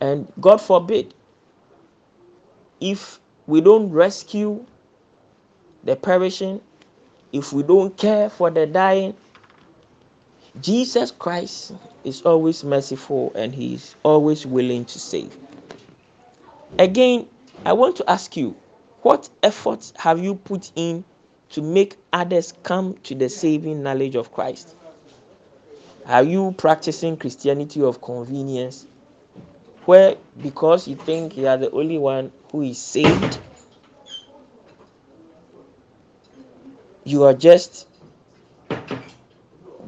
And 0.02 0.32
God 0.40 0.58
forbid, 0.62 1.14
if 2.80 3.20
we 3.48 3.62
don't 3.62 3.92
rescue 3.92 4.66
the 5.84 5.96
perishing, 5.96 6.62
if 7.32 7.54
we 7.54 7.64
don't 7.64 7.96
care 7.98 8.30
for 8.30 8.50
the 8.50 8.66
dying, 8.66 9.16
Jesus 10.62 11.12
Christ 11.12 11.74
is 12.04 12.22
always 12.24 12.64
merciful 12.64 13.32
and 13.36 13.54
he 13.54 13.76
is 13.76 13.96
always 14.04 14.46
willing 14.46 14.86
to 14.86 15.00
save. 15.00 15.38
Again, 16.78 17.28
I 17.66 17.74
want 17.74 17.96
to 17.98 18.10
ask 18.10 18.36
you, 18.36 18.56
what 19.02 19.30
efforts 19.44 19.94
have 19.98 20.20
you 20.24 20.36
put 20.36 20.72
in 20.76 21.04
to 21.50 21.62
make 21.62 21.98
others 22.14 22.54
come 22.64 22.96
to 23.04 23.16
the 23.16 23.30
saving 23.30 23.84
knowledge 23.84 24.16
of 24.16 24.32
Christ? 24.32 24.76
Are 26.06 26.24
you 26.24 26.54
practicing 26.58 27.18
Christianity 27.18 27.82
of 27.82 28.02
convenience, 28.02 28.88
where 29.86 30.16
because 30.42 30.88
you 30.88 30.96
think 30.96 31.38
you 31.38 31.48
are 31.48 31.58
the 31.58 31.70
only 31.72 31.98
one 31.98 32.32
who 32.52 32.64
is 32.64 32.80
saved, 32.80 33.40
you 37.10 37.24
are 37.24 37.34
just 37.34 37.88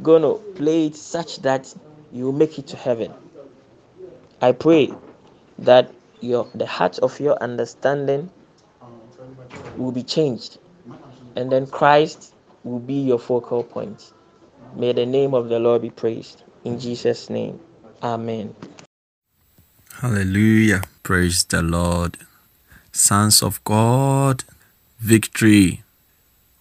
going 0.01 0.22
to 0.24 0.36
play 0.55 0.88
it 0.88 0.95
such 0.95 1.41
that 1.41 1.74
you 2.11 2.32
make 2.32 2.57
it 2.59 2.67
to 2.67 2.78
heaven? 2.78 3.13
I 4.41 4.51
pray 4.53 4.91
that 5.59 5.91
your 6.19 6.49
the 6.55 6.65
heart 6.65 6.99
of 6.99 7.19
your 7.19 7.41
understanding 7.41 8.30
will 9.78 9.91
be 9.91 10.03
changed 10.03 10.57
and 11.36 11.51
then 11.51 11.67
Christ 11.67 12.34
will 12.63 12.80
be 12.80 12.95
your 12.95 13.19
focal 13.19 13.63
point. 13.63 14.13
May 14.76 14.93
the 14.93 15.05
name 15.05 15.34
of 15.34 15.49
the 15.49 15.59
Lord 15.59 15.82
be 15.82 15.89
praised. 15.89 16.43
In 16.63 16.80
Jesus' 16.80 17.30
name, 17.30 17.59
Amen. 18.03 18.55
Hallelujah. 19.99 20.82
Praise 21.03 21.43
the 21.43 21.61
Lord. 21.61 22.17
Sons 22.91 23.43
of 23.43 23.63
God, 23.63 24.43
victory, 24.99 25.84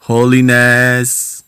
holiness. 0.01 1.45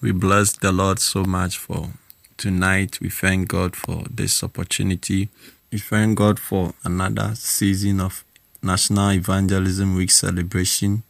We 0.00 0.12
bless 0.12 0.52
the 0.56 0.70
Lord 0.70 1.00
so 1.00 1.24
much 1.24 1.58
for 1.58 1.90
tonight. 2.36 3.00
We 3.00 3.08
thank 3.08 3.48
God 3.48 3.74
for 3.74 4.04
this 4.08 4.44
opportunity. 4.44 5.30
We 5.72 5.78
thank 5.78 6.16
God 6.16 6.38
for 6.38 6.74
another 6.84 7.34
season 7.34 8.00
of 8.00 8.24
National 8.62 9.10
Evangelism 9.12 9.96
Week 9.96 10.12
celebration. 10.12 11.02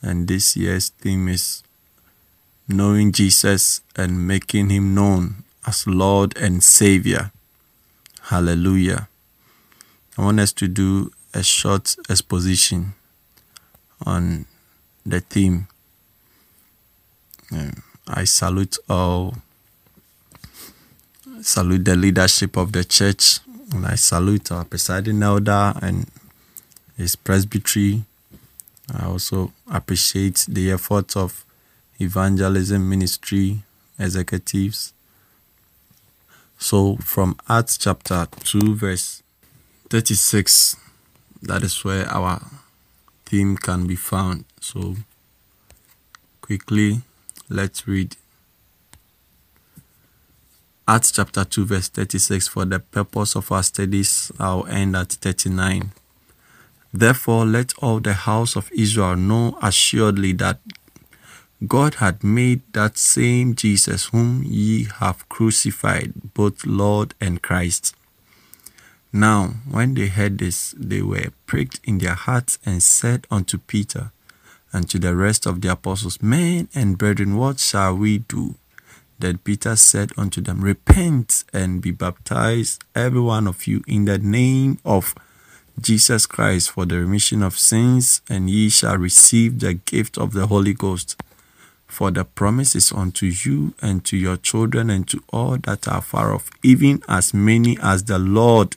And 0.00 0.28
this 0.28 0.56
year's 0.56 0.88
theme 0.88 1.28
is 1.28 1.62
knowing 2.66 3.12
Jesus 3.12 3.82
and 3.94 4.26
making 4.26 4.70
him 4.70 4.94
known 4.94 5.44
as 5.66 5.86
Lord 5.86 6.34
and 6.38 6.62
Savior. 6.62 7.32
Hallelujah. 8.22 9.08
I 10.16 10.22
want 10.22 10.40
us 10.40 10.52
to 10.54 10.68
do 10.68 11.12
a 11.34 11.42
short 11.42 11.96
exposition 12.08 12.94
on 14.06 14.46
the 15.04 15.20
theme. 15.20 15.68
I 18.06 18.24
salute 18.24 18.78
all, 18.88 19.34
salute 21.42 21.84
the 21.84 21.96
leadership 21.96 22.56
of 22.56 22.72
the 22.72 22.84
church, 22.84 23.40
and 23.72 23.86
I 23.86 23.94
salute 23.96 24.50
our 24.50 24.64
presiding 24.64 25.22
elder 25.22 25.74
and 25.82 26.06
his 26.96 27.16
presbytery. 27.16 28.04
I 28.94 29.06
also 29.06 29.52
appreciate 29.70 30.46
the 30.48 30.72
efforts 30.72 31.16
of 31.16 31.44
evangelism 32.00 32.88
ministry 32.88 33.62
executives. 33.98 34.92
So, 36.58 36.96
from 36.96 37.36
Acts 37.48 37.76
chapter 37.76 38.26
2, 38.44 38.74
verse 38.76 39.22
36, 39.90 40.76
that 41.42 41.62
is 41.62 41.84
where 41.84 42.08
our 42.08 42.40
theme 43.26 43.56
can 43.56 43.86
be 43.86 43.96
found. 43.96 44.44
So, 44.60 44.96
quickly, 46.40 47.02
let's 47.52 47.86
read 47.86 48.16
Acts 50.88 51.12
chapter 51.12 51.44
2, 51.44 51.66
verse 51.66 51.88
36. 51.88 52.48
For 52.48 52.64
the 52.64 52.80
purpose 52.80 53.36
of 53.36 53.52
our 53.52 53.62
studies, 53.62 54.32
I'll 54.38 54.66
end 54.66 54.96
at 54.96 55.12
39. 55.12 55.92
Therefore, 56.92 57.46
let 57.46 57.72
all 57.78 58.00
the 58.00 58.14
house 58.14 58.56
of 58.56 58.70
Israel 58.72 59.16
know 59.16 59.58
assuredly 59.62 60.32
that 60.34 60.60
God 61.66 61.94
had 61.94 62.24
made 62.24 62.62
that 62.72 62.98
same 62.98 63.54
Jesus 63.54 64.06
whom 64.06 64.42
ye 64.42 64.88
have 64.98 65.28
crucified, 65.28 66.34
both 66.34 66.66
Lord 66.66 67.14
and 67.20 67.40
Christ. 67.40 67.94
Now, 69.12 69.54
when 69.70 69.94
they 69.94 70.08
heard 70.08 70.38
this, 70.38 70.74
they 70.76 71.02
were 71.02 71.30
pricked 71.46 71.80
in 71.84 71.98
their 71.98 72.14
hearts 72.14 72.58
and 72.66 72.82
said 72.82 73.26
unto 73.30 73.58
Peter 73.58 74.10
and 74.72 74.88
to 74.90 74.98
the 74.98 75.14
rest 75.14 75.46
of 75.46 75.60
the 75.60 75.70
apostles, 75.72 76.22
Men 76.22 76.68
and 76.74 76.96
brethren, 76.96 77.36
what 77.36 77.60
shall 77.60 77.96
we 77.96 78.18
do? 78.18 78.54
Then 79.18 79.38
Peter 79.38 79.76
said 79.76 80.10
unto 80.16 80.40
them, 80.40 80.62
Repent 80.62 81.44
and 81.52 81.80
be 81.80 81.90
baptized, 81.92 82.82
every 82.94 83.20
one 83.20 83.46
of 83.46 83.66
you, 83.66 83.82
in 83.86 84.04
the 84.04 84.18
name 84.18 84.78
of 84.84 85.14
Jesus 85.80 86.26
Christ 86.26 86.70
for 86.70 86.86
the 86.86 86.98
remission 86.98 87.42
of 87.42 87.58
sins, 87.58 88.20
and 88.28 88.50
ye 88.50 88.68
shall 88.68 88.96
receive 88.96 89.60
the 89.60 89.74
gift 89.74 90.18
of 90.18 90.32
the 90.32 90.46
Holy 90.46 90.74
Ghost. 90.74 91.20
For 91.86 92.10
the 92.10 92.24
promise 92.24 92.74
is 92.74 92.90
unto 92.90 93.26
you 93.26 93.74
and 93.82 94.04
to 94.06 94.16
your 94.16 94.36
children 94.38 94.90
and 94.90 95.06
to 95.08 95.22
all 95.32 95.58
that 95.58 95.86
are 95.86 96.02
far 96.02 96.34
off, 96.34 96.50
even 96.62 97.02
as 97.08 97.34
many 97.34 97.78
as 97.82 98.04
the 98.04 98.18
Lord 98.18 98.76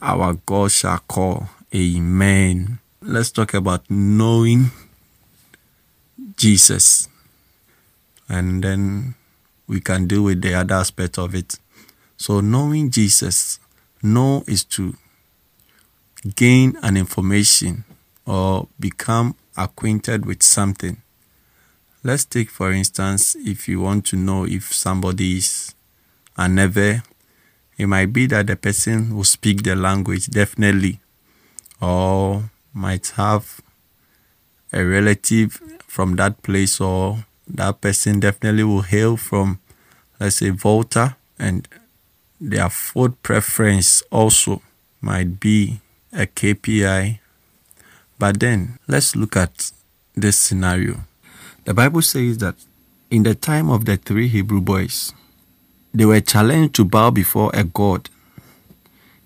our 0.00 0.34
God 0.46 0.72
shall 0.72 0.98
call. 0.98 1.50
Amen. 1.74 2.78
Let's 3.08 3.30
talk 3.30 3.54
about 3.54 3.88
knowing 3.88 4.72
Jesus. 6.36 7.08
And 8.28 8.64
then 8.64 9.14
we 9.68 9.80
can 9.80 10.08
deal 10.08 10.24
with 10.24 10.42
the 10.42 10.54
other 10.54 10.74
aspect 10.74 11.16
of 11.16 11.32
it. 11.32 11.60
So, 12.16 12.40
knowing 12.40 12.90
Jesus, 12.90 13.60
know 14.02 14.42
is 14.48 14.64
to 14.64 14.96
gain 16.34 16.76
an 16.82 16.96
information 16.96 17.84
or 18.26 18.66
become 18.80 19.36
acquainted 19.56 20.26
with 20.26 20.42
something. 20.42 21.00
Let's 22.02 22.24
take, 22.24 22.50
for 22.50 22.72
instance, 22.72 23.36
if 23.36 23.68
you 23.68 23.80
want 23.82 24.04
to 24.06 24.16
know 24.16 24.46
if 24.46 24.74
somebody 24.74 25.36
is 25.36 25.76
a 26.36 26.48
neve, 26.48 27.02
it 27.78 27.86
might 27.86 28.12
be 28.12 28.26
that 28.26 28.48
the 28.48 28.56
person 28.56 29.14
will 29.14 29.22
speak 29.22 29.62
the 29.62 29.76
language 29.76 30.26
definitely, 30.26 30.98
or 31.80 32.50
might 32.76 33.08
have 33.16 33.60
a 34.72 34.84
relative 34.84 35.60
from 35.86 36.16
that 36.16 36.42
place, 36.42 36.80
or 36.80 37.24
that 37.48 37.80
person 37.80 38.20
definitely 38.20 38.64
will 38.64 38.82
hail 38.82 39.16
from, 39.16 39.58
let's 40.20 40.36
say, 40.36 40.50
Volta, 40.50 41.16
and 41.38 41.66
their 42.38 42.68
food 42.68 43.20
preference 43.22 44.02
also 44.12 44.60
might 45.00 45.40
be 45.40 45.80
a 46.12 46.26
KPI. 46.26 47.18
But 48.18 48.40
then 48.40 48.78
let's 48.86 49.16
look 49.16 49.36
at 49.36 49.72
this 50.14 50.36
scenario. 50.36 51.00
The 51.64 51.74
Bible 51.74 52.02
says 52.02 52.38
that 52.38 52.56
in 53.10 53.22
the 53.22 53.34
time 53.34 53.70
of 53.70 53.86
the 53.86 53.96
three 53.96 54.28
Hebrew 54.28 54.60
boys, 54.60 55.14
they 55.94 56.04
were 56.04 56.20
challenged 56.20 56.74
to 56.74 56.84
bow 56.84 57.10
before 57.10 57.50
a 57.54 57.64
god 57.64 58.10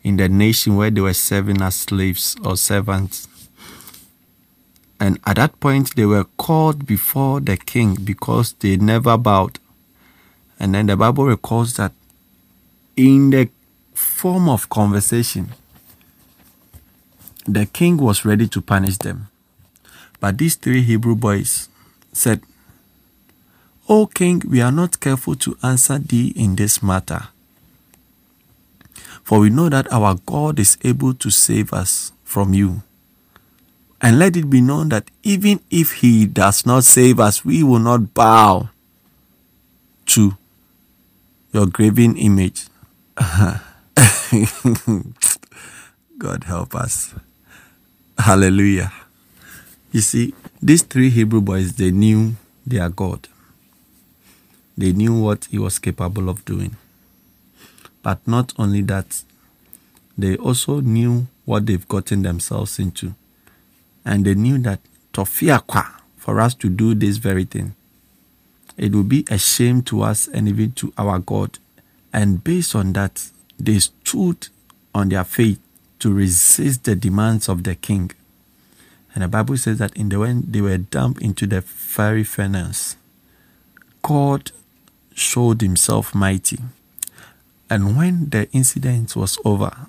in 0.03 0.17
the 0.17 0.29
nation 0.29 0.77
where 0.77 0.91
they 0.91 1.01
were 1.01 1.15
serving 1.15 1.61
as 1.61 1.75
slaves 1.75 2.37
or 2.45 2.57
servants. 2.57 3.27
And 5.01 5.19
at 5.27 5.37
that 5.37 5.59
point, 5.61 5.97
they 5.97 6.05
were 6.05 6.25
called 6.37 6.87
before 6.87 7.41
the 7.41 7.57
king 7.57 7.97
because 8.05 8.53
they 8.53 8.77
never 8.77 9.17
bowed. 9.17 9.59
And 10.59 10.75
then 10.75 10.87
the 10.87 10.97
Bible 10.97 11.25
records 11.25 11.77
that 11.77 11.93
in 12.97 13.31
the 13.31 13.49
form 13.95 14.51
of 14.51 14.69
conversation, 14.69 15.49
the 17.47 17.65
king 17.65 17.97
was 17.97 18.27
ready 18.27 18.47
to 18.49 18.61
punish 18.61 18.99
them. 18.99 19.29
But 20.21 20.37
these 20.37 20.55
three 20.55 20.83
Hebrew 20.83 21.17
boys 21.17 21.71
said, 22.13 22.43
O 23.89 24.07
king, 24.07 24.43
we 24.47 24.61
are 24.61 24.71
not 24.71 25.01
careful 25.01 25.35
to 25.37 25.57
answer 25.63 25.99
thee 25.99 26.35
in 26.37 26.57
this 26.57 26.83
matter. 26.83 27.29
For 29.25 29.41
we 29.41 29.49
know 29.49 29.71
that 29.71 29.91
our 29.91 30.17
God 30.27 30.61
is 30.61 30.77
able 30.85 31.15
to 31.15 31.31
save 31.31 31.73
us 31.73 32.13
from 32.23 32.53
you. 32.53 32.83
And 34.03 34.19
let 34.19 34.37
it 34.37 34.49
be 34.49 34.61
known 34.61 34.89
that 34.91 35.11
even 35.23 35.61
if 35.71 35.93
he 35.93 36.27
does 36.27 36.65
not 36.65 36.85
save 36.85 37.21
us, 37.21 37.45
we 37.45 37.63
will 37.63 37.79
not 37.79 38.15
bow 38.15 38.71
to 40.07 40.37
your 41.53 41.67
graven 41.67 42.17
image. 42.17 42.67
God 46.19 46.45
help 46.45 46.75
us. 46.75 47.15
Hallelujah. 48.19 48.93
You 49.93 50.01
see, 50.01 50.35
these 50.63 50.83
three 50.83 51.11
Hebrew 51.11 51.41
boys, 51.41 51.75
they 51.75 51.91
knew 51.91 52.37
their 52.67 52.89
God. 52.89 53.29
They 54.79 54.93
knew 54.93 55.21
what 55.21 55.47
he 55.47 55.59
was 55.59 55.79
capable 55.79 56.29
of 56.29 56.45
doing. 56.45 56.77
But 58.03 58.27
not 58.27 58.53
only 58.59 58.83
that, 58.83 59.23
they 60.17 60.37
also 60.37 60.81
knew 60.81 61.27
what 61.45 61.67
they've 61.67 61.87
gotten 61.89 62.23
themselves 62.23 62.79
into. 62.79 63.15
And 64.11 64.25
they 64.25 64.35
knew 64.35 64.59
that 64.59 64.81
tofiakwa 65.13 65.87
for 66.17 66.41
us 66.41 66.55
to 66.55 66.69
do 66.69 66.97
this 66.97 67.19
very 67.19 67.45
thing. 67.45 67.77
It 68.77 68.93
would 68.93 69.09
be 69.09 69.25
a 69.31 69.39
shame 69.39 69.83
to 69.83 70.03
us 70.03 70.27
and 70.27 70.49
even 70.49 70.73
to 70.73 70.93
our 70.99 71.21
God. 71.21 71.61
And 72.13 72.43
based 72.43 72.75
on 72.75 72.93
that, 72.95 73.31
they 73.57 73.79
stood 73.79 74.49
on 74.93 75.11
their 75.11 75.23
faith 75.23 75.61
to 76.01 76.13
resist 76.13 76.83
the 76.83 76.97
demands 76.97 77.49
of 77.49 77.63
the 77.63 77.77
king. 77.77 78.11
And 79.15 79.23
the 79.23 79.29
Bible 79.29 79.57
says 79.57 79.79
that 79.79 79.97
in 79.97 80.09
the 80.09 80.19
when 80.19 80.43
they 80.51 80.61
were 80.61 80.79
dumped 80.79 81.23
into 81.23 81.47
the 81.47 81.63
fiery 81.63 82.25
furnace, 82.25 82.97
God 84.03 84.51
showed 85.15 85.61
himself 85.61 86.17
mighty. 86.17 86.59
And 87.69 87.97
when 87.97 88.31
the 88.31 88.51
incident 88.51 89.15
was 89.15 89.39
over, 89.45 89.87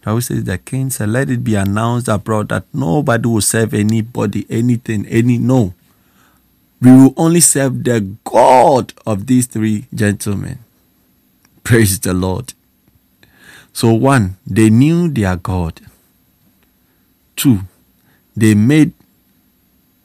the 0.00 0.06
Bible 0.06 0.20
says 0.22 0.44
the 0.44 0.56
king 0.56 0.88
said, 0.90 1.10
Let 1.10 1.28
it 1.28 1.44
be 1.44 1.54
announced 1.54 2.08
abroad 2.08 2.48
that 2.48 2.64
nobody 2.72 3.28
will 3.28 3.42
serve 3.42 3.74
anybody, 3.74 4.46
anything, 4.48 5.06
any 5.06 5.36
no. 5.36 5.74
We 6.80 6.90
will 6.90 7.14
only 7.18 7.40
serve 7.40 7.84
the 7.84 8.00
God 8.24 8.94
of 9.04 9.26
these 9.26 9.46
three 9.46 9.86
gentlemen. 9.94 10.58
Praise 11.64 12.00
the 12.00 12.14
Lord. 12.14 12.54
So, 13.74 13.92
one, 13.92 14.38
they 14.46 14.70
knew 14.70 15.08
their 15.10 15.36
God. 15.36 15.82
Two, 17.36 17.60
they 18.34 18.54
made 18.54 18.94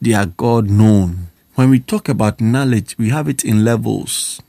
their 0.00 0.26
God 0.26 0.68
known. 0.68 1.28
When 1.54 1.70
we 1.70 1.80
talk 1.80 2.10
about 2.10 2.40
knowledge, 2.40 2.98
we 2.98 3.08
have 3.08 3.28
it 3.28 3.44
in 3.44 3.64
levels. 3.64 4.42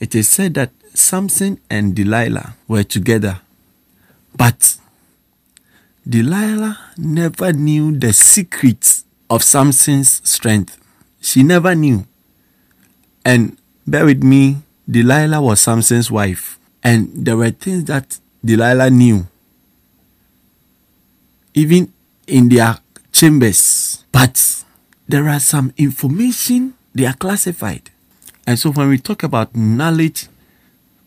It 0.00 0.16
is 0.16 0.28
said 0.28 0.54
that 0.54 0.72
Samson 0.94 1.58
and 1.70 1.94
Delilah 1.94 2.56
were 2.68 2.84
together, 2.84 3.40
but 4.36 4.76
Delilah 6.08 6.78
never 6.96 7.52
knew 7.52 7.96
the 7.96 8.12
secrets 8.12 9.04
of 9.30 9.42
Samson's 9.42 10.20
strength. 10.28 10.76
She 11.20 11.42
never 11.42 11.74
knew. 11.74 12.06
And 13.24 13.56
bear 13.86 14.04
with 14.04 14.22
me, 14.22 14.58
Delilah 14.90 15.40
was 15.40 15.60
Samson's 15.60 16.10
wife, 16.10 16.58
and 16.82 17.08
there 17.24 17.36
were 17.36 17.50
things 17.50 17.84
that 17.84 18.18
Delilah 18.44 18.90
knew, 18.90 19.26
even 21.54 21.92
in 22.26 22.48
their 22.48 22.78
chambers. 23.12 24.04
But 24.10 24.64
there 25.08 25.28
are 25.28 25.40
some 25.40 25.72
information 25.76 26.74
they 26.94 27.06
are 27.06 27.14
classified. 27.14 27.90
And 28.46 28.58
so 28.58 28.72
when 28.72 28.88
we 28.88 28.98
talk 28.98 29.22
about 29.22 29.54
knowledge, 29.54 30.28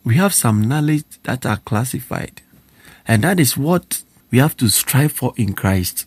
we 0.06 0.16
have 0.16 0.34
some 0.34 0.62
knowledge 0.62 1.04
that 1.24 1.46
are 1.46 1.58
classified. 1.58 2.42
And 3.08 3.24
that 3.24 3.40
is 3.40 3.58
what 3.58 4.04
we 4.32 4.38
have 4.38 4.56
to 4.58 4.70
strive 4.70 5.12
for 5.12 5.34
in 5.36 5.54
Christ 5.54 6.06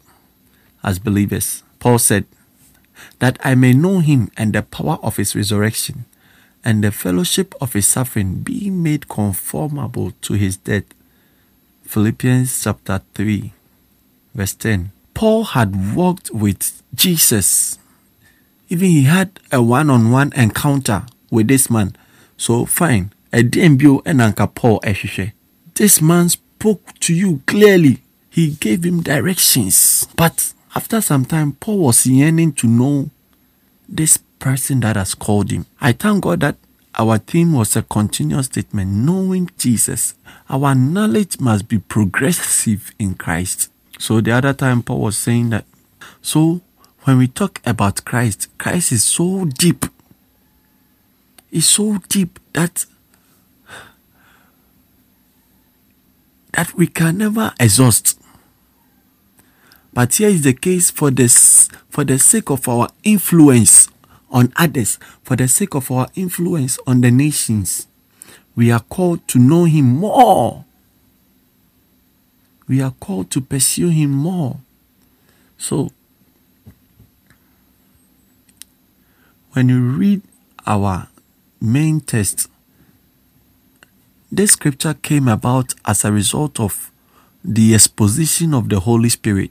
as 0.85 0.99
believers. 1.01 1.65
Paul 1.81 1.99
said, 1.99 2.25
That 3.19 3.39
I 3.45 3.57
may 3.57 3.73
know 3.73 3.99
him 3.99 4.31
and 4.37 4.53
the 4.53 4.63
power 4.63 4.99
of 5.03 5.17
his 5.17 5.35
resurrection 5.35 6.05
and 6.65 6.83
the 6.83 6.93
fellowship 6.93 7.55
of 7.61 7.73
his 7.73 7.87
suffering, 7.87 8.37
being 8.37 8.83
made 8.83 9.09
conformable 9.09 10.13
to 10.23 10.35
his 10.35 10.57
death. 10.57 10.85
Philippians 11.85 12.63
chapter 12.63 13.01
3, 13.15 13.53
verse 14.35 14.55
10. 14.55 14.93
Paul 15.15 15.45
had 15.45 15.95
walked 15.95 16.31
with 16.31 16.83
Jesus. 16.95 17.79
Even 18.69 18.89
he 18.89 19.05
had 19.05 19.41
a 19.51 19.63
one 19.63 19.91
on 19.91 20.11
one 20.11 20.33
encounter 20.35 21.07
with 21.31 21.49
this 21.49 21.71
man. 21.71 21.97
So, 22.37 22.67
fine. 22.67 23.13
Ɛdeɛn 23.33 23.79
bio 23.79 24.01
ɛna 24.05 24.33
nka 24.33 24.55
paul 24.55 24.81
this 25.79 26.03
man 26.03 26.29
spoke 26.29 26.99
to 26.99 27.15
you 27.15 27.41
clearly. 27.47 28.03
He 28.31 28.51
gave 28.51 28.85
him 28.85 29.01
directions. 29.01 30.09
But 30.17 30.53
after 30.75 31.01
some 31.01 31.25
time 31.25 31.53
paul 31.53 31.79
was 31.79 32.05
yearning 32.05 32.53
to 32.55 32.67
know 32.67 33.11
this 33.89 34.17
person 34.41 34.81
that 34.81 34.97
has 34.97 35.15
called 35.15 35.53
him. 35.53 35.67
I 35.81 35.93
thank 35.93 36.25
god 36.25 36.41
that 36.41 36.57
our 36.99 37.19
theme 37.19 37.53
was 37.53 37.77
a 37.77 37.83
continuous 37.83 38.47
statement 38.47 38.91
knowing 38.91 39.51
jesus. 39.57 40.15
Our 40.51 40.75
knowledge 40.75 41.39
must 41.39 41.69
be 41.69 41.79
progressive 41.79 42.93
in 42.99 43.15
christ. 43.15 43.71
So 44.01 44.21
the 44.21 44.33
other 44.33 44.55
time 44.55 44.83
paul 44.83 45.01
was 45.01 45.17
saying 45.17 45.51
that 45.51 45.65
so 46.21 46.61
when 47.05 47.19
we 47.19 47.29
talk 47.29 47.61
about 47.65 48.05
christ 48.05 48.49
christ 48.59 48.91
is 48.91 49.05
so 49.05 49.45
deep. 49.45 49.87
It's 51.53 51.67
so 51.67 51.99
deep 52.09 52.41
that 52.53 52.85
that 56.53 56.75
we 56.75 56.87
can 56.87 57.19
never 57.19 57.53
exhaust. 57.61 58.19
But 59.93 60.15
here 60.15 60.29
is 60.29 60.43
the 60.43 60.53
case 60.53 60.91
for 60.91 61.11
this 61.11 61.69
for 61.89 62.05
the 62.05 62.19
sake 62.19 62.51
of 62.51 62.69
our 62.69 62.89
influence 63.03 63.89
on 64.31 64.53
others, 64.57 64.99
for 65.23 65.37
the 65.37 65.49
sake 65.49 65.75
of 65.75 65.91
our 65.91 66.09
influence 66.15 66.79
on 66.87 67.01
the 67.01 67.11
nations. 67.11 67.87
We 68.55 68.71
are 68.71 68.81
called 68.81 69.27
to 69.29 69.39
know 69.39 69.65
him 69.65 69.85
more. 69.85 70.65
We 72.67 72.83
are 72.83 72.93
called 72.93 73.31
to 73.33 73.41
pursue 73.41 73.89
him 73.89 74.11
more. 74.11 74.61
So 75.57 75.91
when 79.53 79.69
you 79.69 79.81
read 79.81 80.23
our 80.67 81.09
main 81.61 82.01
text 82.01 82.49
this 84.31 84.53
scripture 84.53 84.95
came 84.95 85.29
about 85.29 85.75
as 85.85 86.05
a 86.05 86.13
result 86.13 86.61
of 86.61 86.93
the 87.45 87.75
exposition 87.75 88.53
of 88.53 88.69
the 88.69 88.81
Holy 88.81 89.09
Spirit. 89.09 89.51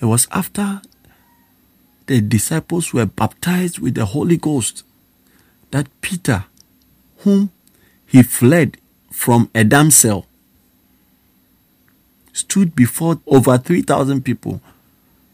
It 0.00 0.06
was 0.06 0.26
after 0.30 0.80
the 2.06 2.20
disciples 2.20 2.94
were 2.94 3.06
baptized 3.06 3.78
with 3.78 3.94
the 3.94 4.06
Holy 4.06 4.38
Ghost 4.38 4.84
that 5.70 5.88
Peter, 6.00 6.46
whom 7.18 7.50
he 8.06 8.22
fled 8.22 8.78
from 9.10 9.50
a 9.54 9.64
damsel, 9.64 10.26
stood 12.32 12.74
before 12.74 13.20
over 13.26 13.58
3,000 13.58 14.24
people 14.24 14.62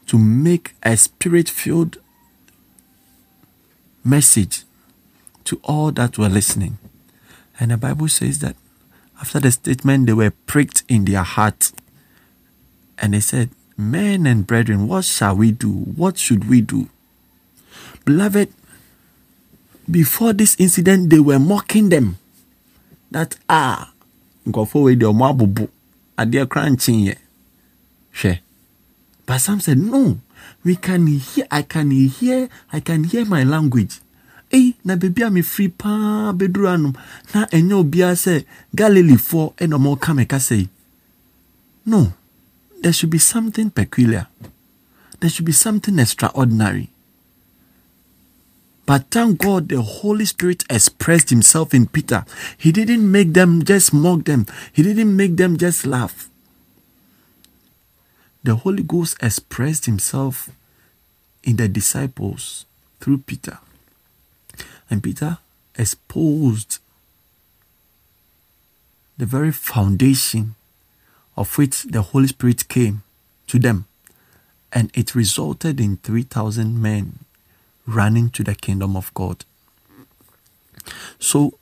to 0.06 0.18
make 0.18 0.74
a 0.82 0.96
spirit 0.96 1.48
filled 1.48 1.98
message 4.02 4.64
to 5.44 5.60
all 5.62 5.92
that 5.92 6.18
were 6.18 6.28
listening. 6.28 6.78
And 7.58 7.70
the 7.70 7.76
Bible 7.76 8.08
says 8.08 8.40
that 8.40 8.56
after 9.20 9.40
the 9.40 9.50
statement, 9.50 10.06
they 10.06 10.12
were 10.12 10.30
pricked 10.30 10.82
in 10.88 11.04
their 11.04 11.22
heart. 11.22 11.72
And 12.98 13.14
they 13.14 13.20
said, 13.20 13.50
Men 13.76 14.26
and 14.26 14.46
brethren, 14.46 14.86
what 14.86 15.04
shall 15.04 15.36
we 15.36 15.50
do? 15.50 15.70
What 15.70 16.18
should 16.18 16.48
we 16.48 16.60
do? 16.60 16.88
Beloved, 18.04 18.52
before 19.90 20.32
this 20.32 20.56
incident, 20.58 21.10
they 21.10 21.18
were 21.18 21.38
mocking 21.38 21.88
them. 21.88 22.18
That, 23.10 23.36
ah, 23.48 23.92
adeɛ 26.16 26.46
kora 26.48 26.70
nkyen 26.70 27.00
yɛ 27.10 28.40
but 29.26 29.38
some 29.40 29.60
said 29.60 29.78
no 29.78 30.20
we 30.64 30.76
can 30.76 31.06
hear 31.06 31.46
i 31.50 31.62
can 31.62 31.90
hear 31.90 32.48
i 32.72 32.78
can 32.80 33.04
hear 33.04 33.24
my 33.24 33.42
language 33.42 34.00
ei 34.56 34.74
na 34.84 34.96
beebi 35.00 35.22
a 35.26 35.30
mefiri 35.30 35.68
paa 35.80 36.32
bɛduru 36.38 36.66
anom 36.74 36.94
na 37.32 37.40
ɛnyɛ 37.56 37.74
obiara 37.82 38.16
sɛ 38.24 38.34
galileefoɔ 38.78 39.44
ɛna 39.62 39.76
ɔmo 39.78 40.00
ka 40.00 40.10
me 40.14 40.24
yi 40.50 40.68
no 41.86 42.12
there 42.80 42.92
should 42.92 43.10
be 43.10 43.18
something 43.18 43.70
peculiar 43.70 44.26
there 45.20 45.30
should 45.30 45.46
be 45.46 45.52
something 45.64 45.98
extraordinary 45.98 46.90
but 48.86 49.10
thank 49.10 49.38
God 49.38 49.68
the 49.70 49.80
Holy 49.80 50.26
Spirit 50.26 50.62
expressed 50.68 51.30
himself 51.30 51.72
in 51.72 51.86
Peter. 51.86 52.26
He 52.58 52.70
didn't 52.70 53.10
make 53.10 53.32
them 53.32 53.64
just 53.64 53.94
mock 53.94 54.24
them. 54.26 54.44
He 54.74 54.82
didn't 54.82 55.16
make 55.16 55.38
them 55.38 55.56
just 55.56 55.86
laugh. 55.86 56.28
the 58.44 58.56
Holy 58.56 58.82
Ghost 58.82 59.16
expressed 59.22 59.86
himself 59.86 60.50
in 61.42 61.56
the 61.56 61.66
disciples 61.66 62.66
through 63.00 63.18
Peter. 63.18 63.58
And 64.90 65.02
Peter 65.02 65.38
exposed 65.76 66.78
the 69.16 69.26
very 69.26 69.52
foundation 69.52 70.54
of 71.36 71.56
which 71.58 71.84
the 71.84 72.02
Holy 72.02 72.28
Spirit 72.28 72.68
came 72.68 73.02
to 73.46 73.58
them. 73.58 73.86
And 74.72 74.90
it 74.94 75.14
resulted 75.14 75.80
in 75.80 75.98
3,000 75.98 76.80
men 76.80 77.20
running 77.86 78.30
to 78.30 78.42
the 78.42 78.54
kingdom 78.54 78.96
of 78.96 79.12
God. 79.14 79.44
So, 81.18 81.58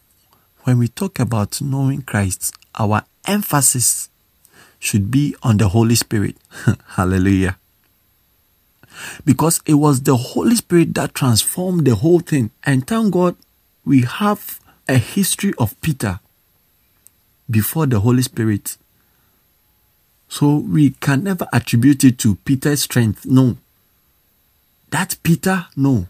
when 0.64 0.78
we 0.78 0.88
talk 0.88 1.18
about 1.18 1.60
knowing 1.60 2.02
Christ, 2.02 2.54
our 2.78 3.04
emphasis 3.26 4.08
should 4.78 5.10
be 5.10 5.36
on 5.42 5.58
the 5.58 5.68
Holy 5.68 5.94
Spirit. 5.94 6.36
Hallelujah. 6.86 7.58
Because 9.24 9.61
it 9.66 9.74
was 9.74 10.03
the 10.03 10.16
Holy 10.16 10.57
Spirit 10.57 10.95
that 10.95 11.14
transformed 11.14 11.86
the 11.86 11.95
whole 11.95 12.20
thing. 12.20 12.51
And 12.64 12.86
thank 12.86 13.12
God 13.12 13.36
we 13.84 14.03
have 14.03 14.61
a 14.88 14.99
history 14.99 15.53
of 15.59 15.80
Peter 15.80 16.20
before 17.51 17.86
the 17.86 18.01
Holy 18.01 18.22
Spirit. 18.22 18.76
So 20.28 20.57
we 20.57 20.90
can 20.90 21.24
never 21.24 21.47
attribute 21.53 22.05
it 22.05 22.18
to 22.20 22.36
Peter's 22.36 22.82
strength. 22.82 23.26
No. 23.26 23.57
That 24.90 25.16
Peter, 25.22 25.66
no. 25.76 26.07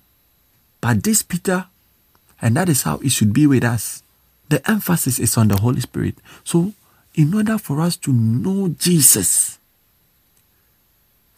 But 0.80 1.03
this 1.03 1.22
Peter, 1.22 1.66
and 2.41 2.57
that 2.57 2.68
is 2.68 2.83
how 2.83 2.99
it 2.99 3.11
should 3.11 3.33
be 3.33 3.47
with 3.47 3.64
us. 3.64 4.03
The 4.49 4.68
emphasis 4.70 5.18
is 5.18 5.37
on 5.37 5.49
the 5.49 5.61
Holy 5.61 5.80
Spirit. 5.80 6.16
So, 6.45 6.72
in 7.14 7.35
order 7.35 7.59
for 7.59 7.80
us 7.80 7.97
to 7.99 8.12
know 8.12 8.68
Jesus 8.68 9.59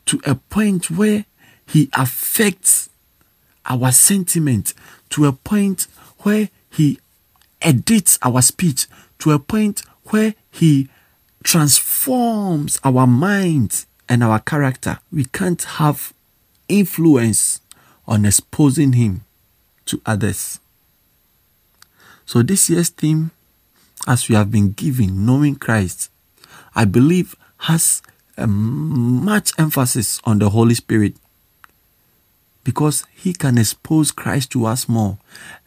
to 0.07 0.21
a 0.25 0.35
point 0.35 0.91
where 0.91 1.25
he 1.67 1.89
affects 1.95 2.91
our 3.67 3.93
sentiment, 3.93 4.75
to 5.11 5.27
a 5.27 5.33
point 5.33 5.87
where 6.21 6.51
he 6.71 6.99
edits 7.62 8.19
our 8.23 8.43
speech, 8.43 8.87
to 9.21 9.33
a 9.33 9.39
point 9.39 9.83
where 10.07 10.35
he 10.51 10.89
transforms 11.43 12.79
our 12.85 13.07
minds 13.07 13.87
and 14.09 14.23
our 14.23 14.41
character. 14.41 14.99
We 15.11 15.25
can't 15.25 15.62
have 15.62 16.12
influence 16.69 17.61
on 18.07 18.25
exposing 18.25 18.95
him 18.95 19.25
to 19.87 20.01
others. 20.05 20.61
So, 22.27 22.43
this 22.43 22.71
year's 22.71 22.89
theme, 22.89 23.31
as 24.07 24.29
we 24.29 24.35
have 24.35 24.51
been 24.51 24.73
given, 24.73 25.25
knowing 25.27 25.57
Christ, 25.57 26.11
I 26.75 26.85
believe 26.85 27.37
has 27.59 28.03
a 28.37 28.47
much 28.47 29.53
emphasis 29.59 30.21
on 30.25 30.39
the 30.39 30.51
Holy 30.51 30.75
Spirit 30.75 31.17
because 32.65 33.05
he 33.15 33.35
can 33.35 33.59
expose 33.59 34.11
Christ 34.11 34.51
to 34.53 34.65
us 34.65 34.89
more. 34.89 35.19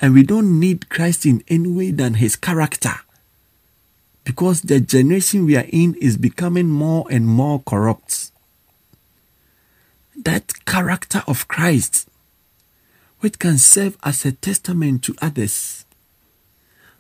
And 0.01 0.13
we 0.13 0.23
don't 0.23 0.59
need 0.59 0.89
Christ 0.89 1.25
in 1.25 1.43
any 1.47 1.69
way 1.69 1.91
than 1.91 2.15
his 2.15 2.35
character. 2.35 2.95
Because 4.23 4.61
the 4.61 4.81
generation 4.81 5.45
we 5.45 5.55
are 5.55 5.67
in 5.69 5.93
is 6.01 6.17
becoming 6.17 6.67
more 6.67 7.05
and 7.09 7.27
more 7.27 7.61
corrupt. 7.65 8.31
That 10.17 10.65
character 10.65 11.23
of 11.27 11.47
Christ, 11.47 12.09
which 13.19 13.39
can 13.39 13.57
serve 13.59 13.97
as 14.03 14.25
a 14.25 14.31
testament 14.31 15.03
to 15.03 15.15
others. 15.21 15.85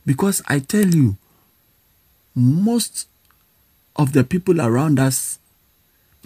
Because 0.05 0.41
I 0.47 0.59
tell 0.59 0.87
you, 0.87 1.17
most 2.33 3.09
of 3.95 4.13
the 4.13 4.23
people 4.23 4.61
around 4.61 4.99
us 4.99 5.39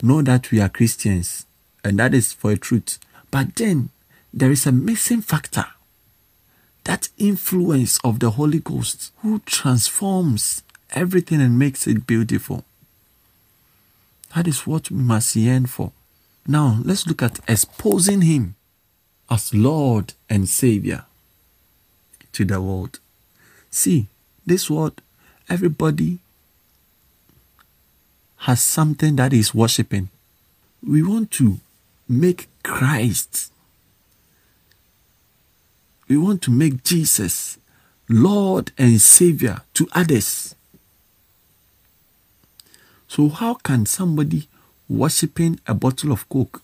know 0.04 0.22
that 0.22 0.52
we 0.52 0.60
are 0.60 0.70
Christians, 0.70 1.46
and 1.84 1.98
that 1.98 2.14
is 2.14 2.34
for 2.34 2.52
a 2.52 2.58
truth. 2.58 3.00
But 3.32 3.56
then 3.56 3.90
there 4.34 4.52
is 4.52 4.66
a 4.66 4.72
missing 4.72 5.22
factor 5.22 5.66
that 6.84 7.10
influence 7.18 8.00
of 8.04 8.20
the 8.20 8.32
Holy 8.32 8.60
Ghost 8.60 9.12
who 9.20 9.40
transforms 9.40 10.64
everything 10.92 11.42
and 11.42 11.58
makes 11.58 11.88
it 11.88 12.06
beautiful. 12.06 12.66
That 14.36 14.48
is 14.48 14.68
what 14.68 14.92
we 14.92 14.98
must 14.98 15.36
yearn 15.36 15.66
for. 15.66 15.92
Now, 16.48 16.80
let's 16.84 17.08
look 17.08 17.22
at 17.22 17.40
exposing 17.48 18.22
Him 18.22 18.56
as 19.30 19.54
Lord 19.54 20.14
and 20.30 20.50
Savior 20.50 21.06
to 22.34 22.46
the 22.46 22.62
world. 22.62 23.00
See, 23.70 24.08
this 24.46 24.70
world, 24.70 25.02
everybody 25.50 26.20
has 28.38 28.62
something 28.62 29.16
that 29.18 29.34
is 29.34 29.54
worshiping. 29.54 30.10
We 30.86 31.04
want 31.04 31.32
to 31.32 31.60
make 32.10 32.48
Christ. 32.64 33.52
We 36.08 36.18
want 36.18 36.42
to 36.44 36.52
make 36.52 36.84
Jesus 36.84 37.58
Lord 38.10 38.72
and 38.78 39.00
Savior 39.00 39.62
to 39.76 39.88
others. 39.94 40.56
So, 43.08 43.30
how 43.30 43.56
can 43.56 43.86
somebody 43.86 44.48
worshiping 44.90 45.60
a 45.68 45.74
bottle 45.74 46.12
of 46.12 46.28
Coke 46.28 46.62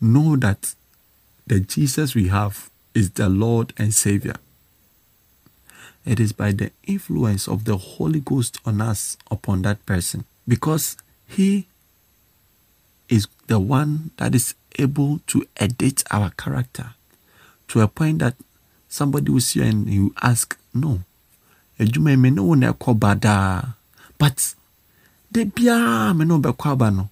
know 0.00 0.36
that 0.36 0.74
the 1.46 1.60
Jesus 1.60 2.14
we 2.14 2.28
have 2.28 2.70
is 2.94 3.10
the 3.10 3.28
Lord 3.28 3.74
and 3.76 3.92
Savior? 3.92 4.36
It 6.06 6.20
is 6.20 6.32
by 6.32 6.52
the 6.52 6.70
influence 6.86 7.48
of 7.48 7.64
the 7.64 7.76
Holy 7.76 8.20
Ghost 8.20 8.60
on 8.64 8.80
us 8.80 9.18
upon 9.30 9.62
that 9.62 9.84
person 9.84 10.24
because 10.46 10.96
He 11.26 11.66
is 13.08 13.26
the 13.48 13.58
one 13.58 14.12
that 14.16 14.34
is 14.34 14.54
able 14.78 15.20
to 15.26 15.44
edit 15.56 16.02
our 16.10 16.30
character 16.30 16.90
to 17.68 17.80
a 17.80 17.88
point 17.88 18.18
that 18.20 18.34
somebody 18.88 19.30
will 19.30 19.40
see 19.40 19.62
and 19.62 19.88
you 19.88 20.14
ask, 20.22 20.56
No, 20.74 21.00
adwuma 21.78 22.18
me 22.18 22.30
no 22.30 22.42
ɛkɔ 22.44 22.98
badaa 22.98 23.74
but 24.18 24.54
de 25.32 25.44
biara 25.44 26.16
me 26.16 26.24
no. 26.24 27.10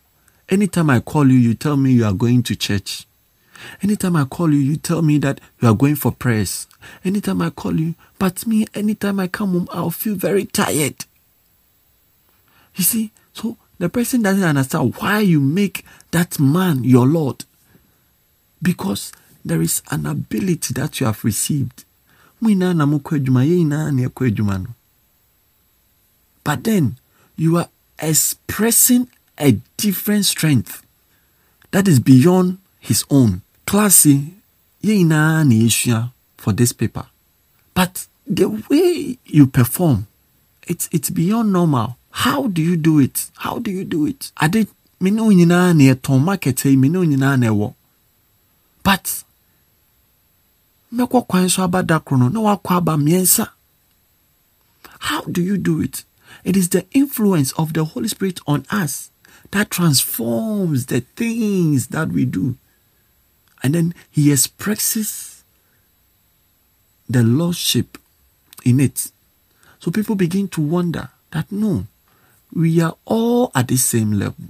Anytime 0.48 0.90
i 0.90 1.00
call 1.00 1.30
you 1.30 1.38
you 1.38 1.54
tell 1.54 1.76
me 1.76 1.92
you 1.92 2.04
are 2.04 2.12
going 2.12 2.42
to 2.42 2.54
church. 2.54 3.06
Anytime 3.82 4.16
i 4.16 4.24
call 4.24 4.52
you 4.52 4.58
you 4.60 4.76
tell 4.76 5.02
me 5.02 5.18
that 5.18 5.40
you 5.60 5.68
are 5.68 5.74
going 5.74 5.96
for 5.96 6.12
prayers. 6.12 6.66
Anytime 7.04 7.42
i 7.42 7.50
call 7.50 7.78
you 7.78 7.94
but 8.18 8.46
me 8.46 8.66
anytime 8.74 9.20
i 9.20 9.26
come 9.26 9.52
home 9.52 9.68
i'll 9.72 9.90
feel 9.90 10.14
very 10.14 10.44
tired. 10.44 11.04
You 12.74 12.84
see 12.84 13.12
so 13.32 13.56
the 13.78 13.88
person 13.88 14.22
doesn't 14.22 14.42
understand 14.42 14.94
why 14.96 15.20
you 15.20 15.40
make 15.40 15.84
that 16.10 16.38
man 16.38 16.84
your 16.84 17.06
Lord. 17.06 17.44
Because 18.64 19.12
there 19.44 19.60
is 19.60 19.82
an 19.90 20.06
ability 20.06 20.72
that 20.74 20.98
you 20.98 21.06
have 21.06 21.22
received. 21.22 21.84
But 26.44 26.64
then 26.64 26.96
you 27.36 27.56
are 27.58 27.68
expressing 27.98 29.08
a 29.38 29.52
different 29.76 30.24
strength 30.24 30.82
that 31.72 31.86
is 31.86 32.00
beyond 32.00 32.58
his 32.80 33.04
own. 33.10 33.42
Classy, 33.66 34.34
ni 34.82 35.66
is 35.66 35.88
for 36.38 36.52
this 36.52 36.72
paper. 36.72 37.06
But 37.74 38.06
the 38.26 38.46
way 38.70 39.18
you 39.26 39.46
perform, 39.46 40.06
it's, 40.66 40.88
it's 40.90 41.10
beyond 41.10 41.52
normal. 41.52 41.96
How 42.10 42.46
do 42.46 42.62
you 42.62 42.76
do 42.76 42.98
it? 43.00 43.30
How 43.36 43.58
do 43.58 43.70
you 43.70 43.84
do 43.84 44.06
it? 44.06 44.32
Ade 44.40 44.68
me 45.00 45.10
nyinaa 45.10 45.74
na 45.74 45.94
nyinaa 47.04 47.36
na 47.38 47.46
ɛwɔ. 47.48 47.74
But 48.84 49.24
mɛkɔ 50.94 51.26
kwan 51.26 51.48
so 51.48 51.64
aba 51.64 51.82
da 51.82 51.98
koro 51.98 52.18
no 52.20 52.28
na 52.28 52.40
wakɔ 52.40 52.76
aba 52.76 52.92
mmiɛnsa. 52.96 53.48
How 55.00 55.22
do 55.22 55.42
you 55.42 55.58
do 55.58 55.80
it? 55.80 56.04
It 56.44 56.56
is 56.56 56.68
the 56.68 56.86
influence 56.92 57.52
of 57.52 57.72
the 57.72 57.84
Holy 57.84 58.08
Spirit 58.08 58.38
on 58.46 58.64
us 58.70 59.10
that 59.50 59.70
transforms 59.70 60.86
the 60.86 61.00
things 61.00 61.88
that 61.88 62.12
we 62.12 62.24
do. 62.24 62.56
And 63.62 63.74
then 63.74 63.94
He 64.10 64.30
expresses 64.30 65.42
the 67.08 67.22
Lordship 67.22 67.98
in 68.64 68.80
it. 68.80 69.10
So 69.80 69.90
people 69.90 70.16
begin 70.16 70.48
to 70.48 70.60
wonder 70.60 71.10
that 71.32 71.50
no, 71.50 71.86
we 72.52 72.80
are 72.80 72.96
all 73.04 73.50
at 73.54 73.68
the 73.68 73.76
same 73.76 74.12
level. 74.12 74.46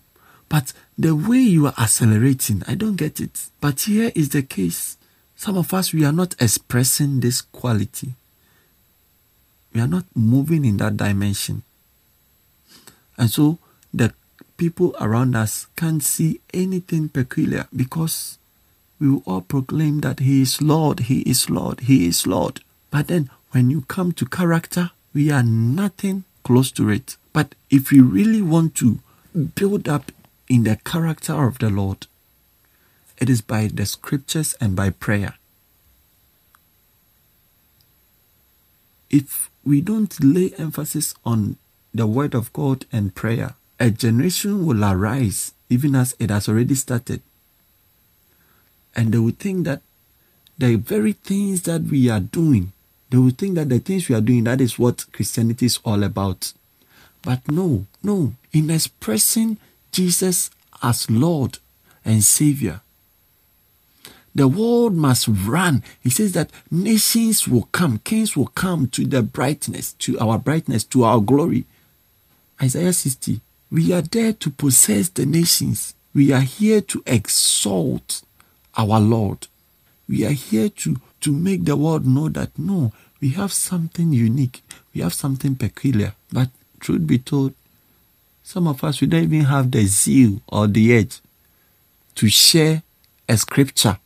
But 0.49 0.73
the 0.97 1.15
way 1.15 1.39
you 1.39 1.67
are 1.67 1.75
accelerating, 1.79 2.63
I 2.67 2.75
don't 2.75 2.97
get 2.97 3.21
it. 3.21 3.47
But 3.61 3.83
here 3.83 4.13
is 4.15 4.31
the 4.31 4.43
case. 4.43 4.97
Some 5.37 5.57
of 5.57 5.75
us, 5.75 5.93
we 5.93 6.05
are 6.05 6.13
not 6.13 6.37
expressing 6.41 7.21
this 7.21 7.41
quality. 7.41 8.15
We 9.73 9.81
are 9.81 9.89
not 9.89 10.05
moving 10.15 10.65
in 10.65 10.77
that 10.77 10.97
dimension. 10.97 11.63
And 13.19 13.31
so 13.31 13.59
the 13.93 14.15
people 14.57 14.95
around 15.01 15.35
us 15.35 15.67
can't 15.77 16.03
see 16.03 16.41
anything 16.53 17.09
peculiar 17.09 17.67
because 17.75 18.39
we 19.01 19.09
will 19.11 19.23
all 19.27 19.41
proclaim 19.41 20.01
that 20.01 20.21
He 20.21 20.43
is 20.43 20.63
Lord, 20.63 21.01
He 21.01 21.21
is 21.23 21.51
Lord, 21.51 21.81
He 21.81 22.07
is 22.07 22.27
Lord. 22.27 22.61
But 22.91 23.09
then 23.09 23.31
when 23.51 23.71
you 23.71 23.83
come 23.83 24.13
to 24.13 24.27
character, 24.27 24.93
we 25.13 25.31
are 25.31 25.43
nothing 25.43 26.25
close 26.45 26.71
to 26.73 26.89
it. 26.89 27.17
But 27.33 27.57
if 27.71 27.91
we 27.91 28.01
really 28.01 28.43
want 28.43 28.77
to 28.77 29.01
build 29.57 29.89
up 29.89 30.13
in 30.49 30.65
the 30.65 30.77
character 30.85 31.47
of 31.47 31.59
the 31.59 31.71
Lord. 31.71 32.07
It 33.19 33.31
is 33.31 33.41
by 33.41 33.69
the 33.69 33.87
scriptures 33.87 34.55
and 34.61 34.75
by 34.75 34.91
prayer. 34.91 35.35
If 39.11 39.51
we 39.65 39.81
don't 39.81 40.23
lay 40.23 40.53
emphasis 40.59 41.15
on 41.25 41.57
the 41.95 42.07
word 42.07 42.35
of 42.35 42.53
God 42.53 42.87
and 42.93 43.15
prayer, 43.15 43.55
a 43.79 43.91
generation 43.91 44.67
will 44.67 44.85
arise, 44.85 45.53
even 45.69 45.95
as 45.95 46.17
it 46.19 46.31
has 46.31 46.49
already 46.49 46.75
started. 46.75 47.23
And 48.97 49.13
they 49.13 49.19
will 49.19 49.31
think 49.31 49.65
that 49.65 49.83
the 50.59 50.77
very 50.77 51.13
things 51.13 51.63
that 51.63 51.83
we 51.83 52.09
are 52.09 52.21
doing, 52.21 52.73
they 53.11 53.19
will 53.19 53.31
think 53.31 53.55
that 53.55 53.69
the 53.69 53.79
things 53.79 54.09
we 54.09 54.15
are 54.15 54.21
doing, 54.21 54.45
that 54.45 54.61
is 54.61 54.79
what 54.79 55.07
Christianity 55.13 55.67
is 55.67 55.79
all 55.85 56.03
about. 56.03 56.53
But 57.23 57.49
no, 57.51 57.87
no. 58.03 58.35
In 58.53 58.71
expressing 58.71 59.59
Jesus 59.95 60.51
as 60.83 61.09
Lord 61.09 61.61
and 62.05 62.25
Savior, 62.25 62.81
the 64.35 64.49
world 64.49 64.95
must 64.95 65.29
run. 65.29 65.85
He 66.03 66.11
says 66.11 66.33
that 66.33 66.51
nations 66.69 67.47
will 67.47 67.69
come, 67.71 67.99
kings 67.99 68.37
will 68.37 68.49
come 68.49 68.89
to 68.89 69.07
the 69.07 69.23
brightness, 69.23 69.93
to 70.01 70.19
our 70.19 70.37
brightness, 70.37 70.83
to 70.85 71.05
our 71.05 71.21
glory. 71.21 71.65
Isaiah 72.61 72.93
60. 72.93 73.41
We 73.71 73.93
are 73.93 74.03
there 74.03 74.33
to 74.33 74.51
possess 74.51 75.09
the 75.11 75.27
nations. 75.27 75.95
We 76.13 76.33
are 76.33 76.41
here 76.41 76.81
to 76.81 77.03
exalt 77.07 78.23
our 78.77 78.99
Lord. 78.99 79.47
We 80.09 80.27
are 80.27 80.33
here 80.33 80.69
to, 80.69 80.97
to 81.21 81.33
make 81.33 81.65
the 81.65 81.77
world 81.77 82.05
know 82.05 82.29
that 82.31 82.59
no, 82.59 82.93
we 83.21 83.31
have 83.31 83.53
something 83.53 84.13
unique, 84.13 84.63
we 84.93 85.03
have 85.03 85.15
something 85.15 85.55
peculiar. 85.55 86.15
But 86.33 86.51
truth 86.81 87.07
be 87.07 87.19
told, 87.19 87.55
some 88.45 88.69
of 88.69 88.85
us 88.85 89.01
we 89.01 89.07
don't 89.07 89.25
even 89.25 89.47
have 89.47 89.71
the 89.71 89.85
zeal 89.87 90.41
or 90.47 90.69
the 90.69 90.95
edge 90.95 91.21
to 92.15 92.29
share 92.29 92.83
a 93.27 93.37
scripture 93.39 93.99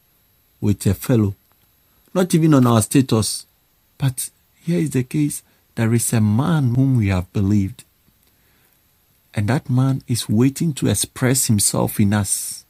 with 0.61 0.87
a 0.87 0.95
fellow. 0.95 1.35
Not 2.15 2.33
even 2.35 2.55
on 2.55 2.67
our 2.67 2.81
status. 2.81 3.47
But 3.99 4.31
here 4.63 4.79
is 4.79 4.91
the 4.91 5.03
case 5.03 5.43
there 5.75 5.93
is 5.93 6.13
a 6.13 6.21
man 6.21 6.77
whom 6.77 6.97
we 6.97 7.09
have 7.09 7.33
believed. 7.33 7.85
And 9.35 9.49
that 9.49 9.69
man 9.69 10.03
is 10.07 10.29
waiting 10.29 10.73
to 10.75 10.89
express 10.89 11.47
himself 11.47 12.01
in 12.01 12.15
us. 12.15 12.65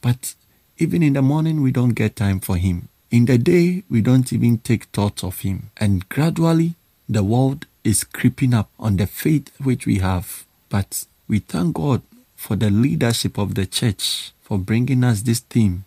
But 0.00 0.34
even 0.78 1.02
in 1.02 1.12
the 1.12 1.22
morning, 1.22 1.62
we 1.62 1.72
don't 1.72 1.90
get 1.90 2.16
time 2.16 2.40
for 2.40 2.56
him. 2.56 2.88
In 3.10 3.26
the 3.26 3.38
day, 3.38 3.82
we 3.90 4.00
don't 4.00 4.32
even 4.32 4.58
take 4.58 4.84
thought 4.84 5.22
of 5.22 5.40
him. 5.40 5.70
And 5.76 6.08
gradually, 6.08 6.76
the 7.08 7.22
world 7.22 7.66
is 7.84 8.04
creeping 8.04 8.54
up 8.54 8.70
on 8.78 8.96
the 8.96 9.06
faith 9.06 9.50
which 9.60 9.86
we 9.86 9.98
have. 9.98 10.44
But 10.68 11.04
we 11.28 11.40
thank 11.40 11.74
God 11.74 12.02
for 12.36 12.56
the 12.56 12.70
leadership 12.70 13.38
of 13.38 13.54
the 13.54 13.66
church 13.66 14.32
for 14.40 14.58
bringing 14.58 15.04
us 15.04 15.22
this 15.22 15.40
theme 15.40 15.84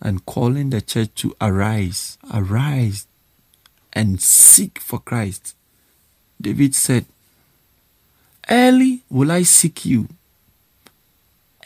and 0.00 0.24
calling 0.26 0.70
the 0.70 0.80
church 0.80 1.10
to 1.16 1.34
arise, 1.40 2.18
arise 2.32 3.06
and 3.92 4.20
seek 4.20 4.78
for 4.78 4.98
Christ. 4.98 5.54
David 6.40 6.74
said, 6.74 7.06
Early 8.50 9.02
will 9.08 9.32
I 9.32 9.42
seek 9.44 9.86
you. 9.86 10.08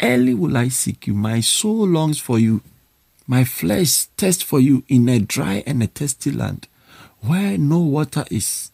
Early 0.01 0.35
will 0.35 0.56
I 0.56 0.69
seek 0.69 1.09
you. 1.09 1.15
My 1.15 1.40
soul 1.40 1.89
longs 1.89 2.20
for 2.20 2.39
you. 2.39 2.60
My 3.27 3.44
flesh 3.44 4.05
thirsts 4.16 4.43
for 4.43 4.60
you 4.60 4.85
in 4.89 5.09
a 5.09 5.19
dry 5.19 5.65
and 5.66 5.82
a 5.82 5.89
thirsty 5.89 6.31
land 6.31 6.69
where 7.20 7.59
no 7.59 7.81
water 7.81 8.24
is. 8.31 8.70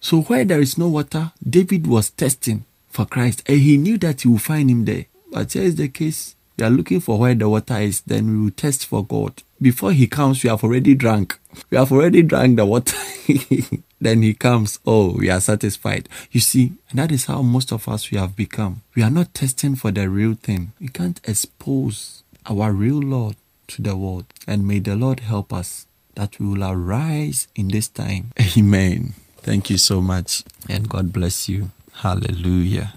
So, 0.00 0.22
where 0.22 0.44
there 0.44 0.60
is 0.60 0.78
no 0.78 0.88
water, 0.88 1.32
David 1.48 1.86
was 1.86 2.10
testing 2.10 2.64
for 2.88 3.04
Christ 3.06 3.42
and 3.46 3.60
he 3.60 3.76
knew 3.76 3.98
that 3.98 4.22
he 4.22 4.28
would 4.28 4.42
find 4.42 4.70
him 4.70 4.84
there. 4.84 5.06
But 5.30 5.52
here 5.52 5.62
is 5.62 5.76
the 5.76 5.88
case 5.88 6.36
we 6.58 6.64
are 6.64 6.70
looking 6.70 7.00
for 7.00 7.18
where 7.18 7.34
the 7.34 7.48
water 7.48 7.78
is, 7.78 8.00
then 8.00 8.26
we 8.30 8.44
will 8.44 8.50
test 8.50 8.84
for 8.86 9.04
God. 9.04 9.42
Before 9.62 9.92
he 9.92 10.08
comes, 10.08 10.42
we 10.42 10.50
have 10.50 10.64
already 10.64 10.94
drunk. 10.94 11.38
We 11.70 11.78
have 11.78 11.92
already 11.92 12.22
drank 12.22 12.56
the 12.56 12.66
water. 12.66 12.96
then 14.00 14.22
he 14.22 14.34
comes, 14.34 14.80
oh, 14.84 15.12
we 15.12 15.30
are 15.30 15.40
satisfied. 15.40 16.08
You 16.32 16.40
see, 16.40 16.72
that 16.92 17.12
is 17.12 17.26
how 17.26 17.42
most 17.42 17.72
of 17.72 17.88
us 17.88 18.10
we 18.10 18.18
have 18.18 18.34
become. 18.34 18.82
We 18.96 19.02
are 19.04 19.10
not 19.10 19.34
testing 19.34 19.76
for 19.76 19.92
the 19.92 20.08
real 20.08 20.34
thing. 20.34 20.72
We 20.80 20.88
can't 20.88 21.20
expose 21.24 22.24
our 22.46 22.72
real 22.72 23.00
Lord 23.00 23.36
to 23.68 23.82
the 23.82 23.96
world. 23.96 24.26
And 24.46 24.66
may 24.66 24.80
the 24.80 24.96
Lord 24.96 25.20
help 25.20 25.52
us 25.52 25.86
that 26.14 26.40
we 26.40 26.46
will 26.46 26.64
arise 26.64 27.46
in 27.54 27.68
this 27.68 27.86
time. 27.86 28.32
Amen. 28.56 29.14
Thank 29.48 29.70
you 29.70 29.78
so 29.78 30.02
much. 30.02 30.44
And 30.68 30.86
God 30.90 31.10
bless 31.10 31.48
you. 31.48 31.70
Hallelujah. 31.94 32.92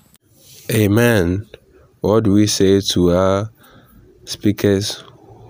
Amen. 0.69 1.47
What 2.01 2.25
do 2.25 2.33
we 2.33 2.45
say 2.45 2.81
to 2.81 3.11
our 3.11 3.49
speakers 4.25 5.01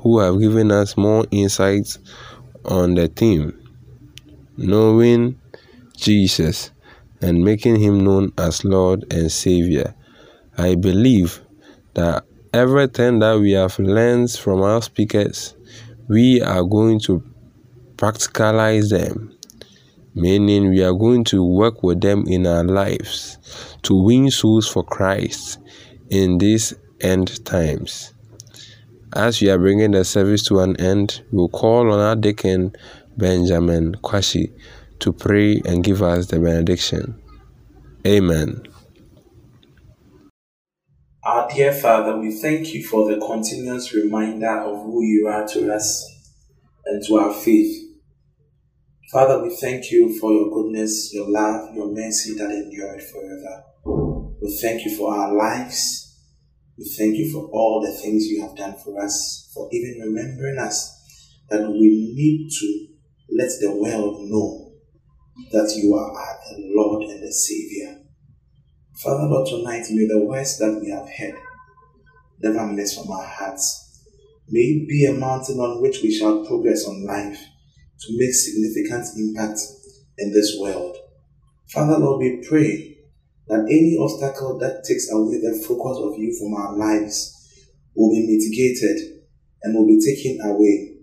who 0.01 0.19
have 0.19 0.39
given 0.39 0.71
us 0.71 0.95
more 0.95 1.25
insights 1.31 1.97
on 2.65 2.93
the 2.93 3.07
theme? 3.07 3.59
Knowing 4.57 5.39
Jesus 5.97 6.69
and 7.19 7.43
making 7.43 7.79
him 7.79 8.03
known 8.03 8.31
as 8.37 8.63
Lord 8.63 9.11
and 9.11 9.31
Savior. 9.31 9.95
I 10.55 10.75
believe 10.75 11.41
that 11.95 12.25
everything 12.53 13.17
that 13.21 13.39
we 13.39 13.53
have 13.53 13.79
learned 13.79 14.29
from 14.33 14.61
our 14.61 14.83
speakers, 14.83 15.55
we 16.07 16.43
are 16.43 16.61
going 16.61 16.99
to 16.99 17.23
practicalize 17.97 18.91
them, 18.91 19.35
meaning 20.13 20.69
we 20.69 20.83
are 20.83 20.93
going 20.93 21.23
to 21.25 21.43
work 21.43 21.83
with 21.83 22.01
them 22.01 22.25
in 22.27 22.45
our 22.45 22.63
lives 22.63 23.37
to 23.83 24.03
win 24.03 24.29
souls 24.29 24.67
for 24.67 24.83
Christ 24.83 25.59
in 26.09 26.37
these 26.37 26.73
end 26.99 27.43
times. 27.45 28.13
As 29.13 29.41
we 29.41 29.49
are 29.49 29.57
bringing 29.57 29.91
the 29.91 30.05
service 30.05 30.43
to 30.45 30.59
an 30.59 30.79
end, 30.79 31.21
we'll 31.31 31.49
call 31.49 31.91
on 31.91 31.99
our 31.99 32.15
deacon 32.15 32.73
Benjamin 33.17 33.95
Kwashi 33.95 34.51
to 34.99 35.11
pray 35.11 35.61
and 35.65 35.83
give 35.83 36.01
us 36.01 36.27
the 36.27 36.39
benediction. 36.39 37.21
Amen. 38.05 38.63
Our 41.23 41.49
dear 41.49 41.71
Father, 41.71 42.17
we 42.17 42.31
thank 42.31 42.73
you 42.73 42.83
for 42.83 43.07
the 43.07 43.19
continuous 43.19 43.93
reminder 43.93 44.59
of 44.61 44.83
who 44.83 45.03
you 45.03 45.27
are 45.27 45.47
to 45.49 45.71
us 45.73 46.07
and 46.85 47.03
to 47.05 47.15
our 47.17 47.33
faith. 47.33 47.90
Father, 49.11 49.43
we 49.43 49.53
thank 49.57 49.91
you 49.91 50.17
for 50.19 50.31
your 50.31 50.49
goodness, 50.49 51.13
your 51.13 51.29
love, 51.29 51.75
your 51.75 51.93
mercy 51.93 52.33
that 52.35 52.49
endured 52.49 53.03
forever. 53.03 53.65
We 54.41 54.57
thank 54.61 54.85
you 54.85 54.95
for 54.95 55.13
our 55.13 55.33
lives. 55.33 56.17
We 56.77 56.85
thank 56.97 57.17
you 57.17 57.29
for 57.29 57.49
all 57.51 57.81
the 57.85 57.91
things 57.91 58.27
you 58.27 58.41
have 58.41 58.55
done 58.55 58.77
for 58.77 59.03
us, 59.03 59.51
for 59.53 59.67
even 59.73 59.99
remembering 59.99 60.57
us 60.59 61.37
that 61.49 61.69
we 61.69 62.13
need 62.15 62.51
to 62.57 62.87
let 63.35 63.49
the 63.59 63.75
world 63.75 64.29
know 64.29 64.71
that 65.51 65.73
you 65.75 65.93
are 65.93 66.39
the 66.49 66.71
Lord 66.73 67.03
and 67.09 67.21
the 67.21 67.33
Savior. 67.33 68.03
Father, 68.95 69.27
Lord, 69.27 69.45
tonight 69.45 69.87
may 69.91 70.07
the 70.07 70.23
words 70.25 70.57
that 70.59 70.79
we 70.81 70.89
have 70.89 71.09
heard 71.09 71.35
never 72.41 72.65
miss 72.65 72.97
from 72.97 73.11
our 73.11 73.25
hearts. 73.25 74.05
May 74.47 74.61
it 74.61 74.87
be 74.87 75.05
a 75.05 75.11
mountain 75.11 75.59
on 75.59 75.81
which 75.81 76.01
we 76.01 76.17
shall 76.17 76.45
progress 76.45 76.85
on 76.85 77.03
life 77.03 77.50
to 78.01 78.17
make 78.17 78.33
significant 78.33 79.05
impact 79.17 79.59
in 80.17 80.31
this 80.33 80.57
world. 80.59 80.97
Father, 81.69 81.97
Lord, 81.97 82.19
we 82.19 82.43
pray 82.47 82.97
that 83.47 83.65
any 83.69 83.97
obstacle 83.99 84.57
that 84.59 84.83
takes 84.83 85.11
away 85.11 85.39
the 85.39 85.63
focus 85.67 85.97
of 85.97 86.17
you 86.17 86.35
from 86.37 86.53
our 86.53 86.77
lives 86.77 87.37
will 87.95 88.11
be 88.11 88.25
mitigated 88.27 89.21
and 89.63 89.75
will 89.75 89.87
be 89.87 89.99
taken 89.99 90.39
away. 90.49 90.95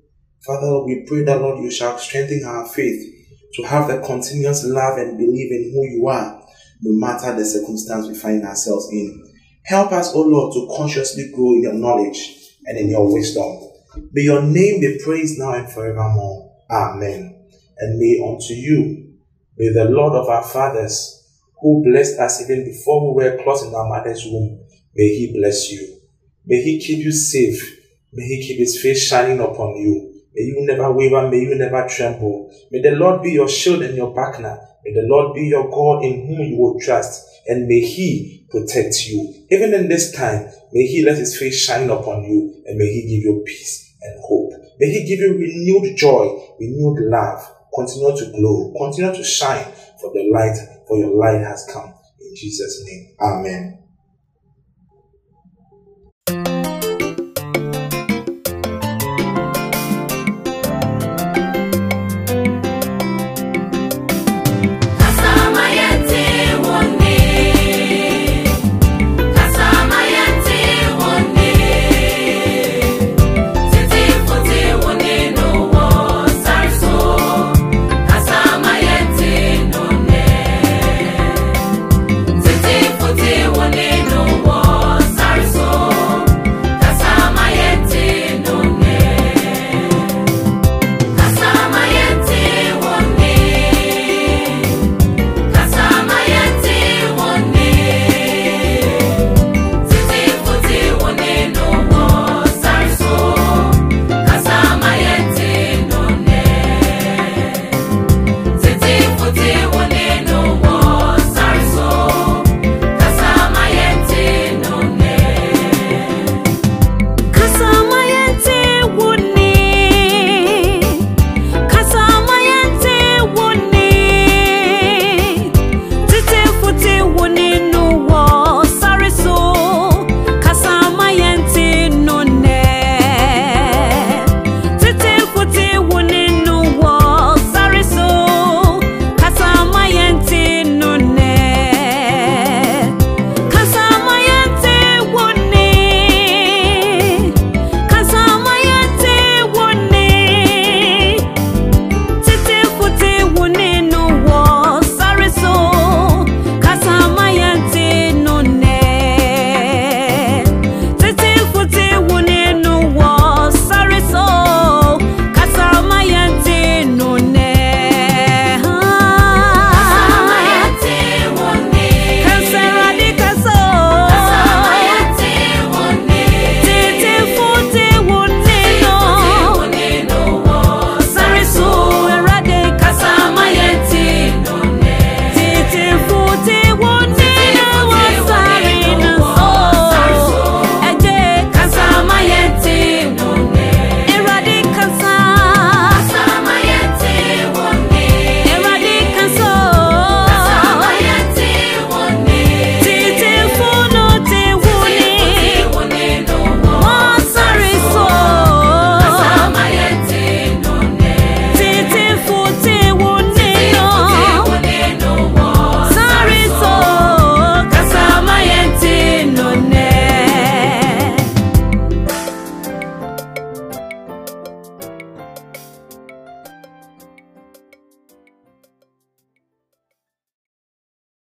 Father, 0.44 0.84
we 0.84 1.04
pray 1.06 1.24
that, 1.24 1.40
Lord, 1.40 1.62
you 1.62 1.70
shall 1.70 1.98
strengthen 1.98 2.44
our 2.44 2.66
faith 2.68 3.14
to 3.54 3.62
have 3.64 3.88
the 3.88 4.00
continuous 4.00 4.64
love 4.64 4.98
and 4.98 5.18
believe 5.18 5.50
in 5.50 5.72
who 5.72 5.98
you 5.98 6.08
are, 6.08 6.42
no 6.80 7.06
matter 7.06 7.36
the 7.36 7.44
circumstance 7.44 8.06
we 8.06 8.14
find 8.14 8.44
ourselves 8.44 8.88
in. 8.92 9.24
Help 9.64 9.92
us, 9.92 10.14
O 10.14 10.22
Lord, 10.22 10.54
to 10.54 10.76
consciously 10.76 11.30
grow 11.34 11.54
in 11.54 11.62
your 11.62 11.74
knowledge 11.74 12.36
and 12.66 12.78
in 12.78 12.88
your 12.88 13.12
wisdom. 13.12 13.68
May 14.12 14.22
your 14.22 14.42
name 14.42 14.80
be 14.80 15.00
praised 15.04 15.38
now 15.38 15.52
and 15.52 15.70
forevermore. 15.70 16.47
Amen. 16.70 17.46
And 17.78 17.98
may 17.98 18.20
unto 18.26 18.54
you, 18.54 19.14
may 19.56 19.68
the 19.72 19.86
Lord 19.86 20.14
of 20.14 20.28
our 20.28 20.42
fathers, 20.42 21.14
who 21.60 21.82
blessed 21.84 22.18
us 22.18 22.42
even 22.42 22.64
before 22.64 23.14
we 23.14 23.24
were 23.24 23.42
close 23.42 23.64
in 23.64 23.74
our 23.74 23.88
mother's 23.88 24.24
womb, 24.26 24.60
may 24.94 25.08
he 25.08 25.32
bless 25.38 25.70
you. 25.72 26.00
May 26.46 26.62
he 26.62 26.80
keep 26.80 27.04
you 27.04 27.12
safe. 27.12 27.78
May 28.12 28.24
he 28.24 28.46
keep 28.46 28.58
his 28.58 28.80
face 28.80 29.06
shining 29.06 29.40
upon 29.40 29.76
you. 29.76 30.22
May 30.34 30.42
you 30.44 30.66
never 30.66 30.92
waver. 30.92 31.28
May 31.28 31.40
you 31.40 31.54
never 31.54 31.86
tremble. 31.88 32.50
May 32.70 32.80
the 32.80 32.92
Lord 32.92 33.22
be 33.22 33.32
your 33.32 33.48
shield 33.48 33.82
and 33.82 33.96
your 33.96 34.14
buckler. 34.14 34.58
May 34.84 34.94
the 34.94 35.06
Lord 35.06 35.34
be 35.34 35.46
your 35.46 35.68
God 35.70 36.04
in 36.04 36.26
whom 36.26 36.40
you 36.40 36.56
will 36.56 36.78
trust. 36.80 37.28
And 37.46 37.66
may 37.66 37.80
he 37.80 38.46
protect 38.50 39.06
you. 39.06 39.46
Even 39.50 39.74
in 39.74 39.88
this 39.88 40.12
time, 40.12 40.50
may 40.72 40.86
he 40.86 41.04
let 41.04 41.18
his 41.18 41.38
face 41.38 41.58
shine 41.58 41.90
upon 41.90 42.24
you 42.24 42.62
and 42.66 42.78
may 42.78 42.86
he 42.86 43.02
give 43.02 43.24
you 43.24 43.42
peace 43.46 43.94
and 44.00 44.20
hope. 44.22 44.52
May 44.78 44.90
he 44.90 45.06
give 45.06 45.18
you 45.20 45.36
renewed 45.36 45.96
joy, 45.96 46.54
renewed 46.60 47.10
love. 47.10 47.54
Continue 47.74 48.16
to 48.16 48.32
glow. 48.32 48.72
Continue 48.76 49.14
to 49.14 49.24
shine 49.24 49.72
for 50.00 50.12
the 50.12 50.30
light, 50.32 50.56
for 50.86 50.98
your 50.98 51.14
light 51.16 51.44
has 51.44 51.68
come. 51.72 51.94
In 52.20 52.34
Jesus' 52.34 52.84
name. 52.84 53.14
Amen. 53.20 53.77